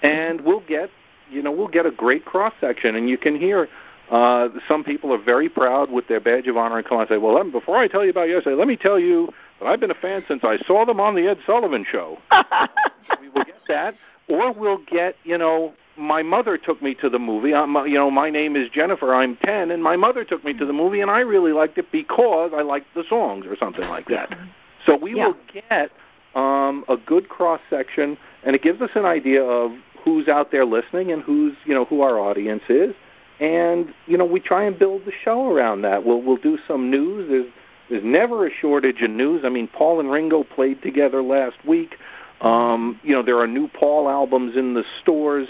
And 0.02 0.40
we'll 0.40 0.60
get 0.60 0.88
you 1.30 1.42
know 1.42 1.52
we'll 1.52 1.68
get 1.68 1.84
a 1.84 1.90
great 1.90 2.24
cross 2.24 2.54
section, 2.58 2.96
and 2.96 3.10
you 3.10 3.18
can 3.18 3.38
hear 3.38 3.68
uh, 4.10 4.48
some 4.66 4.82
people 4.82 5.12
are 5.12 5.22
very 5.22 5.48
proud 5.48 5.90
with 5.90 6.08
their 6.08 6.20
badge 6.20 6.46
of 6.46 6.56
honor 6.56 6.78
and 6.78 6.86
come 6.86 6.96
on 6.96 7.02
and 7.02 7.08
say, 7.08 7.18
well, 7.18 7.34
let 7.34 7.44
me, 7.44 7.52
before 7.52 7.76
I 7.76 7.88
tell 7.88 8.04
you 8.04 8.10
about 8.10 8.28
yesterday, 8.28 8.54
let 8.54 8.68
me 8.68 8.76
tell 8.76 9.00
you 9.00 9.32
that 9.60 9.66
I've 9.66 9.80
been 9.80 9.90
a 9.90 9.94
fan 9.94 10.24
since 10.28 10.42
I 10.44 10.58
saw 10.58 10.84
them 10.84 11.00
on 11.00 11.14
the 11.14 11.28
Ed 11.28 11.38
Sullivan 11.46 11.84
Show. 11.90 12.18
we 13.20 13.28
will 13.28 13.44
get 13.44 13.60
that, 13.68 13.94
or 14.28 14.52
we'll 14.52 14.82
get 14.90 15.16
you 15.24 15.38
know 15.38 15.74
my 15.96 16.22
mother 16.22 16.58
took 16.58 16.82
me 16.82 16.94
to 16.94 17.08
the 17.08 17.18
movie. 17.18 17.54
I'm, 17.54 17.76
uh, 17.76 17.84
you 17.84 17.94
know, 17.94 18.10
my 18.10 18.30
name 18.30 18.54
is 18.56 18.68
Jennifer. 18.68 19.14
I'm 19.14 19.36
10, 19.36 19.70
and 19.70 19.82
my 19.82 19.96
mother 19.96 20.24
took 20.24 20.44
me 20.44 20.52
to 20.54 20.66
the 20.66 20.72
movie, 20.72 21.00
and 21.00 21.10
I 21.10 21.20
really 21.20 21.52
liked 21.52 21.78
it 21.78 21.90
because 21.90 22.52
I 22.54 22.62
liked 22.62 22.86
the 22.94 23.04
songs 23.08 23.46
or 23.46 23.56
something 23.56 23.88
like 23.88 24.06
that. 24.08 24.36
So 24.84 24.96
we 24.96 25.14
Yeah. 25.16 25.28
will 25.28 25.36
get 25.52 25.90
um, 26.34 26.84
a 26.88 26.96
good 26.96 27.28
cross 27.28 27.60
section, 27.70 28.18
and 28.44 28.54
it 28.54 28.62
gives 28.62 28.82
us 28.82 28.90
an 28.94 29.06
idea 29.06 29.42
of 29.42 29.72
who's 30.04 30.28
out 30.28 30.50
there 30.52 30.64
listening 30.64 31.10
and 31.10 31.22
who's 31.22 31.54
you 31.64 31.74
know 31.74 31.86
who 31.86 32.02
our 32.02 32.18
audience 32.20 32.62
is, 32.68 32.94
and 33.40 33.92
you 34.06 34.18
know 34.18 34.24
we 34.26 34.38
try 34.38 34.62
and 34.64 34.78
build 34.78 35.04
the 35.06 35.12
show 35.12 35.50
around 35.50 35.82
that. 35.82 36.04
We'll 36.04 36.20
we'll 36.20 36.36
do 36.36 36.58
some 36.68 36.90
news. 36.90 37.28
There's 37.30 37.46
there's 37.88 38.04
never 38.04 38.46
a 38.46 38.50
shortage 38.50 39.00
of 39.02 39.10
news. 39.10 39.42
I 39.44 39.48
mean, 39.48 39.68
Paul 39.68 40.00
and 40.00 40.10
Ringo 40.10 40.42
played 40.44 40.82
together 40.82 41.22
last 41.22 41.56
week. 41.64 41.96
Um, 42.40 43.00
you 43.02 43.12
know, 43.12 43.22
there 43.22 43.38
are 43.38 43.46
new 43.46 43.68
Paul 43.68 44.08
albums 44.08 44.56
in 44.56 44.74
the 44.74 44.84
stores. 45.00 45.48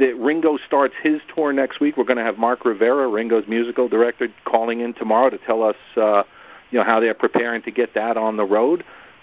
That 0.00 0.16
Ringo 0.16 0.56
starts 0.66 0.94
his 1.00 1.20
tour 1.32 1.52
next 1.52 1.78
week. 1.78 1.96
We're 1.96 2.04
going 2.04 2.16
to 2.16 2.24
have 2.24 2.38
Mark 2.38 2.64
Rivera, 2.64 3.06
Ringo's 3.06 3.46
musical 3.46 3.88
director, 3.88 4.26
calling 4.44 4.80
in 4.80 4.94
tomorrow 4.94 5.30
to 5.30 5.38
tell 5.38 5.62
us, 5.62 5.76
uh, 5.96 6.24
you 6.72 6.78
know, 6.78 6.84
how 6.84 6.98
they're 6.98 7.14
preparing 7.14 7.62
to 7.62 7.70
get 7.70 7.94
that 7.94 8.16
on 8.16 8.36
the 8.36 8.44
road. 8.44 8.82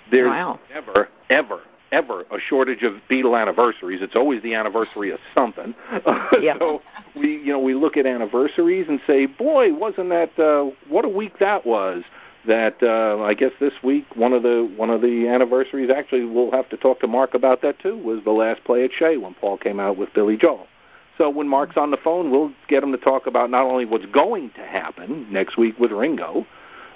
There's 0.10 0.30
Wow. 0.30 0.62
never, 0.74 1.10
ever, 1.30 1.60
ever 1.92 2.22
a 2.32 2.40
shortage 2.40 2.82
of 2.84 2.94
Beatle 3.10 3.38
anniversaries. 3.38 4.02
It's 4.02 4.16
always 4.16 4.42
the 4.42 4.54
anniversary 4.54 5.12
of 5.12 5.20
something. 5.36 5.76
Yeah. 6.42 6.58
so 6.60 6.82
we, 7.16 7.38
you 7.38 7.52
know, 7.52 7.60
we 7.60 7.74
look 7.74 7.98
at 7.98 8.06
anniversaries 8.06 8.86
and 8.88 9.02
say, 9.06 9.26
boy, 9.26 9.74
wasn't 9.74 10.10
that 10.10 10.38
uh, 10.40 10.72
what 10.88 11.04
a 11.04 11.10
week 11.10 11.40
that 11.40 11.66
was? 11.66 12.04
That 12.46 12.84
uh, 12.84 13.24
I 13.24 13.34
guess 13.36 13.52
this 13.60 13.74
week 13.84 14.06
one 14.16 14.34
of 14.34 14.44
the 14.44 14.70
one 14.76 14.90
of 14.90 15.02
the 15.02 15.28
anniversaries 15.30 15.90
actually 15.90 16.26
we'll 16.26 16.52
have 16.52 16.68
to 16.70 16.78
talk 16.78 17.00
to 17.00 17.08
Mark 17.08 17.34
about 17.34 17.62
that 17.62 17.80
too 17.80 17.98
was 17.98 18.22
the 18.26 18.32
last 18.32 18.64
play 18.66 18.84
at 18.84 18.92
Shea 18.92 19.16
when 19.18 19.34
Paul 19.36 19.58
came 19.58 19.80
out 19.80 19.98
with 19.98 20.14
Billy 20.14 20.36
Joel. 20.36 20.68
So 21.18 21.30
when 21.30 21.48
Mark's 21.48 21.78
on 21.78 21.92
the 21.92 21.98
phone, 21.98 22.32
we'll 22.32 22.52
get 22.68 22.84
him 22.84 22.92
to 22.92 22.98
talk 22.98 23.28
about 23.28 23.50
not 23.50 23.66
only 23.66 23.86
what's 23.86 24.08
going 24.08 24.50
to 24.56 24.62
happen 24.66 25.26
next 25.32 25.58
week 25.58 25.80
with 25.80 25.92
Ringo, 25.92 26.46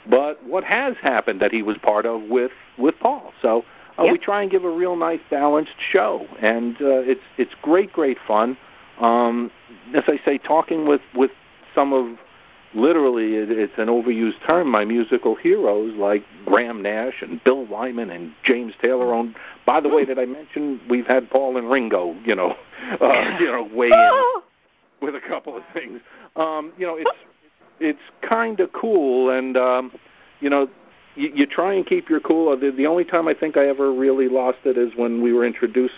but 0.10 0.44
what 0.44 0.64
has 0.64 0.96
happened 1.02 1.40
that 1.42 1.52
he 1.52 1.62
was 1.62 1.78
part 1.78 2.06
of 2.06 2.24
with 2.24 2.52
with 2.78 2.96
Paul. 3.00 3.32
So 3.42 3.64
uh, 3.98 4.04
Yeah. 4.04 4.12
we 4.12 4.18
try 4.18 4.42
and 4.42 4.52
give 4.52 4.66
a 4.66 4.70
real 4.70 4.96
nice 4.96 5.22
balanced 5.30 5.80
show, 5.80 6.28
and 6.42 6.76
uh, 6.82 7.00
it's 7.12 7.22
it's 7.38 7.54
great, 7.62 7.94
great 7.94 8.18
fun. 8.28 8.58
Um, 9.00 9.52
as 9.94 10.04
I 10.08 10.20
say, 10.26 10.40
talking 10.40 10.88
with 10.88 11.02
with 11.16 11.32
some 11.74 11.94
of 11.94 12.18
literally 12.74 13.36
it, 13.36 13.52
it's 13.52 13.74
an 13.78 13.88
overused 13.88 14.46
term. 14.46 14.70
My 14.70 14.86
musical 14.86 15.36
heroes 15.36 15.96
like 15.96 16.24
Graham 16.46 16.82
Nash 16.82 17.22
and 17.22 17.44
Bill 17.44 17.66
Wyman 17.66 18.10
and 18.10 18.34
James 18.44 18.74
Taylor. 18.82 19.14
On 19.14 19.36
by 19.66 19.80
the 19.80 19.90
way, 19.90 20.06
did 20.06 20.20
I 20.20 20.26
mention 20.26 20.80
we've 20.90 21.08
had 21.08 21.30
Paul 21.30 21.58
and 21.58 21.70
Ringo? 21.70 22.16
You 22.26 22.36
know, 22.36 22.56
uh, 23.02 23.38
you 23.40 23.48
know, 23.48 23.70
weigh 23.74 23.88
in 23.88 24.42
with 25.02 25.16
a 25.16 25.22
couple 25.22 25.56
of 25.56 25.64
things. 25.74 26.02
Um, 26.36 26.74
you 26.78 26.86
know, 26.86 26.96
it's 26.98 27.10
it's 27.80 28.00
kind 28.22 28.60
of 28.60 28.72
cool, 28.74 29.30
and 29.30 29.58
um, 29.58 29.92
you 30.40 30.50
know, 30.50 30.70
you, 31.16 31.32
you 31.34 31.46
try 31.46 31.74
and 31.74 31.86
keep 31.86 32.10
your 32.10 32.20
cool. 32.20 32.58
The, 32.58 32.72
the 32.72 32.88
only 32.88 33.06
time 33.06 33.28
I 33.28 33.34
think 33.34 33.58
I 33.58 33.68
ever 33.68 33.92
really 33.92 34.28
lost 34.28 34.60
it 34.66 34.78
is 34.78 34.94
when 34.96 35.22
we 35.22 35.34
were 35.34 35.46
introduced 35.46 35.94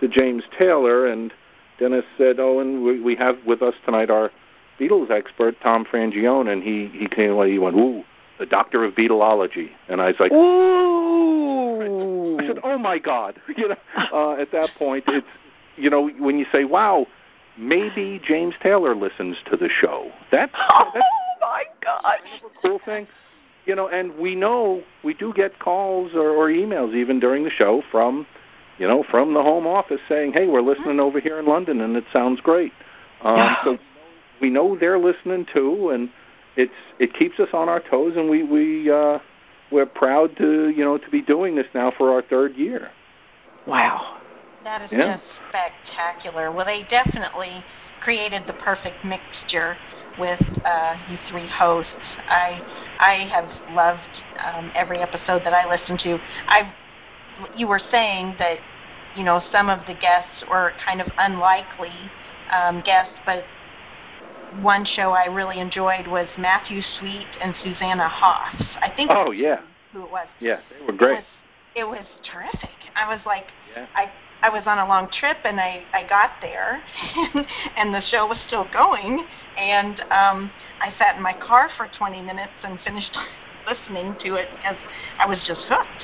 to 0.00 0.08
James 0.08 0.44
Taylor, 0.58 1.06
and 1.06 1.32
Dennis 1.78 2.04
said, 2.18 2.38
"Oh, 2.38 2.60
and 2.60 2.82
we, 2.82 3.00
we 3.00 3.14
have 3.16 3.38
with 3.46 3.62
us 3.62 3.74
tonight 3.84 4.10
our 4.10 4.30
Beatles 4.78 5.10
expert 5.10 5.60
Tom 5.60 5.84
Frangione," 5.84 6.52
and 6.52 6.62
he 6.62 6.86
he 6.88 7.08
came 7.08 7.30
away, 7.30 7.50
he 7.50 7.58
went, 7.58 7.76
"Ooh, 7.76 8.04
the 8.38 8.46
doctor 8.46 8.84
of 8.84 8.94
Beatlology," 8.94 9.70
and 9.88 10.00
I 10.00 10.08
was 10.08 10.20
like, 10.20 10.32
Ooh. 10.32 12.38
I 12.38 12.46
said, 12.46 12.60
"Oh 12.62 12.78
my 12.78 12.98
God!" 12.98 13.40
You 13.56 13.68
know, 13.68 13.76
uh, 14.12 14.32
at 14.32 14.52
that 14.52 14.70
point, 14.78 15.04
it's 15.08 15.26
you 15.76 15.90
know 15.90 16.08
when 16.08 16.38
you 16.38 16.46
say, 16.52 16.64
"Wow, 16.64 17.06
maybe 17.56 18.20
James 18.24 18.54
Taylor 18.62 18.94
listens 18.94 19.36
to 19.50 19.56
the 19.56 19.68
show." 19.68 20.10
That's 20.30 20.52
Oh 20.70 20.90
that's 20.92 21.06
my 21.40 21.64
gosh. 21.82 22.20
cool 22.62 22.80
thing, 22.84 23.06
you 23.64 23.74
know. 23.74 23.88
And 23.88 24.16
we 24.18 24.34
know 24.34 24.82
we 25.04 25.14
do 25.14 25.32
get 25.32 25.58
calls 25.58 26.12
or, 26.14 26.30
or 26.30 26.48
emails 26.48 26.94
even 26.94 27.20
during 27.20 27.44
the 27.44 27.50
show 27.50 27.82
from, 27.90 28.26
you 28.78 28.86
know, 28.86 29.04
from 29.10 29.34
the 29.34 29.42
home 29.42 29.66
office 29.66 30.00
saying, 30.08 30.32
"Hey, 30.32 30.46
we're 30.46 30.60
listening 30.60 31.00
over 31.00 31.20
here 31.20 31.38
in 31.38 31.46
London, 31.46 31.80
and 31.80 31.96
it 31.96 32.04
sounds 32.12 32.40
great." 32.40 32.72
Um, 33.22 33.56
so 33.64 33.78
we 34.40 34.50
know 34.50 34.76
they're 34.76 34.98
listening 34.98 35.46
too, 35.52 35.90
and 35.90 36.08
it's 36.56 36.72
it 36.98 37.14
keeps 37.14 37.38
us 37.38 37.48
on 37.52 37.68
our 37.68 37.80
toes, 37.80 38.14
and 38.16 38.28
we 38.28 38.42
we 38.42 38.90
uh, 38.90 39.18
we're 39.70 39.86
proud 39.86 40.36
to 40.36 40.68
you 40.70 40.84
know 40.84 40.98
to 40.98 41.10
be 41.10 41.22
doing 41.22 41.54
this 41.54 41.66
now 41.74 41.90
for 41.96 42.12
our 42.12 42.22
third 42.22 42.56
year. 42.56 42.90
Wow. 43.66 44.16
That 44.64 44.82
is 44.82 44.90
Yeah. 44.90 45.18
just 45.18 45.24
spectacular. 45.48 46.50
Well, 46.50 46.64
they 46.66 46.82
definitely 46.90 47.64
created 48.00 48.44
the 48.46 48.52
perfect 48.54 49.04
mixture 49.04 49.78
with 50.16 50.40
uh, 50.64 50.96
you 51.06 51.18
three 51.28 51.46
hosts. 51.46 51.92
I 52.28 52.62
I 52.98 53.30
have 53.32 53.48
loved 53.68 54.22
um, 54.44 54.72
every 54.74 54.98
episode 54.98 55.44
that 55.44 55.52
I 55.54 55.68
listened 55.68 56.00
to. 56.00 56.18
I 56.48 56.74
you 57.54 57.68
were 57.68 57.80
saying 57.90 58.36
that 58.38 58.60
you 59.14 59.24
know 59.24 59.40
some 59.52 59.68
of 59.68 59.86
the 59.86 59.94
guests 59.94 60.42
were 60.48 60.74
kind 60.84 61.00
of 61.00 61.08
unlikely 61.18 62.10
um, 62.52 62.80
guests, 62.80 63.14
but 63.24 63.48
one 64.62 64.84
show 64.84 65.10
I 65.12 65.26
really 65.26 65.60
enjoyed 65.60 66.06
was 66.06 66.28
Matthew 66.38 66.80
Sweet 66.98 67.26
and 67.42 67.54
Susanna 67.62 68.08
Hoffs. 68.08 68.64
I 68.82 68.90
think 68.90 69.10
Oh 69.12 69.30
yeah, 69.30 69.60
who 69.92 70.04
it 70.04 70.10
was. 70.10 70.28
yeah, 70.40 70.60
they 70.70 70.84
were 70.84 70.92
It 70.92 70.98
great. 70.98 71.14
was, 71.16 71.24
it 71.74 71.84
was 71.84 72.06
terrific. 72.30 72.70
I 72.94 73.08
was 73.08 73.20
like, 73.26 73.46
Yeah. 73.74 73.86
I 73.94 74.12
I 74.42 74.50
was 74.50 74.62
on 74.66 74.78
a 74.78 74.86
long 74.86 75.08
trip 75.18 75.38
and 75.44 75.60
I 75.60 75.84
I 75.92 76.06
got 76.08 76.30
there, 76.40 76.82
and 77.76 77.92
the 77.94 78.02
show 78.10 78.26
was 78.26 78.38
still 78.46 78.68
going, 78.72 79.26
and 79.58 80.00
um, 80.10 80.50
I 80.80 80.94
sat 80.98 81.16
in 81.16 81.22
my 81.22 81.34
car 81.34 81.68
for 81.76 81.88
20 81.98 82.22
minutes 82.22 82.52
and 82.62 82.78
finished 82.80 83.16
listening 83.66 84.16
to 84.22 84.34
it 84.36 84.48
because 84.56 84.76
I 85.18 85.26
was 85.26 85.38
just 85.46 85.60
hooked. 85.68 86.02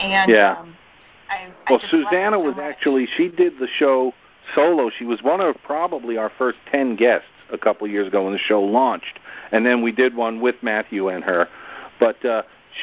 And 0.00 0.30
Yeah. 0.30 0.56
um, 0.58 0.74
I, 1.30 1.48
I 1.66 1.70
Well, 1.70 1.80
it 1.80 1.90
Susanna 1.90 2.36
so 2.36 2.40
was 2.40 2.56
much. 2.56 2.64
actually 2.64 3.06
she 3.16 3.28
did 3.28 3.58
the 3.58 3.68
show 3.68 4.12
solo. 4.54 4.90
She 4.90 5.04
was 5.04 5.22
one 5.22 5.40
of 5.40 5.56
probably 5.62 6.16
our 6.16 6.30
first 6.36 6.58
ten 6.70 6.96
guests 6.96 7.28
a 7.52 7.58
couple 7.58 7.86
years 7.86 8.08
ago 8.08 8.24
when 8.24 8.32
the 8.32 8.38
show 8.38 8.62
launched, 8.62 9.18
and 9.52 9.64
then 9.64 9.82
we 9.82 9.92
did 9.92 10.14
one 10.14 10.40
with 10.40 10.56
Matthew 10.62 11.08
and 11.08 11.24
her. 11.24 11.48
But 12.00 12.24
uh, 12.24 12.42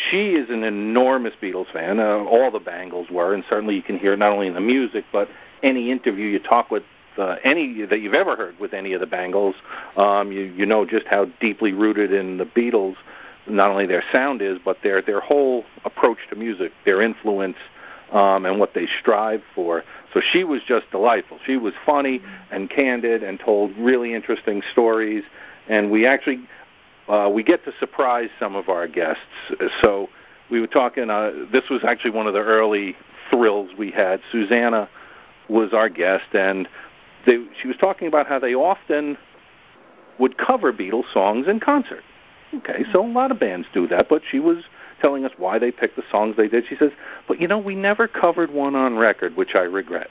she 0.09 0.33
is 0.33 0.49
an 0.49 0.63
enormous 0.63 1.33
Beatles 1.41 1.71
fan. 1.71 1.99
Uh, 1.99 2.23
all 2.23 2.51
the 2.51 2.59
Bangles 2.59 3.09
were, 3.09 3.33
and 3.33 3.43
certainly 3.49 3.75
you 3.75 3.83
can 3.83 3.97
hear 3.97 4.15
not 4.15 4.31
only 4.31 4.47
in 4.47 4.53
the 4.53 4.61
music, 4.61 5.05
but 5.11 5.27
any 5.63 5.91
interview 5.91 6.27
you 6.27 6.39
talk 6.39 6.71
with 6.71 6.83
uh, 7.17 7.35
any 7.43 7.85
that 7.85 7.99
you've 7.99 8.13
ever 8.13 8.35
heard 8.35 8.57
with 8.59 8.73
any 8.73 8.93
of 8.93 9.01
the 9.01 9.07
Bangles, 9.07 9.55
um, 9.97 10.31
you 10.31 10.43
you 10.43 10.65
know 10.65 10.85
just 10.85 11.05
how 11.07 11.25
deeply 11.39 11.73
rooted 11.73 12.13
in 12.13 12.37
the 12.37 12.45
Beatles. 12.45 12.95
Not 13.47 13.71
only 13.71 13.85
their 13.85 14.03
sound 14.11 14.41
is, 14.41 14.59
but 14.63 14.77
their 14.83 15.01
their 15.01 15.19
whole 15.19 15.65
approach 15.83 16.19
to 16.29 16.35
music, 16.35 16.71
their 16.85 17.01
influence 17.01 17.57
um, 18.11 18.45
and 18.45 18.59
what 18.59 18.73
they 18.73 18.87
strive 18.99 19.41
for. 19.55 19.83
So 20.13 20.21
she 20.31 20.43
was 20.43 20.61
just 20.67 20.89
delightful. 20.91 21.39
She 21.45 21.57
was 21.57 21.73
funny 21.85 22.21
and 22.51 22.69
candid 22.69 23.23
and 23.23 23.39
told 23.39 23.75
really 23.77 24.13
interesting 24.13 24.61
stories. 24.71 25.23
And 25.67 25.89
we 25.89 26.05
actually 26.05 26.41
uh, 27.07 27.29
we 27.33 27.43
get 27.43 27.63
to 27.65 27.73
surprise 27.79 28.29
some 28.39 28.55
of 28.55 28.69
our 28.69 28.87
guests. 28.87 29.21
So 29.81 30.09
we 30.49 30.61
were 30.61 30.67
talking. 30.67 31.09
Uh, 31.09 31.31
this 31.51 31.63
was 31.69 31.83
actually 31.83 32.11
one 32.11 32.27
of 32.27 32.33
the 32.33 32.41
early 32.41 32.95
thrills 33.29 33.71
we 33.77 33.91
had. 33.91 34.21
Susanna 34.31 34.89
was 35.49 35.73
our 35.73 35.89
guest, 35.89 36.33
and 36.33 36.69
they, 37.25 37.45
she 37.59 37.67
was 37.67 37.77
talking 37.77 38.07
about 38.07 38.27
how 38.27 38.39
they 38.39 38.53
often 38.53 39.17
would 40.19 40.37
cover 40.37 40.71
Beatles 40.71 41.11
songs 41.11 41.47
in 41.47 41.59
concert. 41.59 42.03
Okay, 42.53 42.83
so 42.91 43.05
a 43.05 43.07
lot 43.07 43.31
of 43.31 43.39
bands 43.39 43.67
do 43.73 43.87
that, 43.87 44.09
but 44.09 44.21
she 44.29 44.39
was 44.39 44.63
telling 45.01 45.25
us 45.25 45.31
why 45.37 45.57
they 45.57 45.71
picked 45.71 45.95
the 45.95 46.03
songs 46.11 46.35
they 46.35 46.47
did. 46.47 46.65
She 46.67 46.75
says, 46.75 46.91
"But 47.27 47.41
you 47.41 47.47
know, 47.47 47.57
we 47.57 47.75
never 47.75 48.07
covered 48.07 48.51
one 48.51 48.75
on 48.75 48.97
record, 48.97 49.35
which 49.35 49.55
I 49.55 49.61
regret." 49.61 50.09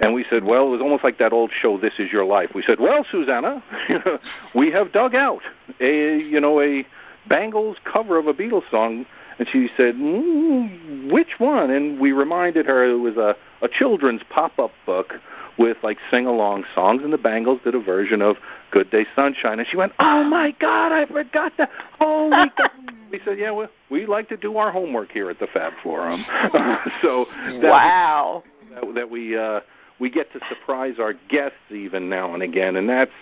And 0.00 0.14
we 0.14 0.24
said, 0.28 0.44
"Well, 0.44 0.66
it 0.66 0.70
was 0.70 0.80
almost 0.80 1.04
like 1.04 1.18
that 1.18 1.32
old 1.32 1.52
show, 1.52 1.76
This 1.76 1.98
Is 1.98 2.10
Your 2.10 2.24
Life." 2.24 2.54
We 2.54 2.62
said, 2.62 2.80
"Well, 2.80 3.04
Susanna, 3.10 3.62
we 4.54 4.70
have 4.70 4.92
dug 4.92 5.14
out 5.14 5.42
a 5.80 6.18
you 6.18 6.40
know 6.40 6.60
a 6.60 6.86
Bangles 7.28 7.76
cover 7.84 8.18
of 8.18 8.26
a 8.26 8.34
Beatles 8.34 8.68
song." 8.70 9.06
And 9.38 9.48
she 9.48 9.68
said, 9.76 9.96
mm, 9.96 11.10
"Which 11.12 11.38
one?" 11.38 11.70
And 11.70 12.00
we 12.00 12.12
reminded 12.12 12.66
her 12.66 12.84
it 12.84 12.98
was 12.98 13.16
a 13.16 13.36
a 13.60 13.68
children's 13.68 14.22
pop-up 14.28 14.72
book 14.84 15.14
with 15.58 15.76
like 15.82 15.98
sing-along 16.10 16.64
songs, 16.74 17.02
and 17.02 17.12
the 17.12 17.18
Bangles 17.18 17.60
did 17.64 17.74
a 17.74 17.80
version 17.80 18.22
of 18.22 18.36
"Good 18.70 18.90
Day 18.90 19.06
Sunshine," 19.14 19.58
and 19.58 19.68
she 19.68 19.76
went, 19.76 19.92
"Oh 19.98 20.24
my 20.24 20.52
God, 20.52 20.92
I 20.92 21.06
forgot 21.06 21.52
that! 21.58 21.70
Oh 22.00 22.30
Holy 22.30 22.50
God!" 22.56 22.70
we 23.10 23.20
said, 23.24 23.38
"Yeah, 23.38 23.50
well, 23.50 23.68
we 23.90 24.06
like 24.06 24.28
to 24.30 24.36
do 24.36 24.56
our 24.56 24.70
homework 24.70 25.12
here 25.12 25.30
at 25.30 25.38
the 25.38 25.46
Fab 25.46 25.72
Forum." 25.82 26.24
so 27.02 27.26
that 27.46 27.62
wow, 27.62 28.42
that, 28.74 28.94
that 28.94 29.10
we 29.10 29.36
uh, 29.36 29.60
we 29.98 30.10
get 30.10 30.32
to 30.32 30.40
surprise 30.48 30.94
our 30.98 31.14
guests 31.28 31.58
even 31.70 32.08
now 32.08 32.34
and 32.34 32.42
again, 32.42 32.76
and 32.76 32.88
that's 32.88 33.12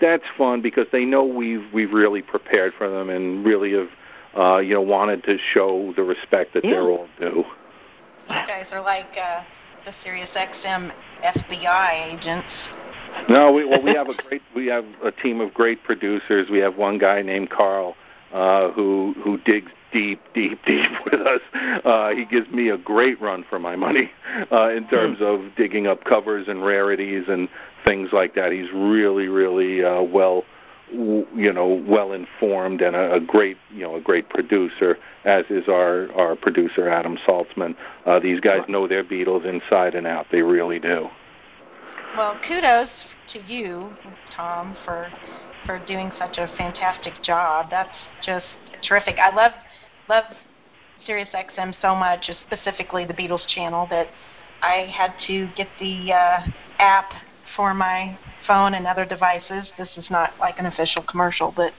that's 0.00 0.24
fun 0.36 0.62
because 0.62 0.86
they 0.92 1.04
know 1.04 1.24
we've 1.24 1.64
we've 1.72 1.92
really 1.92 2.22
prepared 2.22 2.72
for 2.74 2.88
them 2.88 3.10
and 3.10 3.44
really 3.44 3.72
have 3.72 3.88
uh, 4.36 4.58
you 4.58 4.74
know 4.74 4.82
wanted 4.82 5.24
to 5.24 5.38
show 5.38 5.92
the 5.96 6.02
respect 6.02 6.54
that 6.54 6.64
yeah. 6.64 6.72
they're 6.72 6.90
all 6.90 7.08
due. 7.18 7.44
You 8.28 8.46
guys 8.46 8.66
are 8.70 8.82
like. 8.82 9.16
Uh 9.20 9.42
the 9.84 9.92
Sirius 10.04 10.30
XM 10.34 10.92
FBI 11.24 12.14
agents. 12.14 12.48
No, 13.28 13.52
we, 13.52 13.64
well, 13.64 13.82
we 13.82 13.94
have 13.94 14.08
a 14.08 14.14
great 14.14 14.42
we 14.54 14.66
have 14.66 14.84
a 15.04 15.10
team 15.10 15.40
of 15.40 15.52
great 15.54 15.82
producers. 15.84 16.48
We 16.50 16.58
have 16.58 16.76
one 16.76 16.98
guy 16.98 17.22
named 17.22 17.50
Carl 17.50 17.96
uh, 18.32 18.70
who 18.70 19.14
who 19.22 19.38
digs 19.38 19.72
deep, 19.92 20.20
deep, 20.34 20.60
deep 20.66 20.90
with 21.04 21.20
us. 21.20 21.40
Uh, 21.84 22.10
he 22.10 22.24
gives 22.24 22.48
me 22.50 22.68
a 22.68 22.78
great 22.78 23.20
run 23.20 23.44
for 23.48 23.58
my 23.58 23.76
money 23.76 24.10
uh, 24.52 24.70
in 24.70 24.86
terms 24.88 25.18
hmm. 25.18 25.24
of 25.24 25.40
digging 25.56 25.86
up 25.86 26.04
covers 26.04 26.48
and 26.48 26.64
rarities 26.64 27.24
and 27.28 27.48
things 27.84 28.10
like 28.12 28.34
that. 28.34 28.52
He's 28.52 28.70
really, 28.72 29.28
really 29.28 29.84
uh, 29.84 30.02
well 30.02 30.44
you 30.92 31.52
know 31.52 31.82
well 31.86 32.12
informed 32.12 32.80
and 32.80 32.96
a, 32.96 33.14
a 33.14 33.20
great 33.20 33.56
you 33.70 33.82
know 33.82 33.96
a 33.96 34.00
great 34.00 34.28
producer 34.28 34.98
as 35.24 35.44
is 35.50 35.68
our 35.68 36.10
our 36.12 36.36
producer 36.36 36.88
Adam 36.88 37.18
Saltzman. 37.26 37.74
Uh, 38.06 38.18
these 38.18 38.40
guys 38.40 38.60
know 38.68 38.86
their 38.86 39.04
Beatles 39.04 39.44
inside 39.44 39.94
and 39.94 40.06
out. 40.06 40.26
They 40.32 40.42
really 40.42 40.78
do. 40.78 41.08
Well, 42.16 42.38
kudos 42.46 42.88
to 43.32 43.40
you, 43.46 43.90
Tom, 44.36 44.76
for 44.84 45.08
for 45.66 45.78
doing 45.86 46.10
such 46.18 46.38
a 46.38 46.48
fantastic 46.56 47.12
job. 47.22 47.66
That's 47.70 47.96
just 48.24 48.46
terrific. 48.88 49.18
I 49.18 49.34
love 49.34 49.52
love 50.08 50.24
Sirius 51.06 51.28
XM 51.34 51.74
so 51.80 51.94
much, 51.94 52.30
specifically 52.46 53.04
the 53.04 53.14
Beatles 53.14 53.46
channel, 53.48 53.86
that 53.90 54.08
I 54.62 54.92
had 54.94 55.12
to 55.26 55.48
get 55.56 55.68
the 55.78 56.12
uh, 56.12 56.40
app 56.78 57.12
for 57.56 57.74
my 57.74 58.18
phone 58.46 58.74
and 58.74 58.86
other 58.86 59.04
devices. 59.04 59.68
This 59.78 59.88
is 59.96 60.06
not 60.10 60.32
like 60.38 60.58
an 60.58 60.66
official 60.66 61.02
commercial, 61.02 61.52
but 61.54 61.72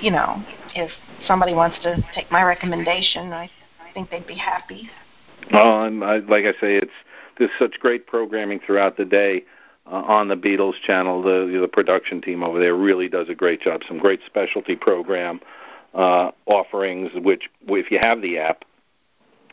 you 0.00 0.10
know, 0.10 0.42
if 0.74 0.90
somebody 1.26 1.54
wants 1.54 1.78
to 1.82 2.04
take 2.14 2.30
my 2.30 2.42
recommendation, 2.42 3.32
I 3.32 3.50
think 3.94 4.10
they'd 4.10 4.26
be 4.26 4.36
happy. 4.36 4.88
Well, 5.52 5.84
and 5.84 6.04
I, 6.04 6.18
like 6.18 6.44
I 6.44 6.52
say, 6.52 6.76
it's 6.76 6.92
there's 7.38 7.50
such 7.58 7.78
great 7.80 8.06
programming 8.06 8.60
throughout 8.60 8.96
the 8.96 9.04
day 9.04 9.44
uh, 9.86 9.96
on 9.96 10.28
the 10.28 10.36
Beatles 10.36 10.80
channel. 10.84 11.22
The 11.22 11.58
the 11.60 11.68
production 11.68 12.20
team 12.20 12.42
over 12.42 12.58
there 12.58 12.74
really 12.74 13.08
does 13.08 13.28
a 13.28 13.34
great 13.34 13.60
job. 13.60 13.82
Some 13.86 13.98
great 13.98 14.20
specialty 14.26 14.76
program 14.76 15.40
uh, 15.94 16.32
offerings. 16.46 17.10
Which, 17.14 17.48
if 17.66 17.90
you 17.90 17.98
have 17.98 18.20
the 18.20 18.38
app, 18.38 18.64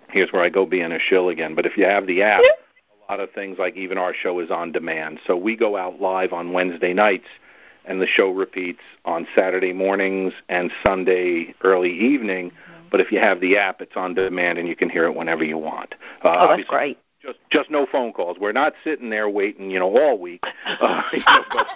here's 0.10 0.32
where 0.32 0.44
I 0.44 0.50
go 0.50 0.66
being 0.66 0.92
a 0.92 1.00
shill 1.00 1.30
again. 1.30 1.56
But 1.56 1.66
if 1.66 1.78
you 1.78 1.86
have 1.86 2.08
the 2.08 2.22
app, 2.24 2.42
lot 3.10 3.20
of 3.20 3.32
things 3.32 3.58
like 3.58 3.76
even 3.76 3.98
our 3.98 4.14
show 4.14 4.40
is 4.40 4.52
on 4.52 4.72
demand. 4.72 5.20
So 5.26 5.36
we 5.36 5.56
go 5.56 5.78
out 5.78 6.02
live 6.02 6.34
on 6.34 6.54
Wednesday 6.54 6.94
nights, 6.94 7.28
and 7.86 8.02
the 8.02 8.08
show 8.08 8.30
repeats 8.30 8.82
on 9.06 9.28
Saturday 9.36 9.74
mornings 9.74 10.34
and 10.50 10.72
Sunday 10.84 11.54
early 11.64 11.92
evening. 11.92 12.52
Mm-hmm. 12.52 12.88
But 12.92 13.02
if 13.02 13.12
you 13.12 13.20
have 13.20 13.42
the 13.42 13.58
app, 13.58 13.82
it's 13.82 13.96
on 13.96 14.14
demand 14.14 14.58
and 14.58 14.68
you 14.68 14.76
can 14.76 14.90
hear 14.90 15.06
it 15.06 15.16
whenever 15.16 15.44
you 15.44 15.58
want. 15.58 15.96
Uh, 16.24 16.36
oh, 16.40 16.56
that's 16.56 16.68
great. 16.68 16.98
Just 17.22 17.40
just 17.50 17.72
no 17.72 17.88
phone 17.92 18.14
calls. 18.14 18.38
We're 18.40 18.52
not 18.52 18.74
sitting 18.84 19.10
there 19.10 19.30
waiting, 19.30 19.72
you 19.72 19.80
know, 19.80 19.98
all 19.98 20.18
week. 20.18 20.44
Uh, 20.66 21.02
you 21.14 21.20
know, 21.20 21.44
but 21.52 21.68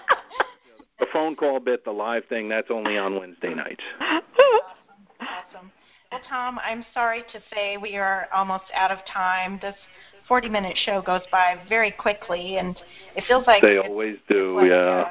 the 0.99 1.07
phone 1.11 1.35
call 1.35 1.59
bit, 1.59 1.85
the 1.85 1.91
live 1.91 2.25
thing, 2.25 2.49
that's 2.49 2.69
only 2.69 2.97
on 2.97 3.17
Wednesday 3.19 3.53
nights. 3.53 3.83
Awesome. 3.99 5.71
Well, 6.11 6.21
Tom, 6.27 6.59
I'm 6.63 6.85
sorry 6.93 7.23
to 7.31 7.41
say 7.53 7.77
we 7.77 7.97
are 7.97 8.27
almost 8.33 8.65
out 8.73 8.91
of 8.91 8.99
time. 9.11 9.59
This 9.61 9.75
40 10.29 10.47
minute 10.47 10.77
show 10.77 11.01
goes 11.01 11.23
by 11.31 11.57
very 11.67 11.91
quickly, 11.91 12.57
and 12.57 12.79
it 13.17 13.25
feels 13.27 13.45
like 13.47 13.61
they 13.61 13.77
always 13.77 14.17
do. 14.29 14.57
Like 14.57 14.69
yeah. 14.69 14.75
Uh, 14.75 15.09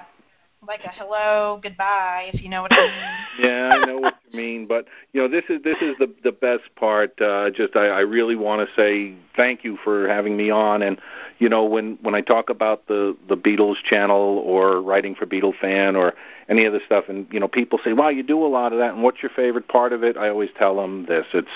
A, 0.60 0.66
like 0.66 0.84
a 0.84 0.90
hello, 0.90 1.60
goodbye, 1.62 2.30
if 2.32 2.42
you 2.42 2.48
know 2.48 2.62
what 2.62 2.72
I 2.72 2.86
mean. 2.86 2.92
yeah, 3.48 3.70
I 3.74 3.84
know 3.84 3.98
what 3.98 4.16
you 4.28 4.36
mean, 4.36 4.66
but 4.66 4.86
you 5.12 5.20
know 5.20 5.28
this 5.28 5.44
is 5.48 5.62
this 5.62 5.78
is 5.80 5.96
the 5.98 6.12
the 6.24 6.32
best 6.32 6.74
part. 6.76 7.20
Uh, 7.20 7.50
just 7.50 7.76
I, 7.76 7.86
I 7.86 8.00
really 8.00 8.36
want 8.36 8.66
to 8.66 8.74
say 8.74 9.14
thank 9.36 9.64
you 9.64 9.78
for 9.82 10.08
having 10.08 10.36
me 10.36 10.50
on, 10.50 10.82
and 10.82 11.00
you 11.38 11.48
know 11.48 11.64
when 11.64 11.98
when 12.02 12.14
I 12.14 12.20
talk 12.20 12.50
about 12.50 12.86
the 12.86 13.16
the 13.28 13.36
Beatles 13.36 13.76
channel 13.84 14.42
or 14.44 14.80
writing 14.80 15.14
for 15.14 15.26
Beatlefan 15.26 15.96
or 15.96 16.14
any 16.48 16.64
of 16.64 16.72
the 16.72 16.80
stuff, 16.84 17.04
and 17.08 17.26
you 17.30 17.40
know 17.40 17.48
people 17.48 17.78
say, 17.82 17.92
"Wow, 17.92 18.08
you 18.08 18.22
do 18.22 18.44
a 18.44 18.48
lot 18.48 18.72
of 18.72 18.78
that." 18.78 18.94
And 18.94 19.02
what's 19.02 19.22
your 19.22 19.30
favorite 19.30 19.68
part 19.68 19.92
of 19.92 20.02
it? 20.02 20.16
I 20.16 20.28
always 20.28 20.50
tell 20.58 20.76
them 20.76 21.06
this: 21.06 21.26
it's 21.34 21.48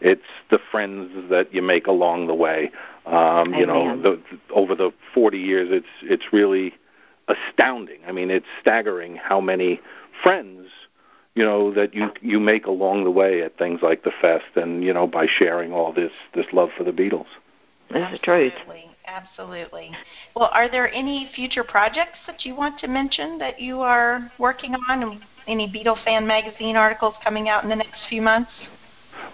it's 0.00 0.28
the 0.50 0.58
friends 0.70 1.30
that 1.30 1.54
you 1.54 1.62
make 1.62 1.86
along 1.86 2.26
the 2.26 2.34
way. 2.34 2.70
Um, 3.06 3.54
you 3.54 3.64
know, 3.64 3.96
the, 4.02 4.20
over 4.52 4.74
the 4.74 4.92
40 5.14 5.38
years, 5.38 5.68
it's 5.70 5.86
it's 6.02 6.30
really 6.30 6.74
astounding. 7.28 8.00
I 8.06 8.12
mean, 8.12 8.30
it's 8.30 8.46
staggering 8.60 9.16
how 9.16 9.40
many 9.40 9.80
friends 10.22 10.68
you 11.34 11.44
know 11.44 11.72
that 11.72 11.94
you 11.94 12.10
you 12.20 12.40
make 12.40 12.66
along 12.66 13.04
the 13.04 13.12
way 13.12 13.42
at 13.42 13.56
things 13.56 13.80
like 13.80 14.02
the 14.02 14.10
fest, 14.20 14.56
and 14.56 14.82
you 14.82 14.92
know 14.92 15.06
by 15.06 15.26
sharing 15.26 15.72
all 15.72 15.92
this 15.92 16.12
this 16.34 16.46
love 16.52 16.70
for 16.76 16.82
the 16.82 16.92
Beatles. 16.92 17.26
That's 17.90 18.12
the 18.12 18.18
truth. 18.18 18.52
Absolutely, 18.56 18.90
absolutely. 19.06 19.90
Well, 20.34 20.50
are 20.52 20.68
there 20.68 20.92
any 20.92 21.30
future 21.34 21.64
projects 21.64 22.18
that 22.26 22.44
you 22.44 22.56
want 22.56 22.80
to 22.80 22.88
mention 22.88 23.38
that 23.38 23.60
you 23.60 23.80
are 23.80 24.30
working 24.38 24.74
on? 24.90 25.22
Any 25.46 25.66
Beatlefan 25.66 26.26
magazine 26.26 26.76
articles 26.76 27.14
coming 27.24 27.48
out 27.48 27.62
in 27.62 27.70
the 27.70 27.76
next 27.76 28.00
few 28.10 28.20
months? 28.20 28.50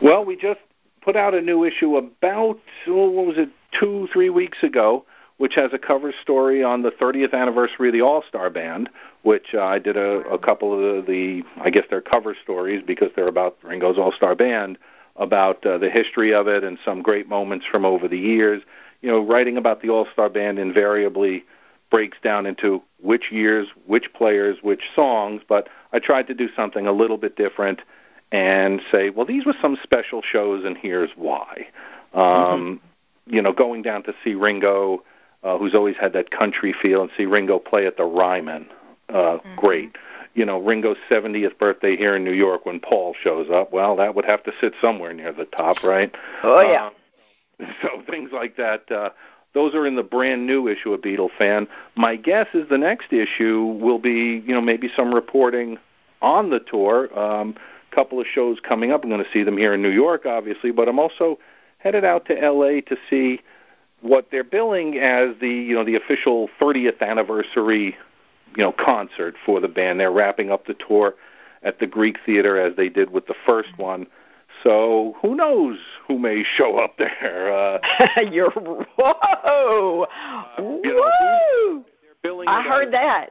Well, 0.00 0.24
we 0.24 0.36
just 0.36 0.60
put 1.02 1.16
out 1.16 1.34
a 1.34 1.40
new 1.40 1.64
issue 1.64 1.96
about 1.96 2.60
oh, 2.86 3.10
what 3.10 3.26
was 3.26 3.38
it 3.38 3.48
two 3.80 4.08
three 4.12 4.30
weeks 4.30 4.58
ago, 4.62 5.04
which 5.38 5.54
has 5.54 5.72
a 5.72 5.78
cover 5.78 6.12
story 6.22 6.62
on 6.62 6.82
the 6.82 6.90
30th 6.90 7.34
anniversary 7.34 7.88
of 7.88 7.92
the 7.92 8.00
All 8.00 8.22
Star 8.28 8.50
Band, 8.50 8.88
which 9.22 9.54
uh, 9.54 9.62
I 9.62 9.78
did 9.78 9.96
a, 9.96 10.20
a 10.28 10.38
couple 10.38 10.72
of 10.72 11.06
the, 11.06 11.12
the 11.12 11.42
I 11.60 11.70
guess 11.70 11.84
they're 11.90 12.00
cover 12.00 12.36
stories 12.42 12.82
because 12.86 13.10
they're 13.16 13.28
about 13.28 13.56
Ringo's 13.62 13.98
All 13.98 14.12
Star 14.12 14.34
Band, 14.34 14.78
about 15.16 15.64
uh, 15.66 15.78
the 15.78 15.90
history 15.90 16.32
of 16.32 16.46
it 16.48 16.64
and 16.64 16.78
some 16.84 17.02
great 17.02 17.28
moments 17.28 17.66
from 17.70 17.84
over 17.84 18.08
the 18.08 18.18
years. 18.18 18.62
You 19.00 19.10
know, 19.10 19.20
writing 19.24 19.56
about 19.56 19.82
the 19.82 19.90
All 19.90 20.06
Star 20.12 20.28
Band 20.28 20.58
invariably 20.58 21.44
breaks 21.90 22.18
down 22.22 22.46
into 22.46 22.82
which 23.02 23.30
years, 23.30 23.68
which 23.86 24.12
players, 24.14 24.58
which 24.62 24.82
songs, 24.94 25.42
but 25.48 25.68
I 25.92 25.98
tried 25.98 26.26
to 26.28 26.34
do 26.34 26.48
something 26.56 26.86
a 26.86 26.92
little 26.92 27.18
bit 27.18 27.36
different 27.36 27.80
and 28.32 28.80
say, 28.90 29.10
well, 29.10 29.26
these 29.26 29.46
were 29.46 29.54
some 29.62 29.78
special 29.82 30.22
shows, 30.22 30.64
and 30.64 30.76
here's 30.76 31.10
why. 31.14 31.68
Um, 32.12 32.20
mm-hmm. 32.22 33.34
You 33.34 33.42
know, 33.42 33.52
going 33.52 33.82
down 33.82 34.02
to 34.04 34.14
see 34.24 34.34
Ringo, 34.34 35.04
uh, 35.44 35.58
who's 35.58 35.74
always 35.74 35.96
had 35.96 36.12
that 36.14 36.30
country 36.30 36.74
feel, 36.80 37.02
and 37.02 37.10
see 37.16 37.26
Ringo 37.26 37.58
play 37.58 37.86
at 37.86 37.96
the 37.96 38.04
Ryman. 38.04 38.66
Uh, 39.08 39.12
mm-hmm. 39.12 39.54
Great. 39.56 39.96
You 40.34 40.44
know, 40.44 40.60
Ringo's 40.60 40.96
70th 41.08 41.58
birthday 41.58 41.96
here 41.96 42.16
in 42.16 42.24
New 42.24 42.32
York 42.32 42.66
when 42.66 42.80
Paul 42.80 43.14
shows 43.22 43.48
up. 43.52 43.72
Well, 43.72 43.94
that 43.96 44.16
would 44.16 44.24
have 44.24 44.42
to 44.44 44.52
sit 44.60 44.72
somewhere 44.80 45.12
near 45.12 45.32
the 45.32 45.44
top, 45.44 45.84
right? 45.84 46.12
Oh 46.42 46.60
yeah. 46.60 46.90
Uh, 47.60 47.72
so 47.82 48.02
things 48.10 48.30
like 48.32 48.56
that. 48.56 48.90
Uh, 48.90 49.10
those 49.52 49.74
are 49.76 49.86
in 49.86 49.94
the 49.94 50.02
brand 50.02 50.46
new 50.46 50.66
issue 50.66 50.92
of 50.92 51.00
Beatlefan. 51.02 51.68
My 51.94 52.16
guess 52.16 52.48
is 52.54 52.68
the 52.68 52.78
next 52.78 53.12
issue 53.12 53.78
will 53.80 54.00
be, 54.00 54.42
you 54.44 54.52
know, 54.52 54.60
maybe 54.60 54.90
some 54.96 55.14
reporting 55.14 55.78
on 56.20 56.50
the 56.50 56.58
tour. 56.58 57.16
Um, 57.16 57.54
couple 57.94 58.20
of 58.20 58.26
shows 58.26 58.58
coming 58.60 58.90
up. 58.90 59.04
I'm 59.04 59.10
going 59.10 59.22
to 59.22 59.30
see 59.30 59.44
them 59.44 59.56
here 59.56 59.72
in 59.72 59.82
New 59.82 59.90
York, 59.90 60.26
obviously, 60.26 60.72
but 60.72 60.88
I'm 60.88 60.98
also 60.98 61.38
headed 61.78 62.04
out 62.04 62.26
to 62.26 62.42
L.A. 62.42 62.80
to 62.82 62.96
see 63.08 63.40
what 64.04 64.28
they're 64.30 64.44
billing 64.44 64.98
as 64.98 65.30
the 65.40 65.48
you 65.48 65.74
know 65.74 65.82
the 65.82 65.96
official 65.96 66.50
30th 66.60 67.00
anniversary 67.00 67.96
you 68.54 68.62
know 68.62 68.72
concert 68.72 69.34
for 69.44 69.60
the 69.60 69.68
band. 69.68 69.98
They're 69.98 70.12
wrapping 70.12 70.50
up 70.50 70.66
the 70.66 70.74
tour 70.74 71.14
at 71.62 71.80
the 71.80 71.86
Greek 71.86 72.18
Theater 72.24 72.60
as 72.60 72.76
they 72.76 72.90
did 72.90 73.10
with 73.10 73.26
the 73.26 73.34
first 73.46 73.70
one. 73.78 74.06
So 74.62 75.16
who 75.22 75.34
knows 75.34 75.78
who 76.06 76.18
may 76.18 76.44
show 76.44 76.78
up 76.78 76.98
there? 76.98 77.52
Uh, 77.52 77.78
You're 78.30 78.50
whoa, 78.50 80.06
uh, 80.06 80.62
you 80.84 80.94
know! 80.94 81.84
I 82.46 82.62
heard 82.62 82.88
as, 82.88 82.92
that. 82.92 83.30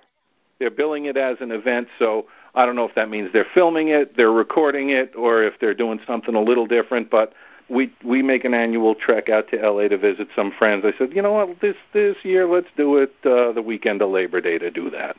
They're 0.59 0.71
billing 0.71 1.05
it 1.05 1.17
as 1.17 1.37
an 1.39 1.51
event, 1.51 1.87
so 1.99 2.25
I 2.55 2.65
don't 2.65 2.75
know 2.75 2.85
if 2.85 2.95
that 2.95 3.09
means 3.09 3.29
they're 3.31 3.47
filming 3.53 3.89
it, 3.89 4.17
they're 4.17 4.31
recording 4.31 4.89
it, 4.89 5.13
or 5.15 5.43
if 5.43 5.59
they're 5.59 5.73
doing 5.75 5.99
something 6.05 6.33
a 6.35 6.41
little 6.41 6.65
different. 6.65 7.11
But 7.11 7.33
we 7.69 7.93
we 8.03 8.21
make 8.21 8.45
an 8.45 8.53
annual 8.53 8.95
trek 8.95 9.29
out 9.29 9.49
to 9.49 9.57
LA 9.57 9.87
to 9.87 9.97
visit 9.97 10.27
some 10.35 10.51
friends. 10.51 10.83
I 10.85 10.97
said, 10.97 11.13
you 11.13 11.21
know 11.21 11.31
what, 11.31 11.61
this 11.61 11.75
this 11.93 12.17
year 12.23 12.47
let's 12.47 12.67
do 12.77 12.97
it 12.97 13.13
uh, 13.25 13.51
the 13.51 13.61
weekend 13.61 14.01
of 14.01 14.09
Labor 14.09 14.41
Day 14.41 14.57
to 14.57 14.69
do 14.69 14.89
that. 14.89 15.15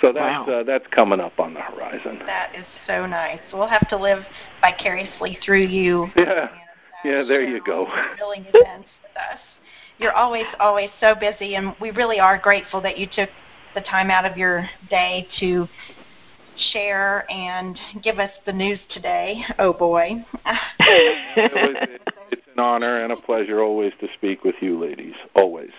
So 0.00 0.12
that's 0.12 0.48
wow. 0.48 0.60
uh, 0.60 0.62
that's 0.64 0.86
coming 0.88 1.20
up 1.20 1.38
on 1.38 1.54
the 1.54 1.60
horizon. 1.60 2.18
That 2.26 2.52
is 2.56 2.64
so 2.86 3.06
nice. 3.06 3.40
We'll 3.52 3.68
have 3.68 3.88
to 3.88 3.96
live 3.96 4.24
vicariously 4.62 5.38
through 5.44 5.66
you. 5.66 6.08
Yeah, 6.16 6.48
yeah. 7.04 7.22
There 7.24 7.42
you 7.42 7.62
go. 7.64 7.86
Thrilling 8.16 8.46
events 8.46 8.88
with 9.02 9.16
us. 9.16 9.40
You're 9.98 10.14
always 10.14 10.46
always 10.58 10.90
so 11.00 11.14
busy, 11.14 11.56
and 11.56 11.74
we 11.80 11.90
really 11.90 12.20
are 12.20 12.38
grateful 12.38 12.80
that 12.82 12.98
you 12.98 13.06
took 13.06 13.30
the 13.74 13.80
time 13.82 14.10
out 14.10 14.24
of 14.24 14.36
your 14.36 14.68
day 14.90 15.26
to 15.40 15.66
share 16.72 17.30
and 17.30 17.78
give 18.02 18.18
us 18.18 18.30
the 18.46 18.52
news 18.52 18.78
today. 18.90 19.42
Oh 19.58 19.72
boy. 19.72 20.24
it's 20.46 22.42
an 22.52 22.58
honor 22.58 23.02
and 23.02 23.12
a 23.12 23.16
pleasure 23.16 23.60
always 23.60 23.92
to 24.00 24.08
speak 24.14 24.44
with 24.44 24.56
you 24.60 24.78
ladies. 24.78 25.14
Always. 25.34 25.70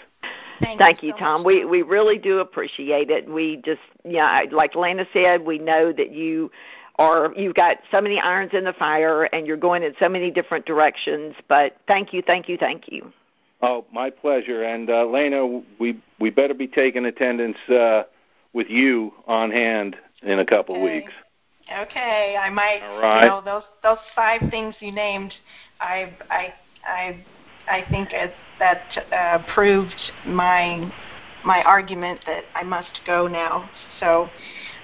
Thank, 0.59 0.79
Thank 0.79 1.03
you, 1.03 1.07
you 1.07 1.13
so 1.13 1.19
Tom. 1.19 1.41
Much. 1.41 1.47
We 1.47 1.65
we 1.65 1.81
really 1.81 2.17
do 2.17 2.39
appreciate 2.39 3.09
it. 3.09 3.29
We 3.29 3.57
just 3.57 3.81
yeah, 4.03 4.43
like 4.51 4.75
Lena 4.75 5.05
said, 5.13 5.45
we 5.45 5.59
know 5.59 5.91
that 5.93 6.11
you 6.11 6.51
are 6.97 7.33
you've 7.35 7.55
got 7.55 7.77
so 7.91 7.99
many 8.01 8.19
irons 8.19 8.51
in 8.53 8.63
the 8.63 8.73
fire 8.73 9.23
and 9.33 9.47
you're 9.47 9.57
going 9.57 9.83
in 9.83 9.93
so 9.99 10.07
many 10.07 10.29
different 10.29 10.65
directions, 10.65 11.35
but 11.47 11.77
thank 11.87 12.13
you, 12.13 12.21
thank 12.21 12.47
you, 12.47 12.57
thank 12.57 12.91
you. 12.91 13.11
Oh, 13.61 13.85
my 13.93 14.09
pleasure. 14.09 14.63
And 14.63 14.89
uh, 14.89 15.05
Lena, 15.05 15.61
we 15.79 15.99
we 16.19 16.29
better 16.29 16.53
be 16.53 16.67
taking 16.67 17.05
attendance 17.05 17.57
uh, 17.69 18.03
with 18.53 18.69
you 18.69 19.13
on 19.25 19.51
hand 19.51 19.95
in 20.25 20.39
a 20.39 20.45
couple 20.45 20.75
okay. 20.75 20.99
weeks. 20.99 21.11
Okay, 21.71 22.37
I 22.39 22.49
might. 22.49 22.81
All 22.83 23.01
right. 23.01 23.23
You 23.23 23.27
know, 23.27 23.41
those 23.43 23.63
those 23.81 24.03
five 24.15 24.41
things 24.49 24.75
you 24.79 24.91
named, 24.91 25.33
I 25.79 26.13
I 26.29 26.53
I 26.85 27.23
I 27.69 27.85
think 27.89 28.09
it, 28.11 28.33
that 28.59 28.81
uh, 29.11 29.53
proved 29.53 29.95
my 30.25 30.91
my 31.45 31.63
argument 31.63 32.21
that 32.25 32.43
I 32.55 32.63
must 32.63 33.01
go 33.05 33.27
now. 33.27 33.69
So. 33.99 34.29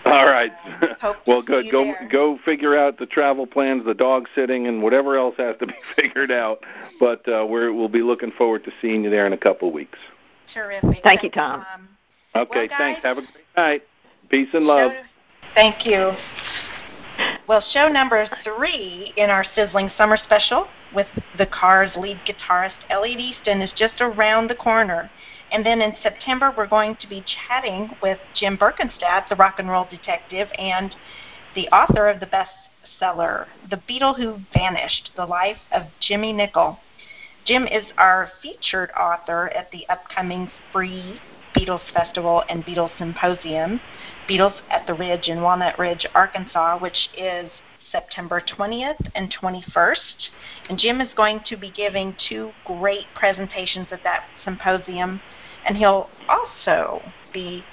All 0.05 0.25
right. 0.25 0.51
Uh, 1.01 1.13
well, 1.25 1.41
good. 1.41 1.71
Go 1.71 1.85
there. 1.85 2.09
go 2.11 2.37
figure 2.43 2.77
out 2.77 2.97
the 2.97 3.05
travel 3.05 3.47
plans, 3.47 3.85
the 3.85 3.93
dog 3.93 4.27
sitting, 4.35 4.67
and 4.67 4.83
whatever 4.83 5.15
else 5.15 5.35
has 5.37 5.55
to 5.59 5.67
be 5.67 5.73
figured 5.95 6.29
out. 6.29 6.61
But 6.99 7.25
uh, 7.29 7.45
we're, 7.47 7.73
we'll 7.73 7.87
be 7.87 8.01
looking 8.01 8.31
forward 8.31 8.65
to 8.65 8.71
seeing 8.81 9.05
you 9.05 9.09
there 9.09 9.25
in 9.25 9.31
a 9.31 9.37
couple 9.37 9.69
of 9.69 9.73
weeks. 9.73 9.97
Terrific. 10.53 11.01
Thank 11.03 11.23
you, 11.23 11.29
Tom. 11.29 11.65
Um, 11.73 11.87
okay. 12.35 12.49
well, 12.59 12.67
guys, 12.67 12.77
thanks. 12.77 13.01
Have 13.03 13.17
a 13.17 13.21
great 13.21 13.45
night. 13.55 13.83
Peace 14.29 14.49
and 14.53 14.65
love. 14.65 14.91
Thank 15.55 15.85
you. 15.85 16.13
Well, 17.47 17.63
show 17.73 17.87
number 17.87 18.29
three 18.43 19.13
in 19.17 19.29
our 19.29 19.43
sizzling 19.55 19.91
summer 19.97 20.17
special 20.17 20.67
with 20.93 21.07
the 21.37 21.47
Cars 21.47 21.91
lead 21.97 22.19
guitarist 22.25 22.75
Elliot 22.89 23.19
Easton 23.19 23.61
is 23.61 23.71
just 23.75 23.95
around 23.99 24.49
the 24.49 24.55
corner. 24.55 25.09
And 25.51 25.65
then 25.65 25.81
in 25.81 25.95
September, 26.01 26.53
we're 26.55 26.67
going 26.67 26.95
to 26.97 27.07
be 27.07 27.25
chatting 27.47 27.89
with 28.01 28.19
Jim 28.35 28.57
Berkenstadt, 28.57 29.27
the 29.29 29.35
rock 29.35 29.55
and 29.57 29.69
roll 29.69 29.87
detective, 29.89 30.47
and 30.57 30.95
the 31.55 31.67
author 31.69 32.07
of 32.07 32.19
the 32.19 32.27
bestseller, 32.27 33.47
The 33.69 33.81
Beatle 33.89 34.15
Who 34.15 34.39
Vanished 34.53 35.09
The 35.15 35.25
Life 35.25 35.57
of 35.71 35.83
Jimmy 35.99 36.33
Nicol. 36.33 36.77
Jim 37.45 37.65
is 37.65 37.85
our 37.97 38.31
featured 38.43 38.91
author 38.91 39.49
at 39.49 39.71
the 39.71 39.87
upcoming 39.89 40.51
free 40.71 41.19
Beatles 41.55 41.81
Festival 41.93 42.43
and 42.49 42.65
Beatles 42.65 42.97
Symposium, 42.97 43.79
Beatles 44.29 44.55
at 44.69 44.85
the 44.87 44.93
Ridge 44.93 45.27
in 45.27 45.41
Walnut 45.41 45.77
Ridge, 45.79 46.05
Arkansas, 46.13 46.77
which 46.79 47.09
is 47.17 47.51
September 47.91 48.41
20th 48.41 49.09
and 49.15 49.33
21st. 49.33 50.29
And 50.69 50.77
Jim 50.77 51.01
is 51.01 51.09
going 51.15 51.41
to 51.47 51.57
be 51.57 51.71
giving 51.71 52.15
two 52.27 52.51
great 52.65 53.05
presentations 53.15 53.87
at 53.91 54.03
that 54.03 54.23
symposium. 54.43 55.21
And 55.65 55.77
he'll 55.77 56.09
also 56.27 57.01
be 57.33 57.63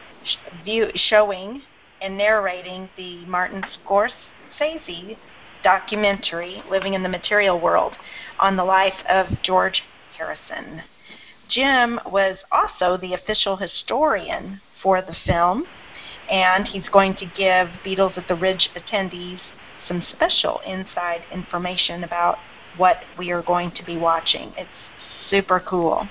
view, 0.65 0.89
showing 0.95 1.63
and 2.01 2.17
narrating 2.17 2.89
the 2.97 3.25
Martin 3.27 3.65
Scorsese 3.85 5.17
documentary, 5.63 6.63
Living 6.71 6.95
in 6.95 7.03
the 7.03 7.09
Material 7.09 7.61
World, 7.61 7.95
on 8.39 8.57
the 8.57 8.65
life 8.65 9.05
of 9.09 9.27
George 9.43 9.83
Harrison. 10.17 10.83
Jim 11.49 12.01
was 12.07 12.39
also 12.51 12.97
the 12.97 13.15
official 13.15 13.57
historian 13.57 14.61
for 14.83 15.01
the 15.01 15.17
film, 15.25 15.67
and 16.31 16.67
he's 16.67 16.89
going 16.89 17.15
to 17.17 17.27
give 17.37 17.69
Beatles 17.85 18.19
at 18.19 18.29
the 18.29 18.35
Ridge 18.35 18.69
attendees 18.77 19.39
some 19.87 20.03
special 20.13 20.61
inside 20.67 21.23
information 21.33 22.05
about 22.05 22.39
what 22.77 22.97
we 23.19 23.31
are 23.31 23.43
going 23.43 23.71
to 23.73 23.85
be 23.85 23.97
watching. 23.97 24.53
It's 24.57 24.69
super 25.31 25.61
cool. 25.61 26.07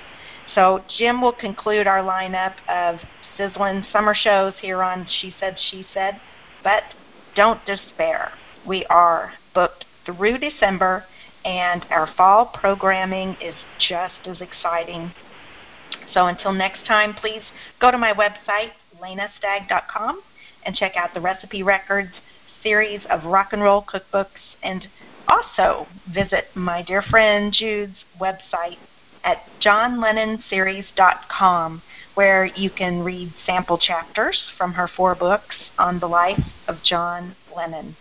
So 0.54 0.82
Jim 0.98 1.22
will 1.22 1.34
conclude 1.34 1.86
our 1.86 2.02
lineup 2.02 2.54
of 2.70 3.00
sizzling 3.38 3.86
summer 3.92 4.16
shows 4.16 4.54
here 4.62 4.82
on 4.82 5.06
She 5.20 5.36
Said, 5.40 5.58
She 5.70 5.86
Said, 5.94 6.20
but 6.64 6.84
don't 7.36 7.64
despair. 7.66 8.32
We 8.66 8.86
are 8.86 9.34
booked 9.54 9.86
through 10.06 10.38
December, 10.38 11.04
and 11.44 11.86
our 11.90 12.10
fall 12.16 12.48
programming 12.48 13.36
is 13.42 13.56
just 13.78 14.26
as 14.26 14.40
exciting. 14.42 15.12
So 16.14 16.28
until 16.28 16.54
next 16.54 16.86
time, 16.86 17.14
please 17.14 17.42
go 17.80 17.92
to 17.92 17.98
my 17.98 18.14
website, 18.14 18.72
lenastag.com, 19.02 20.22
and 20.64 20.76
check 20.76 20.96
out 20.96 21.14
the 21.14 21.22
recipe 21.22 21.64
records 21.64 22.12
series 22.64 23.02
of 23.10 23.26
rock 23.26 23.54
and 23.54 23.62
roll 23.62 23.84
cookbooks, 23.84 24.56
and 24.64 24.88
also 25.28 25.86
visit 26.14 26.46
my 26.56 26.82
dear 26.82 27.04
friend 27.04 27.54
Jude's 27.54 28.04
website 28.20 28.78
at 29.24 29.44
johnlennonseries.com, 29.64 31.84
where 32.16 32.46
you 32.46 32.72
can 32.72 33.04
read 33.04 33.34
sample 33.46 33.78
chapters 33.78 34.42
from 34.58 34.74
her 34.74 34.88
four 34.88 35.14
books 35.16 35.56
on 35.78 36.00
the 36.00 36.08
life 36.08 36.44
of 36.68 36.82
John 36.84 37.36
Lennon. 37.56 37.96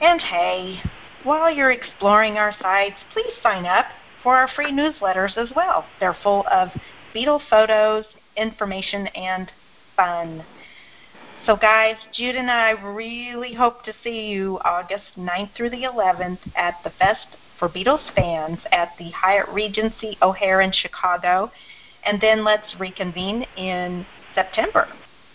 And 0.00 0.20
hey, 0.20 0.80
while 1.22 1.54
you're 1.54 1.70
exploring 1.70 2.36
our 2.36 2.52
sites, 2.60 2.96
please 3.12 3.32
sign 3.42 3.64
up 3.64 3.86
for 4.22 4.36
our 4.36 4.48
free 4.48 4.72
newsletters 4.72 5.36
as 5.36 5.52
well. 5.54 5.86
They're 6.00 6.16
full 6.22 6.44
of 6.50 6.70
Beatle 7.14 7.40
photos, 7.48 8.04
information, 8.36 9.06
and 9.08 9.50
fun. 9.96 10.44
So, 11.46 11.56
guys, 11.56 11.96
Jude 12.12 12.36
and 12.36 12.50
I 12.50 12.70
really 12.70 13.54
hope 13.54 13.84
to 13.84 13.92
see 14.02 14.28
you 14.28 14.58
August 14.64 15.16
9th 15.16 15.54
through 15.54 15.70
the 15.70 15.82
11th 15.82 16.38
at 16.56 16.76
the 16.82 16.90
Fest 16.90 17.36
for 17.58 17.68
Beatles 17.68 18.12
fans 18.14 18.58
at 18.72 18.92
the 18.98 19.10
Hyatt 19.10 19.48
Regency 19.50 20.18
O'Hare 20.22 20.60
in 20.60 20.72
Chicago. 20.72 21.52
And 22.04 22.20
then 22.20 22.44
let's 22.44 22.74
reconvene 22.80 23.46
in 23.56 24.06
September, 24.34 24.88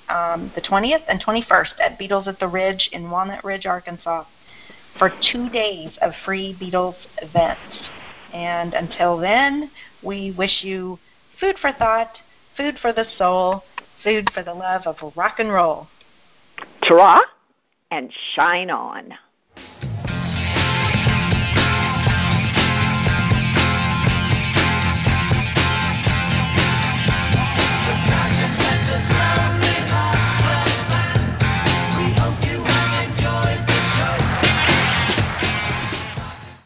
um, 0.10 0.52
the 0.56 0.62
20th 0.62 1.04
and 1.08 1.24
21st 1.24 1.80
at 1.80 2.00
Beatles 2.00 2.28
at 2.28 2.40
the 2.40 2.48
Ridge 2.48 2.90
in 2.92 3.10
Walnut 3.10 3.44
Ridge, 3.44 3.66
Arkansas, 3.66 4.26
for 4.98 5.12
two 5.32 5.50
days 5.50 5.92
of 6.02 6.12
free 6.26 6.58
Beatles 6.60 6.96
events. 7.22 7.90
And 8.34 8.74
until 8.74 9.18
then, 9.18 9.72
we 10.04 10.32
wish 10.32 10.64
you 10.64 11.00
food 11.40 11.58
for 11.60 11.72
thought, 11.74 12.18
food 12.58 12.78
for 12.82 12.94
the 12.94 13.06
soul, 13.18 13.64
food 14.04 14.30
for 14.34 14.44
the 14.44 14.54
love 14.54 14.84
of 14.86 14.96
rock 15.16 15.40
and 15.40 15.52
roll. 15.52 15.88
Ta 16.88 17.24
and 17.92 18.12
shine 18.36 18.70
on. 18.70 19.14